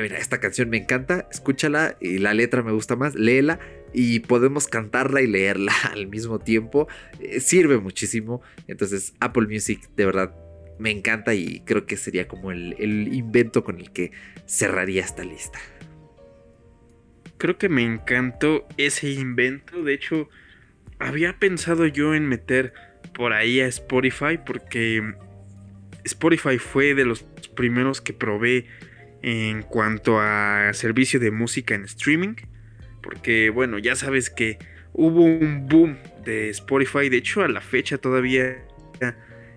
mira, 0.00 0.18
esta 0.18 0.40
canción 0.40 0.70
me 0.70 0.78
encanta, 0.78 1.28
escúchala 1.30 1.96
y 2.00 2.18
la 2.18 2.34
letra 2.34 2.62
me 2.62 2.72
gusta 2.72 2.96
más, 2.96 3.14
léela 3.14 3.60
y 3.92 4.20
podemos 4.20 4.68
cantarla 4.68 5.20
y 5.20 5.26
leerla 5.26 5.72
al 5.92 6.06
mismo 6.06 6.38
tiempo. 6.38 6.88
Eh, 7.20 7.40
sirve 7.40 7.78
muchísimo. 7.78 8.42
Entonces, 8.68 9.14
Apple 9.20 9.46
Music 9.48 9.88
de 9.96 10.06
verdad 10.06 10.34
me 10.78 10.90
encanta 10.90 11.34
y 11.34 11.60
creo 11.60 11.86
que 11.86 11.96
sería 11.96 12.26
como 12.26 12.50
el, 12.50 12.74
el 12.78 13.12
invento 13.14 13.62
con 13.64 13.78
el 13.78 13.92
que 13.92 14.12
cerraría 14.46 15.04
esta 15.04 15.24
lista. 15.24 15.58
Creo 17.42 17.58
que 17.58 17.68
me 17.68 17.82
encantó 17.82 18.68
ese 18.76 19.10
invento. 19.10 19.82
De 19.82 19.94
hecho, 19.94 20.28
había 21.00 21.40
pensado 21.40 21.88
yo 21.88 22.14
en 22.14 22.28
meter 22.28 22.72
por 23.14 23.32
ahí 23.32 23.58
a 23.58 23.66
Spotify 23.66 24.38
porque 24.46 25.02
Spotify 26.04 26.58
fue 26.58 26.94
de 26.94 27.04
los 27.04 27.24
primeros 27.56 28.00
que 28.00 28.12
probé 28.12 28.66
en 29.22 29.62
cuanto 29.62 30.20
a 30.20 30.70
servicio 30.72 31.18
de 31.18 31.32
música 31.32 31.74
en 31.74 31.82
streaming. 31.82 32.36
Porque 33.02 33.50
bueno, 33.50 33.80
ya 33.80 33.96
sabes 33.96 34.30
que 34.30 34.58
hubo 34.92 35.24
un 35.24 35.66
boom 35.66 35.98
de 36.24 36.48
Spotify. 36.50 37.08
De 37.08 37.16
hecho, 37.16 37.42
a 37.42 37.48
la 37.48 37.60
fecha 37.60 37.98
todavía 37.98 38.64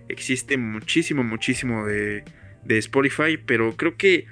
existe 0.09 0.57
muchísimo, 0.57 1.23
muchísimo 1.23 1.86
de, 1.86 2.23
de 2.63 2.79
Spotify. 2.79 3.38
Pero 3.38 3.77
creo 3.77 3.95
que 3.95 4.25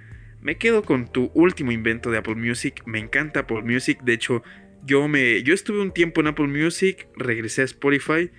me 0.44 0.58
quedo 0.58 0.84
con 0.84 1.12
tu 1.12 1.32
último 1.34 1.72
invento 1.72 2.12
de 2.12 2.20
Apple 2.20 2.36
Music. 2.36 2.84
Me 2.86 3.00
encanta 3.00 3.42
Apple 3.42 3.64
Music. 3.64 4.00
De 4.04 4.14
hecho, 4.14 4.44
yo 4.86 5.08
me. 5.08 5.42
Yo 5.44 5.54
estuve 5.54 5.82
un 5.82 5.92
tiempo 5.92 6.22
en 6.22 6.28
Apple 6.28 6.48
Music. 6.48 7.08
Regresé 7.16 7.62
a 7.62 7.66
Spotify. 7.66 8.30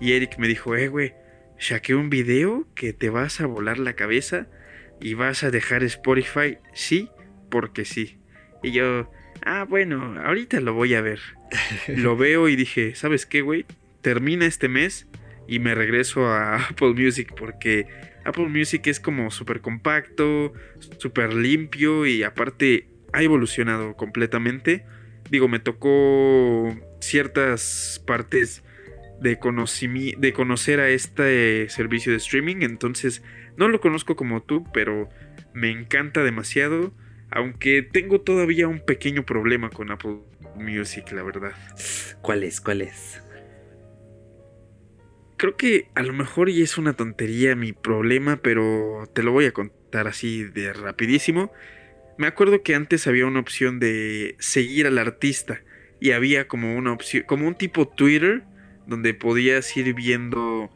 Y 0.00 0.12
Eric 0.12 0.38
me 0.38 0.48
dijo, 0.48 0.74
eh, 0.74 0.88
güey 0.88 1.14
saqué 1.60 1.94
un 1.94 2.08
video 2.10 2.66
que 2.74 2.92
te 2.92 3.10
vas 3.10 3.40
a 3.40 3.46
volar 3.46 3.78
la 3.78 3.92
cabeza 3.92 4.48
y 4.98 5.14
vas 5.14 5.44
a 5.44 5.50
dejar 5.50 5.84
Spotify, 5.84 6.58
sí, 6.72 7.10
porque 7.50 7.84
sí. 7.84 8.18
Y 8.62 8.72
yo, 8.72 9.10
ah, 9.44 9.64
bueno, 9.68 10.18
ahorita 10.24 10.60
lo 10.60 10.74
voy 10.74 10.94
a 10.94 11.02
ver. 11.02 11.20
lo 11.88 12.16
veo 12.16 12.48
y 12.48 12.56
dije, 12.56 12.94
¿sabes 12.94 13.26
qué, 13.26 13.42
güey? 13.42 13.66
Termina 14.00 14.46
este 14.46 14.68
mes 14.68 15.06
y 15.46 15.58
me 15.58 15.74
regreso 15.74 16.26
a 16.26 16.56
Apple 16.70 16.94
Music 16.94 17.32
porque 17.36 17.86
Apple 18.24 18.48
Music 18.48 18.86
es 18.86 19.00
como 19.00 19.30
súper 19.30 19.60
compacto, 19.60 20.52
súper 20.98 21.34
limpio 21.34 22.06
y 22.06 22.22
aparte 22.22 22.88
ha 23.12 23.22
evolucionado 23.22 23.96
completamente. 23.96 24.84
Digo, 25.30 25.48
me 25.48 25.58
tocó 25.58 26.76
ciertas 27.00 28.02
partes 28.06 28.62
de, 29.20 29.38
de 30.18 30.32
conocer 30.32 30.80
a 30.80 30.88
este 30.88 31.68
servicio 31.68 32.12
de 32.12 32.18
streaming. 32.18 32.62
Entonces, 32.62 33.22
no 33.56 33.68
lo 33.68 33.80
conozco 33.80 34.16
como 34.16 34.42
tú, 34.42 34.64
pero 34.72 35.08
me 35.52 35.70
encanta 35.70 36.22
demasiado. 36.22 36.92
Aunque 37.30 37.82
tengo 37.82 38.20
todavía 38.20 38.66
un 38.66 38.80
pequeño 38.80 39.24
problema 39.24 39.70
con 39.70 39.90
Apple 39.92 40.18
Music, 40.56 41.12
la 41.12 41.22
verdad. 41.22 41.52
¿Cuál 42.22 42.42
es? 42.42 42.60
¿Cuál 42.60 42.82
es? 42.82 43.22
Creo 45.40 45.56
que 45.56 45.88
a 45.94 46.02
lo 46.02 46.12
mejor 46.12 46.50
y 46.50 46.60
es 46.60 46.76
una 46.76 46.92
tontería 46.92 47.56
mi 47.56 47.72
problema, 47.72 48.42
pero 48.42 49.08
te 49.14 49.22
lo 49.22 49.32
voy 49.32 49.46
a 49.46 49.52
contar 49.52 50.06
así 50.06 50.44
de 50.44 50.74
rapidísimo. 50.74 51.50
Me 52.18 52.26
acuerdo 52.26 52.62
que 52.62 52.74
antes 52.74 53.06
había 53.06 53.24
una 53.24 53.40
opción 53.40 53.80
de 53.80 54.36
seguir 54.38 54.86
al 54.86 54.98
artista 54.98 55.62
y 55.98 56.10
había 56.10 56.46
como 56.46 56.76
una 56.76 56.92
opción, 56.92 57.24
como 57.26 57.48
un 57.48 57.54
tipo 57.54 57.88
Twitter 57.88 58.42
donde 58.86 59.14
podías 59.14 59.74
ir 59.78 59.94
viendo 59.94 60.68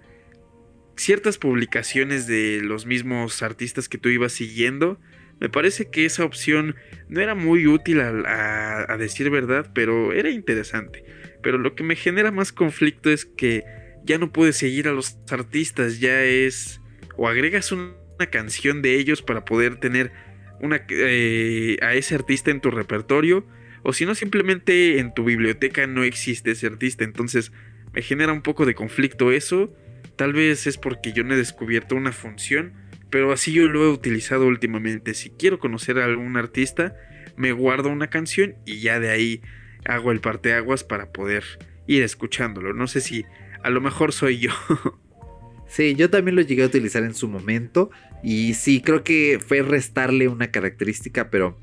ciertas 0.96 1.36
publicaciones 1.36 2.26
de 2.26 2.62
los 2.62 2.86
mismos 2.86 3.42
artistas 3.42 3.90
que 3.90 3.98
tú 3.98 4.08
ibas 4.08 4.32
siguiendo. 4.32 4.98
Me 5.40 5.50
parece 5.50 5.90
que 5.90 6.06
esa 6.06 6.24
opción 6.24 6.74
no 7.10 7.20
era 7.20 7.34
muy 7.34 7.66
útil 7.66 8.00
a, 8.00 8.96
decir 8.98 9.28
verdad, 9.28 9.72
pero 9.74 10.14
era 10.14 10.30
interesante. 10.30 11.04
Pero 11.42 11.58
lo 11.58 11.74
que 11.74 11.82
me 11.82 11.96
genera 11.96 12.30
más 12.30 12.50
conflicto 12.50 13.10
es 13.10 13.26
que 13.26 13.83
ya 14.04 14.18
no 14.18 14.32
puedes 14.32 14.56
seguir 14.56 14.88
a 14.88 14.92
los 14.92 15.18
artistas, 15.30 16.00
ya 16.00 16.22
es... 16.22 16.80
o 17.16 17.28
agregas 17.28 17.72
una 17.72 17.94
canción 18.30 18.82
de 18.82 18.98
ellos 18.98 19.22
para 19.22 19.44
poder 19.44 19.76
tener 19.76 20.12
una, 20.60 20.84
eh, 20.88 21.78
a 21.82 21.94
ese 21.94 22.14
artista 22.14 22.50
en 22.50 22.60
tu 22.60 22.70
repertorio, 22.70 23.46
o 23.82 23.92
si 23.92 24.06
no 24.06 24.14
simplemente 24.14 24.98
en 24.98 25.12
tu 25.12 25.24
biblioteca 25.24 25.86
no 25.86 26.04
existe 26.04 26.52
ese 26.52 26.66
artista, 26.66 27.04
entonces 27.04 27.52
me 27.92 28.02
genera 28.02 28.32
un 28.32 28.42
poco 28.42 28.66
de 28.66 28.74
conflicto 28.74 29.30
eso 29.32 29.74
Tal 30.16 30.32
vez 30.32 30.66
es 30.66 30.78
porque 30.78 31.12
yo 31.12 31.24
no 31.24 31.34
he 31.34 31.36
descubierto 31.36 31.96
una 31.96 32.12
función, 32.12 32.72
pero 33.10 33.32
así 33.32 33.52
yo 33.52 33.66
lo 33.66 33.84
he 33.84 33.88
utilizado 33.88 34.46
últimamente. 34.46 35.14
Si 35.14 35.30
quiero 35.30 35.58
conocer 35.58 35.98
a 35.98 36.04
algún 36.04 36.36
artista, 36.36 36.94
me 37.36 37.52
guardo 37.52 37.88
una 37.88 38.08
canción 38.08 38.54
y 38.64 38.80
ya 38.80 39.00
de 39.00 39.10
ahí 39.10 39.42
hago 39.84 40.12
el 40.12 40.20
parteaguas 40.20 40.84
para 40.84 41.12
poder 41.12 41.44
ir 41.86 42.02
escuchándolo. 42.02 42.74
No 42.74 42.86
sé 42.86 43.00
si 43.00 43.24
a 43.64 43.70
lo 43.70 43.80
mejor 43.80 44.12
soy 44.12 44.38
yo. 44.38 44.50
Sí, 45.66 45.96
yo 45.96 46.08
también 46.08 46.36
lo 46.36 46.42
llegué 46.42 46.62
a 46.62 46.66
utilizar 46.66 47.02
en 47.02 47.14
su 47.14 47.26
momento 47.26 47.90
y 48.22 48.54
sí, 48.54 48.80
creo 48.80 49.02
que 49.02 49.40
fue 49.44 49.60
restarle 49.62 50.28
una 50.28 50.52
característica, 50.52 51.30
pero 51.30 51.58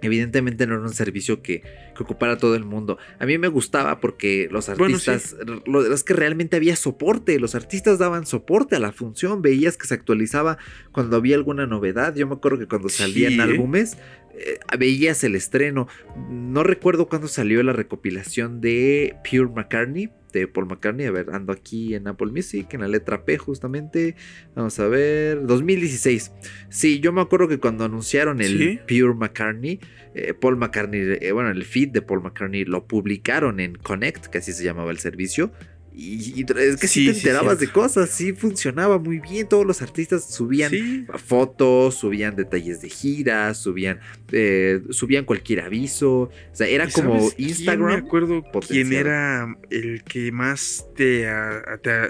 Evidentemente 0.00 0.66
no 0.66 0.74
era 0.74 0.82
un 0.82 0.94
servicio 0.94 1.42
que, 1.42 1.62
ocupara 1.98 2.38
todo 2.38 2.54
el 2.54 2.64
mundo. 2.64 2.96
A 3.18 3.26
mí 3.26 3.38
me 3.38 3.48
gustaba 3.48 3.98
porque 3.98 4.48
los 4.52 4.68
artistas, 4.68 5.36
lo, 5.66 5.92
es 5.92 6.04
que 6.04 6.14
realmente 6.14 6.56
había 6.56 6.76
soporte, 6.76 7.40
los 7.40 7.56
artistas 7.56 7.98
daban 7.98 8.24
soporte 8.24 8.76
a 8.76 8.78
la 8.78 8.92
función, 8.92 9.42
veías 9.42 9.76
que 9.76 9.88
se 9.88 9.94
actualizaba 9.94 10.58
cuando 10.92 11.16
había 11.16 11.34
alguna 11.34 11.66
novedad. 11.66 12.14
Yo 12.14 12.28
me 12.28 12.34
acuerdo 12.34 12.60
que 12.60 12.68
cuando 12.68 12.88
salían 12.88 13.40
álbumes, 13.40 13.96
eh, 14.38 14.60
veías 14.78 15.24
el 15.24 15.34
estreno. 15.34 15.88
No 16.30 16.62
recuerdo 16.62 17.08
cuándo 17.08 17.26
salió 17.26 17.60
la 17.64 17.72
recopilación 17.72 18.60
de 18.60 19.16
Pure 19.28 19.50
McCartney, 19.52 20.12
de 20.32 20.46
Paul 20.46 20.66
McCartney. 20.66 21.06
A 21.06 21.10
ver, 21.10 21.30
ando 21.32 21.52
aquí 21.52 21.94
en 21.94 22.08
Apple 22.08 22.32
Music, 22.32 22.72
en 22.74 22.80
la 22.80 22.88
letra 22.88 23.24
P 23.24 23.38
justamente. 23.38 24.16
Vamos 24.54 24.78
a 24.78 24.88
ver, 24.88 25.46
2016. 25.46 26.32
Sí, 26.68 27.00
yo 27.00 27.12
me 27.12 27.20
acuerdo 27.20 27.48
que 27.48 27.58
cuando 27.58 27.84
anunciaron 27.84 28.40
el 28.40 28.80
Pure 28.86 29.14
McCartney, 29.14 29.80
eh, 30.14 30.34
Paul 30.34 30.56
McCartney, 30.56 31.18
eh, 31.20 31.32
bueno, 31.32 31.50
el 31.50 31.64
feed 31.64 31.90
de 31.90 32.02
Paul 32.02 32.22
McCartney 32.22 32.64
lo 32.64 32.86
publicaron 32.86 33.60
en 33.60 33.76
Connect, 33.76 34.26
que 34.26 34.38
así 34.38 34.52
se 34.52 34.64
llamaba 34.64 34.90
el 34.90 34.98
servicio. 34.98 35.52
Y, 36.00 36.46
es 36.48 36.76
que 36.76 36.86
sí, 36.86 37.06
te 37.06 37.16
enterabas 37.16 37.58
de 37.58 37.66
cosas, 37.72 38.08
sí 38.08 38.32
funcionaba 38.32 38.98
muy 38.98 39.18
bien. 39.18 39.48
Todos 39.48 39.66
los 39.66 39.82
artistas 39.82 40.32
subían 40.32 41.08
fotos, 41.26 41.96
subían 41.96 42.36
detalles 42.36 42.80
de 42.80 42.88
giras, 42.88 43.58
subían, 43.58 43.98
eh, 44.30 44.80
subían 44.90 45.24
cualquier 45.24 45.62
aviso. 45.62 46.20
O 46.20 46.30
sea, 46.52 46.68
era 46.68 46.88
como 46.88 47.28
Instagram. 47.36 47.88
me 47.88 47.94
acuerdo 48.06 48.44
quién 48.68 48.92
era 48.92 49.56
el 49.70 50.04
que 50.04 50.30
más 50.30 50.86
te, 50.94 51.26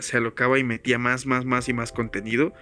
se 0.01 0.17
alocaba 0.19 0.59
y 0.59 0.65
metía 0.65 0.99
más, 0.99 1.25
más, 1.25 1.47
más 1.47 1.71
y 1.71 1.73
más 1.73 1.91
contenido. 1.91 2.53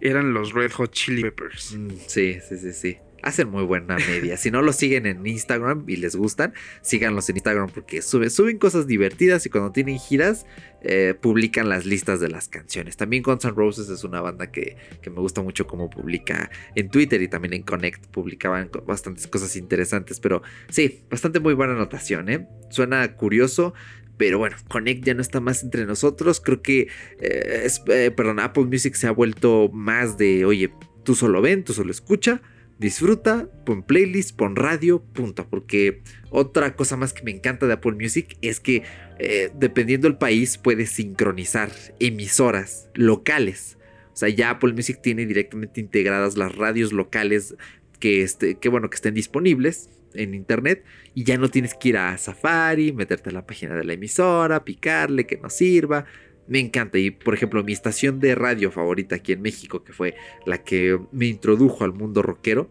Eran 0.00 0.34
los 0.34 0.54
Red 0.54 0.72
Hot 0.72 0.90
Chili 0.90 1.22
Peppers. 1.22 1.76
Mm, 1.78 1.90
sí, 2.08 2.38
sí, 2.48 2.58
sí, 2.58 2.72
sí 2.72 2.98
hacen 3.22 3.48
muy 3.48 3.64
buena 3.64 3.96
media. 3.96 4.36
Si 4.36 4.50
no 4.50 4.62
los 4.62 4.76
siguen 4.76 5.06
en 5.06 5.26
Instagram 5.26 5.84
y 5.86 5.96
les 5.96 6.16
gustan, 6.16 6.54
síganlos 6.82 7.28
en 7.28 7.36
Instagram 7.36 7.68
porque 7.68 8.02
suben, 8.02 8.30
suben 8.30 8.58
cosas 8.58 8.86
divertidas 8.86 9.44
y 9.46 9.50
cuando 9.50 9.72
tienen 9.72 9.98
giras 9.98 10.46
eh, 10.82 11.14
publican 11.20 11.68
las 11.68 11.86
listas 11.86 12.20
de 12.20 12.28
las 12.28 12.48
canciones. 12.48 12.96
También 12.96 13.22
Guns 13.22 13.44
N' 13.44 13.52
Roses 13.52 13.88
es 13.88 14.04
una 14.04 14.20
banda 14.20 14.50
que, 14.50 14.76
me 15.04 15.20
gusta 15.20 15.42
mucho 15.42 15.66
como 15.66 15.90
publica 15.90 16.50
en 16.74 16.90
Twitter 16.90 17.20
y 17.22 17.28
también 17.28 17.54
en 17.54 17.62
Connect 17.62 18.06
publicaban 18.08 18.70
bastantes 18.86 19.26
cosas 19.26 19.56
interesantes. 19.56 20.20
Pero 20.20 20.42
sí, 20.68 21.02
bastante 21.10 21.40
muy 21.40 21.54
buena 21.54 21.72
anotación, 21.72 22.28
¿eh? 22.28 22.46
Suena 22.70 23.16
curioso. 23.16 23.74
Pero 24.18 24.38
bueno, 24.38 24.56
Connect 24.68 25.04
ya 25.04 25.14
no 25.14 25.22
está 25.22 25.40
más 25.40 25.62
entre 25.62 25.86
nosotros. 25.86 26.40
Creo 26.40 26.60
que, 26.60 26.88
eh, 27.20 28.12
perdón, 28.16 28.40
Apple 28.40 28.64
Music 28.64 28.94
se 28.94 29.06
ha 29.06 29.12
vuelto 29.12 29.70
más 29.72 30.18
de, 30.18 30.44
oye, 30.44 30.72
tú 31.04 31.14
solo 31.14 31.40
ven, 31.40 31.64
tú 31.64 31.72
solo 31.72 31.90
escucha 31.92 32.42
disfruta, 32.78 33.48
pon 33.64 33.82
playlist, 33.82 34.36
pon 34.36 34.56
radio, 34.56 35.02
punto. 35.02 35.46
Porque 35.48 36.02
otra 36.30 36.74
cosa 36.76 36.96
más 36.96 37.12
que 37.12 37.22
me 37.22 37.30
encanta 37.30 37.66
de 37.66 37.74
Apple 37.74 37.92
Music 37.92 38.36
es 38.40 38.60
que 38.60 38.82
eh, 39.18 39.50
dependiendo 39.54 40.08
del 40.08 40.18
país 40.18 40.58
puedes 40.58 40.90
sincronizar 40.90 41.70
emisoras 42.00 42.88
locales. 42.94 43.78
O 44.12 44.16
sea, 44.16 44.28
ya 44.28 44.50
Apple 44.50 44.72
Music 44.72 45.00
tiene 45.02 45.26
directamente 45.26 45.80
integradas 45.80 46.36
las 46.36 46.54
radios 46.54 46.92
locales 46.92 47.54
que, 48.00 48.22
este, 48.22 48.56
que, 48.56 48.68
bueno, 48.68 48.90
que 48.90 48.96
estén 48.96 49.14
disponibles 49.14 49.90
en 50.14 50.34
internet 50.34 50.84
y 51.14 51.24
ya 51.24 51.36
no 51.36 51.48
tienes 51.48 51.74
que 51.74 51.90
ir 51.90 51.96
a 51.98 52.16
Safari, 52.18 52.92
meterte 52.92 53.30
a 53.30 53.32
la 53.32 53.46
página 53.46 53.76
de 53.76 53.84
la 53.84 53.92
emisora, 53.92 54.64
picarle 54.64 55.26
que 55.26 55.36
no 55.36 55.50
sirva 55.50 56.06
me 56.48 56.58
encanta. 56.58 56.98
Y 56.98 57.10
por 57.10 57.34
ejemplo, 57.34 57.62
mi 57.62 57.72
estación 57.72 58.20
de 58.20 58.34
radio 58.34 58.70
favorita 58.70 59.16
aquí 59.16 59.32
en 59.32 59.42
México, 59.42 59.84
que 59.84 59.92
fue 59.92 60.14
la 60.46 60.64
que 60.64 60.98
me 61.12 61.26
introdujo 61.26 61.84
al 61.84 61.92
mundo 61.92 62.22
rockero, 62.22 62.70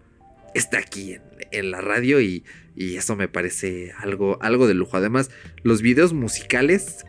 está 0.54 0.80
aquí 0.80 1.16
en, 1.52 1.72
la 1.72 1.82
radio 1.82 2.20
y, 2.20 2.44
eso 2.76 3.16
me 3.16 3.28
parece 3.28 3.92
algo, 3.98 4.38
algo 4.42 4.68
de 4.68 4.76
lujo. 4.76 4.98
Además, 4.98 5.32
los 5.64 5.82
videos 5.82 6.14
musicales 6.14 7.06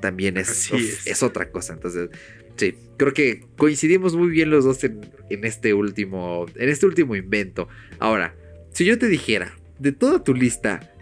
también 0.00 0.36
es, 0.36 0.70
es. 1.06 1.22
otra 1.22 1.50
cosa. 1.50 1.74
Entonces, 1.74 2.10
sí, 2.56 2.74
creo 2.96 3.12
que 3.12 3.44
coincidimos 3.56 4.16
muy 4.16 4.28
bien 4.28 4.50
los 4.50 4.64
dos 4.64 4.82
en, 4.82 5.00
en, 5.30 5.44
este 5.44 5.72
último, 5.72 6.46
en 6.56 6.68
este 6.68 6.86
último 6.86 7.14
invento. 7.14 7.68
Ahora, 8.00 8.34
si 8.72 8.84
yo 8.84 8.98
te 8.98 9.06
dijera, 9.06 9.56
de 9.78 9.92
toda 9.92 10.24
tu 10.24 10.34
lista, 10.34 10.92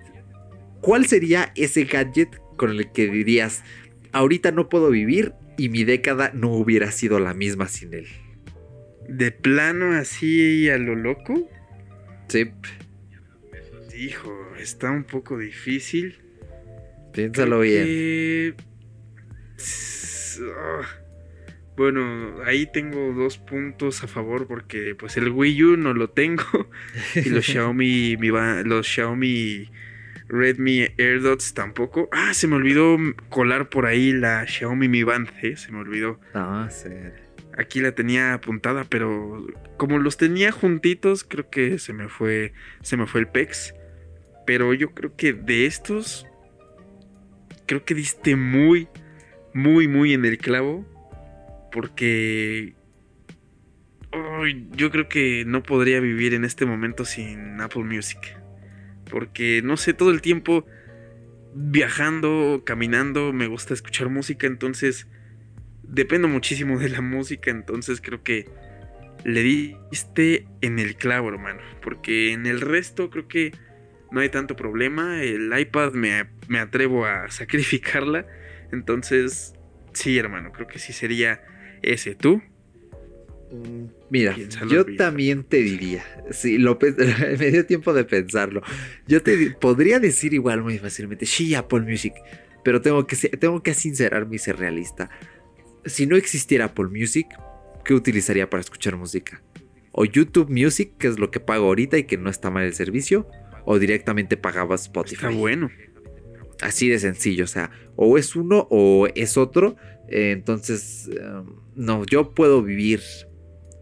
¿cuál 0.82 1.06
sería 1.06 1.52
ese 1.56 1.84
gadget 1.84 2.28
con 2.56 2.70
el 2.70 2.92
que 2.92 3.08
dirías, 3.08 3.62
ahorita 4.12 4.52
no 4.52 4.68
puedo 4.68 4.90
vivir 4.90 5.32
y 5.56 5.68
mi 5.68 5.84
década 5.84 6.30
no 6.34 6.50
hubiera 6.52 6.90
sido 6.92 7.18
la 7.18 7.34
misma 7.34 7.68
sin 7.68 7.94
él. 7.94 8.06
¿De 9.08 9.30
plano 9.30 9.92
así 9.92 10.68
a 10.70 10.78
lo 10.78 10.94
loco? 10.94 11.48
Sí. 12.28 12.50
Hijo, 13.96 14.32
está 14.58 14.90
un 14.90 15.04
poco 15.04 15.38
difícil. 15.38 16.16
Piénsalo 17.12 17.60
bien. 17.60 18.56
Ah, 20.56 20.82
bueno, 21.76 22.42
ahí 22.44 22.66
tengo 22.72 23.12
dos 23.12 23.38
puntos 23.38 24.02
a 24.02 24.08
favor 24.08 24.46
porque 24.46 24.94
pues 24.94 25.16
el 25.16 25.28
Wii 25.28 25.64
U 25.64 25.76
no 25.76 25.94
lo 25.94 26.10
tengo 26.10 26.44
y 27.14 27.28
los 27.28 27.44
Xiaomi, 27.44 28.16
los 28.64 28.86
Xiaomi 28.86 29.70
Redmi 30.32 30.88
AirDots 30.98 31.52
tampoco. 31.52 32.08
Ah, 32.10 32.32
se 32.32 32.48
me 32.48 32.56
olvidó 32.56 32.96
colar 33.28 33.68
por 33.68 33.84
ahí 33.84 34.12
la 34.12 34.46
Xiaomi 34.46 34.88
Mi 34.88 35.02
Band 35.02 35.28
C, 35.40 35.56
se 35.56 35.70
me 35.70 35.78
olvidó. 35.78 36.18
Ah, 36.32 36.68
sí. 36.70 36.88
Aquí 37.56 37.80
la 37.80 37.92
tenía 37.92 38.32
apuntada, 38.32 38.84
pero 38.88 39.46
como 39.76 39.98
los 39.98 40.16
tenía 40.16 40.50
juntitos, 40.50 41.22
creo 41.22 41.50
que 41.50 41.78
se 41.78 41.92
me 41.92 42.08
fue 42.08 42.54
se 42.80 42.96
me 42.96 43.06
fue 43.06 43.20
el 43.20 43.28
pex. 43.28 43.74
Pero 44.46 44.72
yo 44.72 44.92
creo 44.92 45.14
que 45.16 45.34
de 45.34 45.66
estos 45.66 46.26
creo 47.66 47.84
que 47.84 47.94
diste 47.94 48.34
muy 48.34 48.88
muy 49.52 49.86
muy 49.86 50.14
en 50.14 50.24
el 50.24 50.38
clavo 50.38 50.86
porque 51.70 52.74
yo 54.72 54.90
creo 54.90 55.08
que 55.08 55.44
no 55.46 55.62
podría 55.62 56.00
vivir 56.00 56.32
en 56.32 56.44
este 56.44 56.64
momento 56.64 57.04
sin 57.04 57.60
Apple 57.60 57.84
Music. 57.84 58.41
Porque 59.12 59.60
no 59.62 59.76
sé, 59.76 59.92
todo 59.92 60.10
el 60.10 60.22
tiempo 60.22 60.66
viajando, 61.54 62.62
caminando, 62.64 63.34
me 63.34 63.46
gusta 63.46 63.74
escuchar 63.74 64.08
música, 64.08 64.46
entonces 64.46 65.06
dependo 65.82 66.26
muchísimo 66.26 66.78
de 66.78 66.88
la 66.88 67.02
música, 67.02 67.50
entonces 67.50 68.00
creo 68.00 68.22
que 68.22 68.46
le 69.24 69.42
diste 69.42 70.46
en 70.62 70.78
el 70.78 70.96
clavo, 70.96 71.28
hermano. 71.28 71.60
Porque 71.82 72.32
en 72.32 72.46
el 72.46 72.60
resto 72.60 73.10
creo 73.10 73.28
que 73.28 73.52
no 74.10 74.20
hay 74.20 74.30
tanto 74.30 74.56
problema. 74.56 75.22
El 75.22 75.52
iPad 75.56 75.92
me, 75.92 76.26
me 76.48 76.58
atrevo 76.58 77.06
a 77.06 77.30
sacrificarla. 77.30 78.26
Entonces, 78.72 79.54
sí, 79.92 80.18
hermano, 80.18 80.52
creo 80.52 80.66
que 80.66 80.78
sí 80.78 80.92
sería 80.92 81.42
ese. 81.82 82.14
¿Tú? 82.14 82.42
Mira, 84.08 84.36
yo 84.68 84.84
también 84.96 85.44
te 85.44 85.58
diría, 85.58 86.04
sí, 86.30 86.56
lo 86.58 86.78
me 87.38 87.50
dio 87.50 87.66
tiempo 87.66 87.92
de 87.92 88.04
pensarlo. 88.04 88.62
Yo 89.06 89.22
te 89.22 89.50
podría 89.50 89.98
decir 89.98 90.32
igual 90.32 90.62
muy 90.62 90.78
fácilmente, 90.78 91.26
sí, 91.26 91.54
Apple 91.54 91.80
Music, 91.80 92.14
pero 92.64 92.80
tengo 92.80 93.06
que, 93.06 93.16
tengo 93.16 93.62
que 93.62 93.74
sincerarme 93.74 94.36
y 94.36 94.38
ser 94.38 94.58
realista. 94.58 95.10
Si 95.84 96.06
no 96.06 96.16
existiera 96.16 96.66
Apple 96.66 96.86
Music, 96.86 97.26
¿qué 97.84 97.94
utilizaría 97.94 98.48
para 98.48 98.62
escuchar 98.62 98.96
música? 98.96 99.42
O 99.92 100.04
YouTube 100.04 100.48
Music, 100.48 100.92
que 100.98 101.08
es 101.08 101.18
lo 101.18 101.30
que 101.30 101.40
pago 101.40 101.66
ahorita 101.66 101.98
y 101.98 102.04
que 102.04 102.16
no 102.16 102.30
está 102.30 102.50
mal 102.50 102.64
el 102.64 102.74
servicio, 102.74 103.28
o 103.64 103.78
directamente 103.78 104.36
pagaba 104.36 104.76
Spotify. 104.76 105.26
Está 105.26 105.30
bueno. 105.30 105.70
Así 106.62 106.88
de 106.88 106.98
sencillo, 106.98 107.44
o 107.44 107.48
sea, 107.48 107.70
o 107.96 108.16
es 108.16 108.36
uno 108.36 108.66
o 108.70 109.08
es 109.14 109.36
otro. 109.36 109.76
Eh, 110.08 110.30
entonces, 110.30 111.08
em, 111.08 111.46
no, 111.74 112.04
yo 112.06 112.34
puedo 112.34 112.62
vivir. 112.62 113.00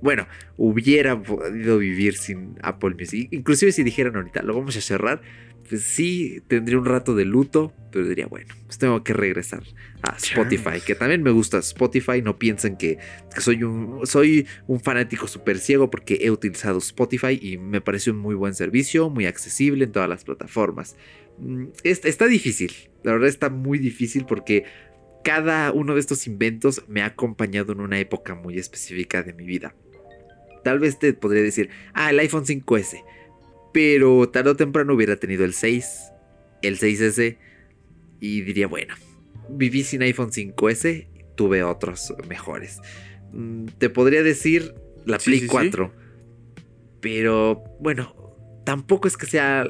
Bueno, 0.03 0.26
hubiera 0.57 1.22
podido 1.22 1.78
vivir 1.78 2.16
sin 2.16 2.57
Apple 2.62 2.94
Music. 2.98 3.28
Inclusive 3.30 3.72
si 3.72 3.82
dijeran 3.82 4.16
ahorita, 4.16 4.42
lo 4.42 4.55
vamos 4.55 4.76
a 4.76 4.80
cerrar, 4.80 5.20
pues 5.68 5.82
sí, 5.82 6.42
tendría 6.48 6.78
un 6.78 6.84
rato 6.84 7.14
de 7.14 7.24
luto, 7.24 7.72
pero 7.92 8.07
diría, 8.07 8.26
bueno, 8.26 8.53
pues 8.66 8.78
tengo 8.78 9.05
que 9.05 9.12
regresar 9.12 9.62
a 10.03 10.16
Spotify, 10.16 10.80
que 10.84 10.94
también 10.94 11.22
me 11.22 11.30
gusta 11.30 11.59
Spotify, 11.59 12.22
no 12.22 12.38
piensen 12.38 12.76
que, 12.76 12.98
soy, 13.38 13.62
un, 13.62 14.05
soy 14.05 14.48
un 14.66 14.80
fanático 14.80 15.28
súper 15.28 15.59
ciego 15.59 15.88
porque 15.90 16.18
he 16.22 16.30
utilizado 16.30 16.78
Spotify 16.78 17.38
y 17.40 17.57
me 17.59 17.80
parece 17.80 18.11
un 18.11 18.18
muy 18.18 18.34
buen 18.34 18.55
servicio, 18.55 19.11
muy 19.11 19.26
accesible 19.26 19.84
en 19.84 19.92
todas 19.92 20.09
las 20.09 20.24
plataformas. 20.24 20.96
Mm, 21.38 21.66
está 21.84 22.26
difícil, 22.26 22.72
la 23.05 23.12
verdad 23.12 23.28
está 23.28 23.48
muy 23.48 23.78
difícil 23.78 24.24
porque 24.26 24.64
cada 25.22 25.70
uno 25.72 25.94
de 25.94 26.01
estos 26.01 26.26
inventos 26.26 26.82
me 26.88 27.03
ha 27.03 27.07
acompañado 27.07 27.72
en 27.72 27.80
una 27.80 27.98
época 27.98 28.34
muy 28.34 28.59
específica 28.59 29.22
de 29.22 29.34
mi 29.34 29.44
vida. 29.44 29.74
Tal 30.62 30.78
vez 30.78 30.98
te 30.98 31.12
podría 31.12 31.42
decir, 31.42 31.70
ah, 31.94 32.11
el 32.11 32.18
iPhone 32.18 32.44
5S 32.44 33.02
pero 33.72 34.28
tarde 34.28 34.50
o 34.50 34.56
temprano 34.56 34.94
hubiera 34.94 35.16
tenido 35.16 35.44
el 35.44 35.54
6, 35.54 36.12
el 36.62 36.78
6S 36.78 37.36
y 38.20 38.42
diría, 38.42 38.66
bueno, 38.66 38.94
viví 39.48 39.84
sin 39.84 40.02
iPhone 40.02 40.30
5S, 40.30 41.06
tuve 41.36 41.62
otros 41.62 42.14
mejores. 42.28 42.80
Mm, 43.32 43.66
te 43.78 43.90
podría 43.90 44.22
decir 44.22 44.74
la 45.06 45.18
Play 45.18 45.46
4. 45.46 45.92
Pero 47.00 47.64
bueno, 47.80 48.14
tampoco 48.64 49.08
es 49.08 49.16
que 49.16 49.26
sea... 49.26 49.64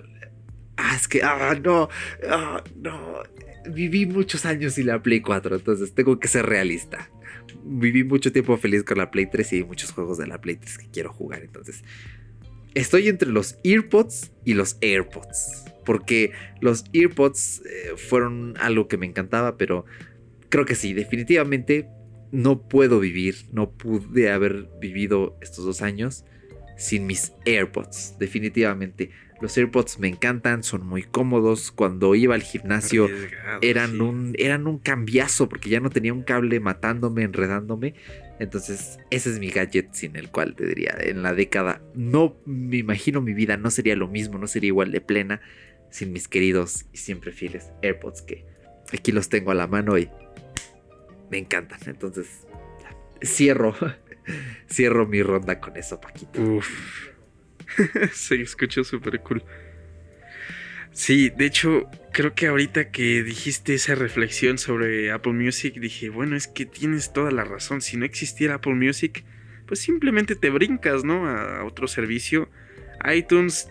Ah, 0.77 0.97
es 0.97 1.07
que... 1.07 1.23
Ah, 1.23 1.57
no. 1.63 1.89
Ah, 2.29 2.65
no. 2.77 3.23
Viví 3.71 4.07
muchos 4.07 4.47
años 4.47 4.75
sin 4.75 4.87
la 4.87 5.03
Play 5.03 5.21
4, 5.21 5.57
entonces 5.57 5.95
tengo 5.95 6.19
que 6.19 6.27
ser 6.27 6.47
realista. 6.47 7.11
Viví 7.65 8.05
mucho 8.05 8.33
tiempo 8.33 8.57
feliz 8.57 8.85
con 8.85 8.99
la 8.99 9.11
Play 9.11 9.27
3 9.27 9.53
y 9.53 9.57
hay 9.57 9.65
muchos 9.65 9.93
juegos 9.93 10.19
de 10.19 10.27
la 10.27 10.41
Play 10.41 10.57
3 10.57 10.79
que 10.79 10.91
quiero 10.91 11.13
jugar, 11.13 11.43
entonces 11.43 11.83
Estoy 12.75 13.09
entre 13.09 13.31
los 13.31 13.59
EarPods 13.65 14.33
y 14.45 14.55
los 14.55 14.77
AirPods. 14.81 15.65
Porque 15.85 16.33
los 16.61 16.85
EarPods 16.93 17.63
eh, 17.65 17.97
fueron 17.97 18.55
algo 18.61 18.87
que 18.87 18.97
me 18.97 19.07
encantaba, 19.07 19.57
pero 19.57 19.85
creo 20.49 20.67
que 20.67 20.75
sí, 20.75 20.93
definitivamente 20.93 21.89
no 22.31 22.69
puedo 22.69 23.01
vivir, 23.01 23.37
no 23.53 23.73
pude 23.73 24.31
haber 24.31 24.69
vivido 24.81 25.37
estos 25.41 25.65
dos 25.65 25.83
años 25.83 26.25
sin 26.77 27.07
mis 27.07 27.33
AirPods. 27.45 28.17
Definitivamente. 28.19 29.11
Los 29.41 29.57
AirPods 29.57 29.99
me 29.99 30.09
encantan, 30.09 30.63
son 30.63 30.87
muy 30.87 31.03
cómodos. 31.03 31.73
Cuando 31.73 32.15
iba 32.15 32.35
al 32.35 32.43
gimnasio 32.43 33.09
eran, 33.63 34.01
un, 34.01 34.35
eran 34.39 34.67
un 34.67 34.79
cambiazo 34.79 35.49
porque 35.49 35.71
ya 35.71 35.81
no 35.81 35.91
tenía 35.91 36.13
un 36.13 36.23
cable 36.23 36.61
matándome, 36.61 37.23
enredándome. 37.23 37.95
Entonces, 38.39 38.99
ese 39.11 39.31
es 39.31 39.39
mi 39.39 39.51
gadget 39.51 39.93
sin 39.93 40.17
el 40.17 40.31
cual 40.31 40.55
te 40.55 40.67
diría, 40.67 40.95
en 40.99 41.23
la 41.23 41.35
década, 41.35 41.83
no 41.95 42.37
me 42.45 42.79
imagino 42.79 43.21
mi 43.21 43.35
vida, 43.35 43.57
no 43.57 43.71
sería 43.71 43.97
lo 43.97 44.09
mismo, 44.09 44.39
no 44.39 44.47
sería 44.47 44.69
igual 44.69 44.93
de 44.93 45.01
plena 45.01 45.41
sin 45.91 46.13
mis 46.13 46.29
queridos 46.29 46.87
y 46.93 46.99
siempre 46.99 47.33
fieles 47.33 47.71
AirPods 47.83 48.23
que 48.23 48.47
aquí 48.93 49.13
los 49.13 49.29
tengo 49.29 49.51
a 49.51 49.55
la 49.55 49.67
mano 49.67 49.99
y 49.99 50.09
me 51.31 51.39
encantan. 51.39 51.81
Entonces, 51.87 52.47
cierro, 53.23 53.75
cierro 54.71 55.07
mi 55.07 55.23
ronda 55.23 55.61
con 55.61 55.77
eso, 55.77 56.01
Paquito. 56.01 56.41
Uf. 56.41 57.10
Se 58.13 58.41
escuchó 58.41 58.85
súper 58.85 59.21
cool. 59.21 59.43
Sí, 60.93 61.31
de 61.31 61.47
hecho, 61.47 61.89
creo 62.13 62.35
que 62.35 62.49
ahorita 62.49 62.91
que 62.91 63.23
dijiste 63.23 63.75
esa 63.75 63.95
reflexión 63.95 64.59
sobre 64.59 65.13
Apple 65.13 65.35
Music, 65.35 65.75
dije, 65.75 66.09
bueno, 66.09 66.37
es 66.37 66.49
que 66.49 66.67
tienes 66.67 67.13
toda 67.13 67.31
la 67.31 67.45
razón. 67.45 67.81
Si 67.81 67.97
no 67.97 68.05
existiera 68.05 68.57
Apple 68.57 68.75
Music, 68.75 69.25
pues 69.67 69.81
simplemente 69.81 70.35
te 70.35 70.51
brincas, 70.51 71.05
¿no? 71.05 71.29
A, 71.29 71.65
otro 71.65 71.87
servicio. 71.87 72.51
iTunes, 73.15 73.69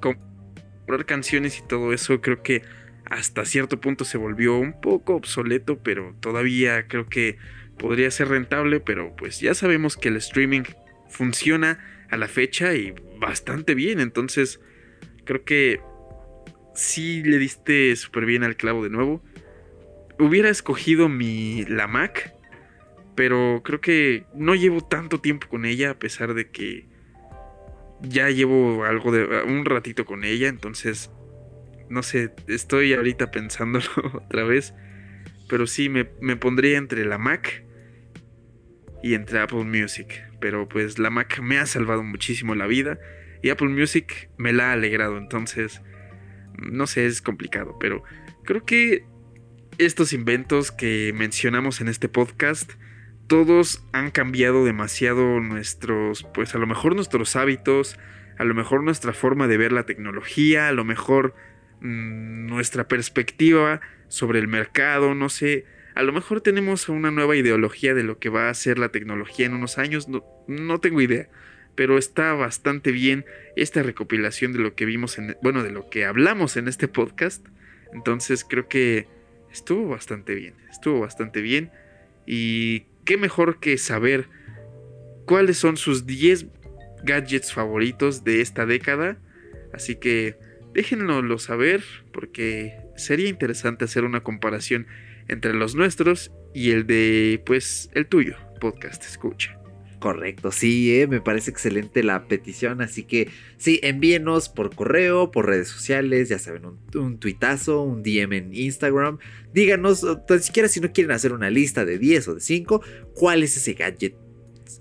comprar 0.00 1.06
canciones 1.06 1.58
y 1.58 1.66
todo 1.66 1.92
eso, 1.92 2.20
creo 2.20 2.42
que 2.42 2.62
hasta 3.06 3.44
cierto 3.44 3.80
punto 3.80 4.04
se 4.04 4.18
volvió 4.18 4.56
un 4.56 4.80
poco 4.80 5.14
obsoleto, 5.14 5.78
pero 5.82 6.14
todavía 6.20 6.86
creo 6.86 7.08
que 7.08 7.38
podría 7.78 8.10
ser 8.10 8.28
rentable, 8.28 8.80
pero 8.80 9.16
pues 9.16 9.40
ya 9.40 9.54
sabemos 9.54 9.96
que 9.96 10.08
el 10.08 10.16
streaming 10.16 10.62
funciona 11.08 11.78
a 12.12 12.16
la 12.18 12.28
fecha 12.28 12.74
y 12.74 12.94
bastante 13.18 13.74
bien, 13.74 13.98
entonces 13.98 14.60
creo 15.24 15.44
que 15.44 15.80
sí 16.74 17.22
le 17.24 17.38
diste 17.38 17.96
súper 17.96 18.26
bien 18.26 18.44
al 18.44 18.54
clavo 18.54 18.84
de 18.84 18.90
nuevo. 18.90 19.24
Hubiera 20.18 20.50
escogido 20.50 21.08
mi 21.08 21.64
la 21.64 21.88
Mac, 21.88 22.34
pero 23.16 23.62
creo 23.64 23.80
que 23.80 24.26
no 24.34 24.54
llevo 24.54 24.82
tanto 24.82 25.20
tiempo 25.20 25.48
con 25.48 25.64
ella 25.64 25.90
a 25.90 25.98
pesar 25.98 26.34
de 26.34 26.50
que 26.50 26.86
ya 28.02 28.28
llevo 28.28 28.84
algo 28.84 29.10
de 29.10 29.42
un 29.44 29.64
ratito 29.64 30.04
con 30.04 30.24
ella, 30.24 30.48
entonces 30.48 31.10
no 31.88 32.02
sé, 32.02 32.34
estoy 32.46 32.92
ahorita 32.92 33.30
pensándolo 33.30 33.86
otra 34.26 34.44
vez, 34.44 34.74
pero 35.48 35.66
sí 35.66 35.88
me, 35.88 36.10
me 36.20 36.36
pondría 36.36 36.76
entre 36.76 37.06
la 37.06 37.16
Mac 37.16 37.64
y 39.02 39.14
entre 39.14 39.40
Apple 39.40 39.64
Music, 39.64 40.22
pero 40.42 40.68
pues 40.68 40.98
la 40.98 41.08
Mac 41.08 41.38
me 41.40 41.58
ha 41.58 41.66
salvado 41.66 42.02
muchísimo 42.02 42.56
la 42.56 42.66
vida 42.66 42.98
y 43.42 43.50
Apple 43.50 43.68
Music 43.68 44.28
me 44.36 44.52
la 44.52 44.70
ha 44.70 44.72
alegrado, 44.72 45.16
entonces 45.16 45.80
no 46.58 46.86
sé, 46.86 47.06
es 47.06 47.22
complicado, 47.22 47.76
pero 47.78 48.02
creo 48.44 48.64
que 48.66 49.06
estos 49.78 50.12
inventos 50.12 50.72
que 50.72 51.12
mencionamos 51.14 51.80
en 51.80 51.88
este 51.88 52.08
podcast, 52.08 52.72
todos 53.28 53.86
han 53.92 54.10
cambiado 54.10 54.64
demasiado 54.64 55.40
nuestros, 55.40 56.24
pues 56.34 56.54
a 56.54 56.58
lo 56.58 56.66
mejor 56.66 56.96
nuestros 56.96 57.36
hábitos, 57.36 57.98
a 58.36 58.44
lo 58.44 58.54
mejor 58.54 58.82
nuestra 58.82 59.12
forma 59.12 59.46
de 59.46 59.58
ver 59.58 59.72
la 59.72 59.86
tecnología, 59.86 60.68
a 60.68 60.72
lo 60.72 60.84
mejor 60.84 61.34
mm, 61.80 62.46
nuestra 62.46 62.88
perspectiva 62.88 63.80
sobre 64.08 64.40
el 64.40 64.48
mercado, 64.48 65.14
no 65.14 65.28
sé, 65.28 65.64
a 65.94 66.02
lo 66.02 66.12
mejor 66.12 66.40
tenemos 66.40 66.88
una 66.88 67.10
nueva 67.10 67.36
ideología 67.36 67.94
de 67.94 68.02
lo 68.02 68.18
que 68.18 68.28
va 68.28 68.48
a 68.48 68.54
ser 68.54 68.78
la 68.78 68.90
tecnología 68.90 69.46
en 69.46 69.54
unos 69.54 69.78
años, 69.78 70.08
no, 70.08 70.80
tengo 70.80 71.00
idea 71.00 71.28
pero 71.74 71.96
está 71.96 72.34
bastante 72.34 72.92
bien 72.92 73.24
esta 73.56 73.82
recopilación 73.82 74.52
de 74.52 74.58
lo 74.58 74.74
que 74.74 74.84
vimos 74.84 75.16
en, 75.16 75.38
bueno, 75.42 75.62
de 75.62 75.70
lo 75.70 75.88
que 75.88 76.04
hablamos 76.04 76.58
en 76.58 76.68
este 76.68 76.86
podcast. 76.86 77.46
Entonces 77.94 78.44
creo 78.44 78.68
que 78.68 79.06
estuvo 79.50 79.88
bastante 79.88 80.34
bien, 80.34 80.54
estuvo 80.70 81.00
bastante 81.00 81.40
bien 81.40 81.70
y 82.26 82.80
qué 83.06 83.16
mejor 83.16 83.58
que 83.58 83.78
saber 83.78 84.28
cuáles 85.26 85.56
son 85.56 85.76
sus 85.76 86.06
10 86.06 86.46
gadgets 87.04 87.52
favoritos 87.52 88.24
de 88.24 88.40
esta 88.40 88.66
década. 88.66 89.18
Así 89.72 89.96
que 89.96 90.36
déjenlo 90.74 91.38
saber 91.38 91.82
porque 92.12 92.76
sería 92.96 93.28
interesante 93.28 93.84
hacer 93.84 94.04
una 94.04 94.22
comparación 94.22 94.86
entre 95.28 95.54
los 95.54 95.74
nuestros 95.74 96.32
y 96.54 96.70
el 96.70 96.86
de 96.86 97.42
pues 97.44 97.90
el 97.94 98.06
tuyo, 98.06 98.36
podcast 98.60 99.04
escucha. 99.04 99.58
Correcto, 99.98 100.50
sí, 100.50 101.00
eh, 101.00 101.06
me 101.06 101.20
parece 101.20 101.52
excelente 101.52 102.02
la 102.02 102.26
petición, 102.26 102.82
así 102.82 103.04
que 103.04 103.28
sí, 103.56 103.78
envíenos 103.84 104.48
por 104.48 104.74
correo, 104.74 105.30
por 105.30 105.46
redes 105.46 105.68
sociales, 105.68 106.28
ya 106.28 106.40
saben, 106.40 106.64
un, 106.64 106.80
un 106.96 107.18
tuitazo, 107.18 107.82
un 107.82 108.02
DM 108.02 108.32
en 108.32 108.52
Instagram, 108.52 109.18
díganos, 109.54 110.04
tan 110.26 110.42
siquiera 110.42 110.68
si 110.68 110.80
no 110.80 110.92
quieren 110.92 111.12
hacer 111.12 111.32
una 111.32 111.50
lista 111.50 111.84
de 111.84 111.98
10 111.98 112.28
o 112.28 112.34
de 112.34 112.40
5, 112.40 112.82
cuál 113.14 113.44
es 113.44 113.56
ese 113.56 113.74
gadget 113.74 114.16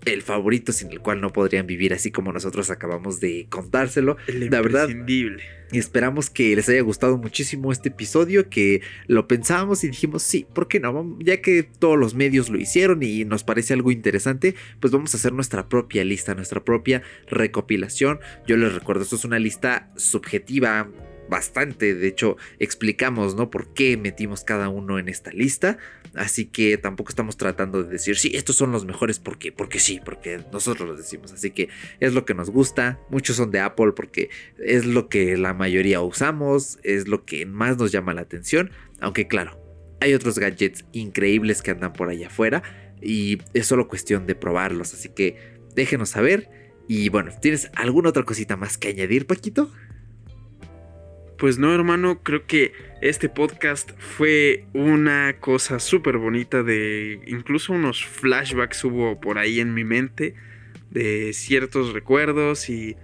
el 0.05 0.21
favorito 0.21 0.71
sin 0.71 0.91
el 0.91 0.99
cual 0.99 1.21
no 1.21 1.31
podrían 1.33 1.67
vivir 1.67 1.93
así 1.93 2.11
como 2.11 2.31
nosotros 2.31 2.69
acabamos 2.69 3.19
de 3.19 3.47
contárselo. 3.49 4.17
La 4.27 4.61
verdad. 4.61 4.89
Y 5.73 5.77
esperamos 5.77 6.29
que 6.29 6.53
les 6.53 6.67
haya 6.67 6.81
gustado 6.81 7.17
muchísimo 7.17 7.71
este 7.71 7.89
episodio, 7.89 8.49
que 8.49 8.81
lo 9.07 9.27
pensamos 9.27 9.85
y 9.85 9.87
dijimos, 9.87 10.21
sí, 10.21 10.45
¿por 10.53 10.67
qué 10.67 10.81
no? 10.81 11.17
Ya 11.19 11.41
que 11.41 11.63
todos 11.63 11.97
los 11.97 12.13
medios 12.13 12.49
lo 12.49 12.59
hicieron 12.59 13.01
y 13.03 13.23
nos 13.23 13.45
parece 13.45 13.73
algo 13.73 13.89
interesante, 13.89 14.55
pues 14.81 14.91
vamos 14.91 15.13
a 15.13 15.17
hacer 15.17 15.31
nuestra 15.31 15.69
propia 15.69 16.03
lista, 16.03 16.35
nuestra 16.35 16.63
propia 16.63 17.03
recopilación. 17.29 18.19
Yo 18.45 18.57
les 18.57 18.73
recuerdo, 18.73 19.03
esto 19.03 19.15
es 19.15 19.23
una 19.23 19.39
lista 19.39 19.89
subjetiva, 19.95 20.89
bastante. 21.31 21.95
De 21.95 22.07
hecho, 22.07 22.37
explicamos, 22.59 23.35
¿no? 23.35 23.49
Por 23.49 23.73
qué 23.73 23.97
metimos 23.97 24.43
cada 24.43 24.69
uno 24.69 24.99
en 24.99 25.07
esta 25.07 25.31
lista. 25.31 25.77
Así 26.15 26.45
que 26.45 26.77
tampoco 26.77 27.09
estamos 27.09 27.37
tratando 27.37 27.83
de 27.83 27.89
decir, 27.89 28.17
sí, 28.17 28.31
estos 28.33 28.55
son 28.55 28.71
los 28.71 28.85
mejores 28.85 29.19
porque, 29.19 29.51
porque 29.51 29.79
sí, 29.79 29.99
porque 30.03 30.43
nosotros 30.51 30.87
los 30.87 30.97
decimos, 30.97 31.31
así 31.31 31.51
que 31.51 31.69
es 31.99 32.13
lo 32.13 32.25
que 32.25 32.33
nos 32.33 32.49
gusta, 32.49 32.99
muchos 33.09 33.37
son 33.37 33.51
de 33.51 33.59
Apple 33.59 33.93
porque 33.95 34.29
es 34.57 34.85
lo 34.85 35.09
que 35.09 35.37
la 35.37 35.53
mayoría 35.53 36.01
usamos, 36.01 36.79
es 36.83 37.07
lo 37.07 37.25
que 37.25 37.45
más 37.45 37.77
nos 37.77 37.91
llama 37.91 38.13
la 38.13 38.21
atención, 38.21 38.71
aunque 38.99 39.27
claro, 39.27 39.59
hay 39.99 40.13
otros 40.13 40.39
gadgets 40.39 40.85
increíbles 40.91 41.61
que 41.61 41.71
andan 41.71 41.93
por 41.93 42.09
allá 42.09 42.27
afuera 42.27 42.63
y 43.01 43.39
es 43.53 43.67
solo 43.67 43.87
cuestión 43.87 44.27
de 44.27 44.35
probarlos, 44.35 44.93
así 44.93 45.09
que 45.09 45.37
déjenos 45.75 46.09
saber. 46.09 46.49
Y 46.87 47.09
bueno, 47.09 47.31
¿tienes 47.41 47.69
alguna 47.75 48.09
otra 48.09 48.23
cosita 48.23 48.57
más 48.57 48.77
que 48.77 48.89
añadir, 48.89 49.25
Paquito? 49.25 49.71
Pues 51.41 51.57
no, 51.57 51.73
hermano, 51.73 52.21
creo 52.21 52.45
que 52.45 52.71
este 53.01 53.27
podcast 53.27 53.93
fue 53.97 54.65
una 54.73 55.37
cosa 55.39 55.79
súper 55.79 56.19
bonita 56.19 56.61
de 56.61 57.19
incluso 57.25 57.73
unos 57.73 58.05
flashbacks 58.05 58.83
hubo 58.83 59.19
por 59.19 59.39
ahí 59.39 59.59
en 59.59 59.73
mi 59.73 59.83
mente 59.83 60.35
de 60.91 61.33
ciertos 61.33 61.93
recuerdos 61.93 62.69
y 62.69 62.95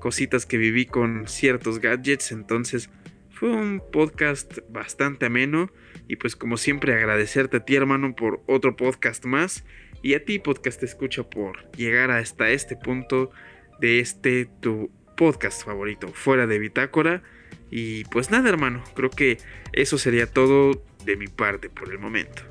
cositas 0.00 0.44
que 0.44 0.56
viví 0.56 0.86
con 0.86 1.28
ciertos 1.28 1.78
gadgets, 1.78 2.32
entonces 2.32 2.90
fue 3.30 3.50
un 3.50 3.80
podcast 3.92 4.58
bastante 4.68 5.26
ameno 5.26 5.70
y 6.08 6.16
pues 6.16 6.34
como 6.34 6.56
siempre 6.56 6.94
agradecerte 6.94 7.58
a 7.58 7.64
ti 7.64 7.76
hermano 7.76 8.16
por 8.16 8.42
otro 8.48 8.74
podcast 8.74 9.24
más 9.24 9.64
y 10.02 10.14
a 10.14 10.24
ti 10.24 10.40
podcast 10.40 10.82
escucha 10.82 11.30
por 11.30 11.70
llegar 11.76 12.10
hasta 12.10 12.50
este 12.50 12.74
punto 12.74 13.30
de 13.78 14.00
este 14.00 14.48
tu 14.60 14.90
podcast 15.16 15.64
favorito 15.64 16.08
fuera 16.08 16.48
de 16.48 16.58
Bitácora. 16.58 17.22
Y 17.70 18.04
pues 18.04 18.30
nada 18.30 18.48
hermano, 18.48 18.82
creo 18.94 19.10
que 19.10 19.38
eso 19.72 19.98
sería 19.98 20.26
todo 20.26 20.82
de 21.04 21.16
mi 21.16 21.26
parte 21.26 21.68
por 21.68 21.90
el 21.90 21.98
momento. 21.98 22.42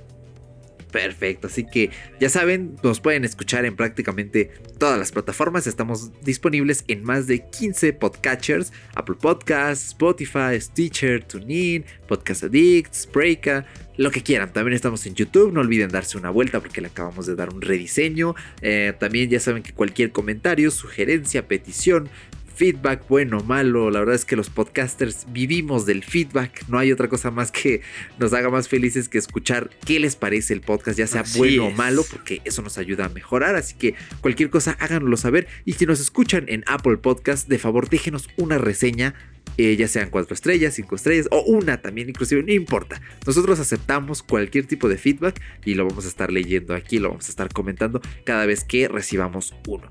Perfecto, 0.94 1.48
así 1.48 1.66
que 1.66 1.90
ya 2.20 2.30
saben, 2.30 2.76
nos 2.84 3.00
pueden 3.00 3.26
escuchar 3.26 3.66
en 3.66 3.76
prácticamente 3.76 4.52
todas 4.78 5.00
las 5.00 5.12
plataformas. 5.12 5.66
Estamos 5.66 6.12
disponibles 6.22 6.84
en 6.88 7.04
más 7.04 7.26
de 7.26 7.50
15 7.50 7.94
podcatchers: 7.94 8.72
Apple 8.94 9.16
Podcasts, 9.20 9.88
Spotify, 9.88 10.62
Stitcher, 10.62 11.24
TuneIn, 11.24 11.84
Podcast 12.08 12.44
Addict, 12.44 12.94
Sprayka, 12.94 13.66
lo 13.98 14.12
que 14.12 14.22
quieran. 14.22 14.54
También 14.54 14.76
estamos 14.76 15.04
en 15.08 15.16
YouTube. 15.16 15.52
No 15.52 15.62
olviden 15.62 15.90
darse 15.90 16.16
una 16.16 16.30
vuelta 16.30 16.60
porque 16.60 16.80
le 16.80 16.90
acabamos 16.90 17.26
de 17.26 17.34
dar 17.34 17.52
un 17.52 17.62
rediseño. 17.62 18.36
Eh, 18.62 18.94
también 19.00 19.32
ya 19.32 19.40
saben 19.40 19.64
que 19.64 19.74
cualquier 19.74 20.12
comentario, 20.12 20.70
sugerencia, 20.70 21.48
petición, 21.48 22.08
feedback 22.54 23.08
bueno 23.08 23.40
o 23.40 23.44
malo. 23.44 23.90
La 23.90 24.00
verdad 24.00 24.16
es 24.16 24.26
que 24.26 24.36
los 24.36 24.50
podcasters 24.50 25.26
vivimos 25.32 25.86
del 25.86 26.04
feedback. 26.04 26.66
No 26.68 26.78
hay 26.78 26.92
otra 26.92 27.08
cosa 27.08 27.32
más 27.32 27.52
que 27.52 27.82
nos 28.20 28.34
haga 28.34 28.50
más 28.50 28.68
felices 28.68 29.10
que 29.10 29.18
escuchar 29.18 29.70
qué 29.86 30.00
les 30.00 30.16
parece 30.16 30.54
el 30.54 30.62
podcast, 30.62 30.98
ya 30.98 31.08
sea 31.08 31.24
bueno 31.36 31.68
o 31.68 31.72
malo, 31.72 32.06
porque 32.10 32.42
eso 32.46 32.62
nos 32.62 32.78
ayuda 32.78 33.06
a 33.06 33.10
mejorar. 33.10 33.56
Así 33.56 33.76
que 33.76 33.96
cualquier 34.22 34.50
cosa 34.50 34.78
háganoslo 34.80 35.18
saber. 35.18 35.48
Y 35.66 35.74
si 35.74 35.86
nos 35.86 36.00
escuchan 36.00 36.46
en 36.48 36.64
Apple 36.68 36.98
Podcast, 36.98 37.48
de 37.48 37.58
favor 37.58 37.90
déjenos 37.90 38.30
una 38.38 38.58
reseña. 38.58 39.14
Eh, 39.58 39.76
ya 39.76 39.88
sean 39.88 40.10
cuatro 40.10 40.34
estrellas, 40.34 40.74
cinco 40.74 40.96
estrellas 40.96 41.28
o 41.30 41.44
una 41.44 41.80
también, 41.80 42.10
inclusive, 42.10 42.42
no 42.42 42.52
importa. 42.52 43.00
Nosotros 43.28 43.60
aceptamos 43.60 44.24
cualquier 44.24 44.66
tipo 44.66 44.90
de 44.90 44.98
feedback 44.98 45.40
y 45.64 45.76
lo 45.76 45.86
vamos 45.86 46.06
a 46.06 46.08
estar 46.08 46.32
leyendo 46.32 46.74
aquí, 46.74 46.98
lo 46.98 47.10
vamos 47.10 47.28
a 47.28 47.30
estar 47.30 47.54
comentando 47.54 48.02
cada 48.24 48.48
vez 48.48 48.64
que 48.64 48.88
recibamos 48.88 49.54
uno. 49.68 49.88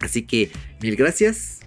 Así 0.00 0.22
que 0.22 0.50
mil 0.82 0.96
gracias, 0.96 1.60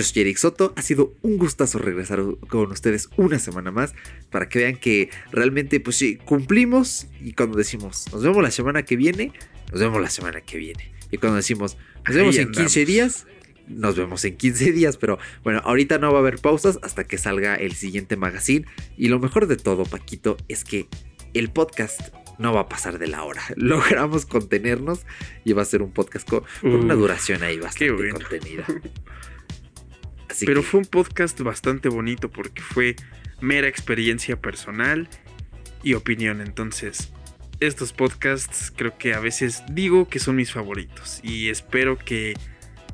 yo 0.00 0.04
soy 0.04 0.22
Eric 0.22 0.38
Soto, 0.38 0.72
ha 0.76 0.82
sido 0.82 1.14
un 1.20 1.36
gustazo 1.36 1.78
regresar 1.78 2.22
con 2.48 2.72
ustedes 2.72 3.10
una 3.18 3.38
semana 3.38 3.70
más 3.70 3.94
para 4.30 4.48
que 4.48 4.60
vean 4.60 4.76
que 4.76 5.10
realmente 5.30 5.78
pues 5.78 5.96
sí, 5.96 6.16
cumplimos 6.16 7.06
y 7.22 7.34
cuando 7.34 7.58
decimos 7.58 8.06
nos 8.10 8.22
vemos 8.22 8.42
la 8.42 8.50
semana 8.50 8.82
que 8.82 8.96
viene, 8.96 9.34
nos 9.70 9.78
vemos 9.78 10.00
la 10.00 10.08
semana 10.08 10.40
que 10.40 10.56
viene. 10.56 10.90
Y 11.10 11.18
cuando 11.18 11.36
decimos 11.36 11.76
nos 12.06 12.16
vemos 12.16 12.38
en 12.38 12.50
15 12.50 12.86
días, 12.86 13.26
nos 13.68 13.94
vemos 13.94 14.24
en 14.24 14.38
15 14.38 14.72
días, 14.72 14.96
pero 14.96 15.18
bueno, 15.44 15.60
ahorita 15.64 15.98
no 15.98 16.10
va 16.10 16.18
a 16.18 16.20
haber 16.22 16.38
pausas 16.38 16.78
hasta 16.80 17.04
que 17.04 17.18
salga 17.18 17.56
el 17.56 17.74
siguiente 17.74 18.16
magazine. 18.16 18.64
Y 18.96 19.08
lo 19.08 19.18
mejor 19.18 19.48
de 19.48 19.58
todo, 19.58 19.84
Paquito, 19.84 20.38
es 20.48 20.64
que 20.64 20.86
el 21.34 21.50
podcast 21.50 22.00
no 22.38 22.54
va 22.54 22.60
a 22.60 22.68
pasar 22.70 22.98
de 22.98 23.06
la 23.06 23.22
hora. 23.22 23.42
Logramos 23.56 24.24
contenernos 24.24 25.04
y 25.44 25.52
va 25.52 25.60
a 25.60 25.66
ser 25.66 25.82
un 25.82 25.92
podcast 25.92 26.26
con, 26.26 26.42
una 26.62 26.94
duración 26.94 27.42
ahí 27.42 27.58
bastante 27.58 28.10
contenida. 28.12 28.64
Pero 30.44 30.62
fue 30.62 30.80
un 30.80 30.86
podcast 30.86 31.40
bastante 31.40 31.88
bonito 31.88 32.30
porque 32.30 32.62
fue 32.62 32.96
mera 33.40 33.68
experiencia 33.68 34.40
personal 34.40 35.08
y 35.82 35.94
opinión. 35.94 36.40
Entonces, 36.40 37.12
estos 37.60 37.92
podcasts 37.92 38.72
creo 38.74 38.96
que 38.96 39.14
a 39.14 39.20
veces 39.20 39.62
digo 39.70 40.08
que 40.08 40.18
son 40.18 40.36
mis 40.36 40.52
favoritos. 40.52 41.20
Y 41.22 41.48
espero 41.48 41.98
que 41.98 42.34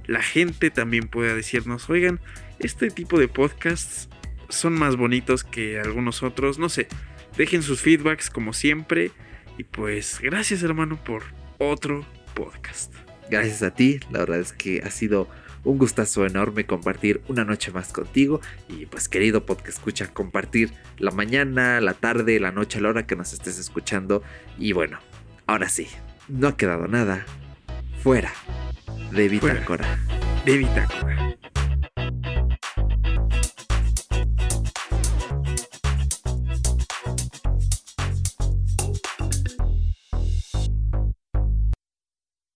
la 0.06 0.22
gente 0.22 0.70
también 0.70 1.08
pueda 1.08 1.34
decirnos, 1.34 1.88
oigan, 1.90 2.20
este 2.58 2.90
tipo 2.90 3.18
de 3.18 3.28
podcasts 3.28 4.08
son 4.48 4.74
más 4.74 4.96
bonitos 4.96 5.44
que 5.44 5.80
algunos 5.80 6.22
otros. 6.22 6.58
No 6.58 6.68
sé, 6.68 6.88
dejen 7.36 7.62
sus 7.62 7.80
feedbacks 7.80 8.30
como 8.30 8.52
siempre. 8.52 9.12
Y 9.58 9.64
pues 9.64 10.20
gracias 10.20 10.62
hermano 10.62 11.02
por 11.02 11.22
otro 11.58 12.06
podcast. 12.34 12.92
Gracias 13.30 13.62
a 13.62 13.74
ti, 13.74 14.00
la 14.10 14.20
verdad 14.20 14.38
es 14.38 14.52
que 14.52 14.82
ha 14.84 14.90
sido 14.90 15.28
un 15.66 15.78
gustazo 15.78 16.24
enorme 16.24 16.64
compartir 16.64 17.20
una 17.28 17.44
noche 17.44 17.72
más 17.72 17.92
contigo 17.92 18.40
y 18.68 18.86
pues 18.86 19.08
querido 19.08 19.44
podcast 19.44 19.78
escucha, 19.78 20.06
compartir 20.06 20.72
la 20.96 21.10
mañana, 21.10 21.80
la 21.80 21.94
tarde, 21.94 22.38
la 22.38 22.52
noche, 22.52 22.78
a 22.78 22.82
la 22.82 22.88
hora 22.88 23.06
que 23.06 23.16
nos 23.16 23.32
estés 23.32 23.58
escuchando 23.58 24.22
y 24.58 24.72
bueno, 24.72 24.98
ahora 25.46 25.68
sí, 25.68 25.88
no 26.28 26.48
ha 26.48 26.56
quedado 26.56 26.86
nada 26.86 27.26
fuera 28.02 28.32
de 29.10 29.28
Bitácora. 29.28 29.98
De 30.44 30.56
Bitácora. 30.56 31.36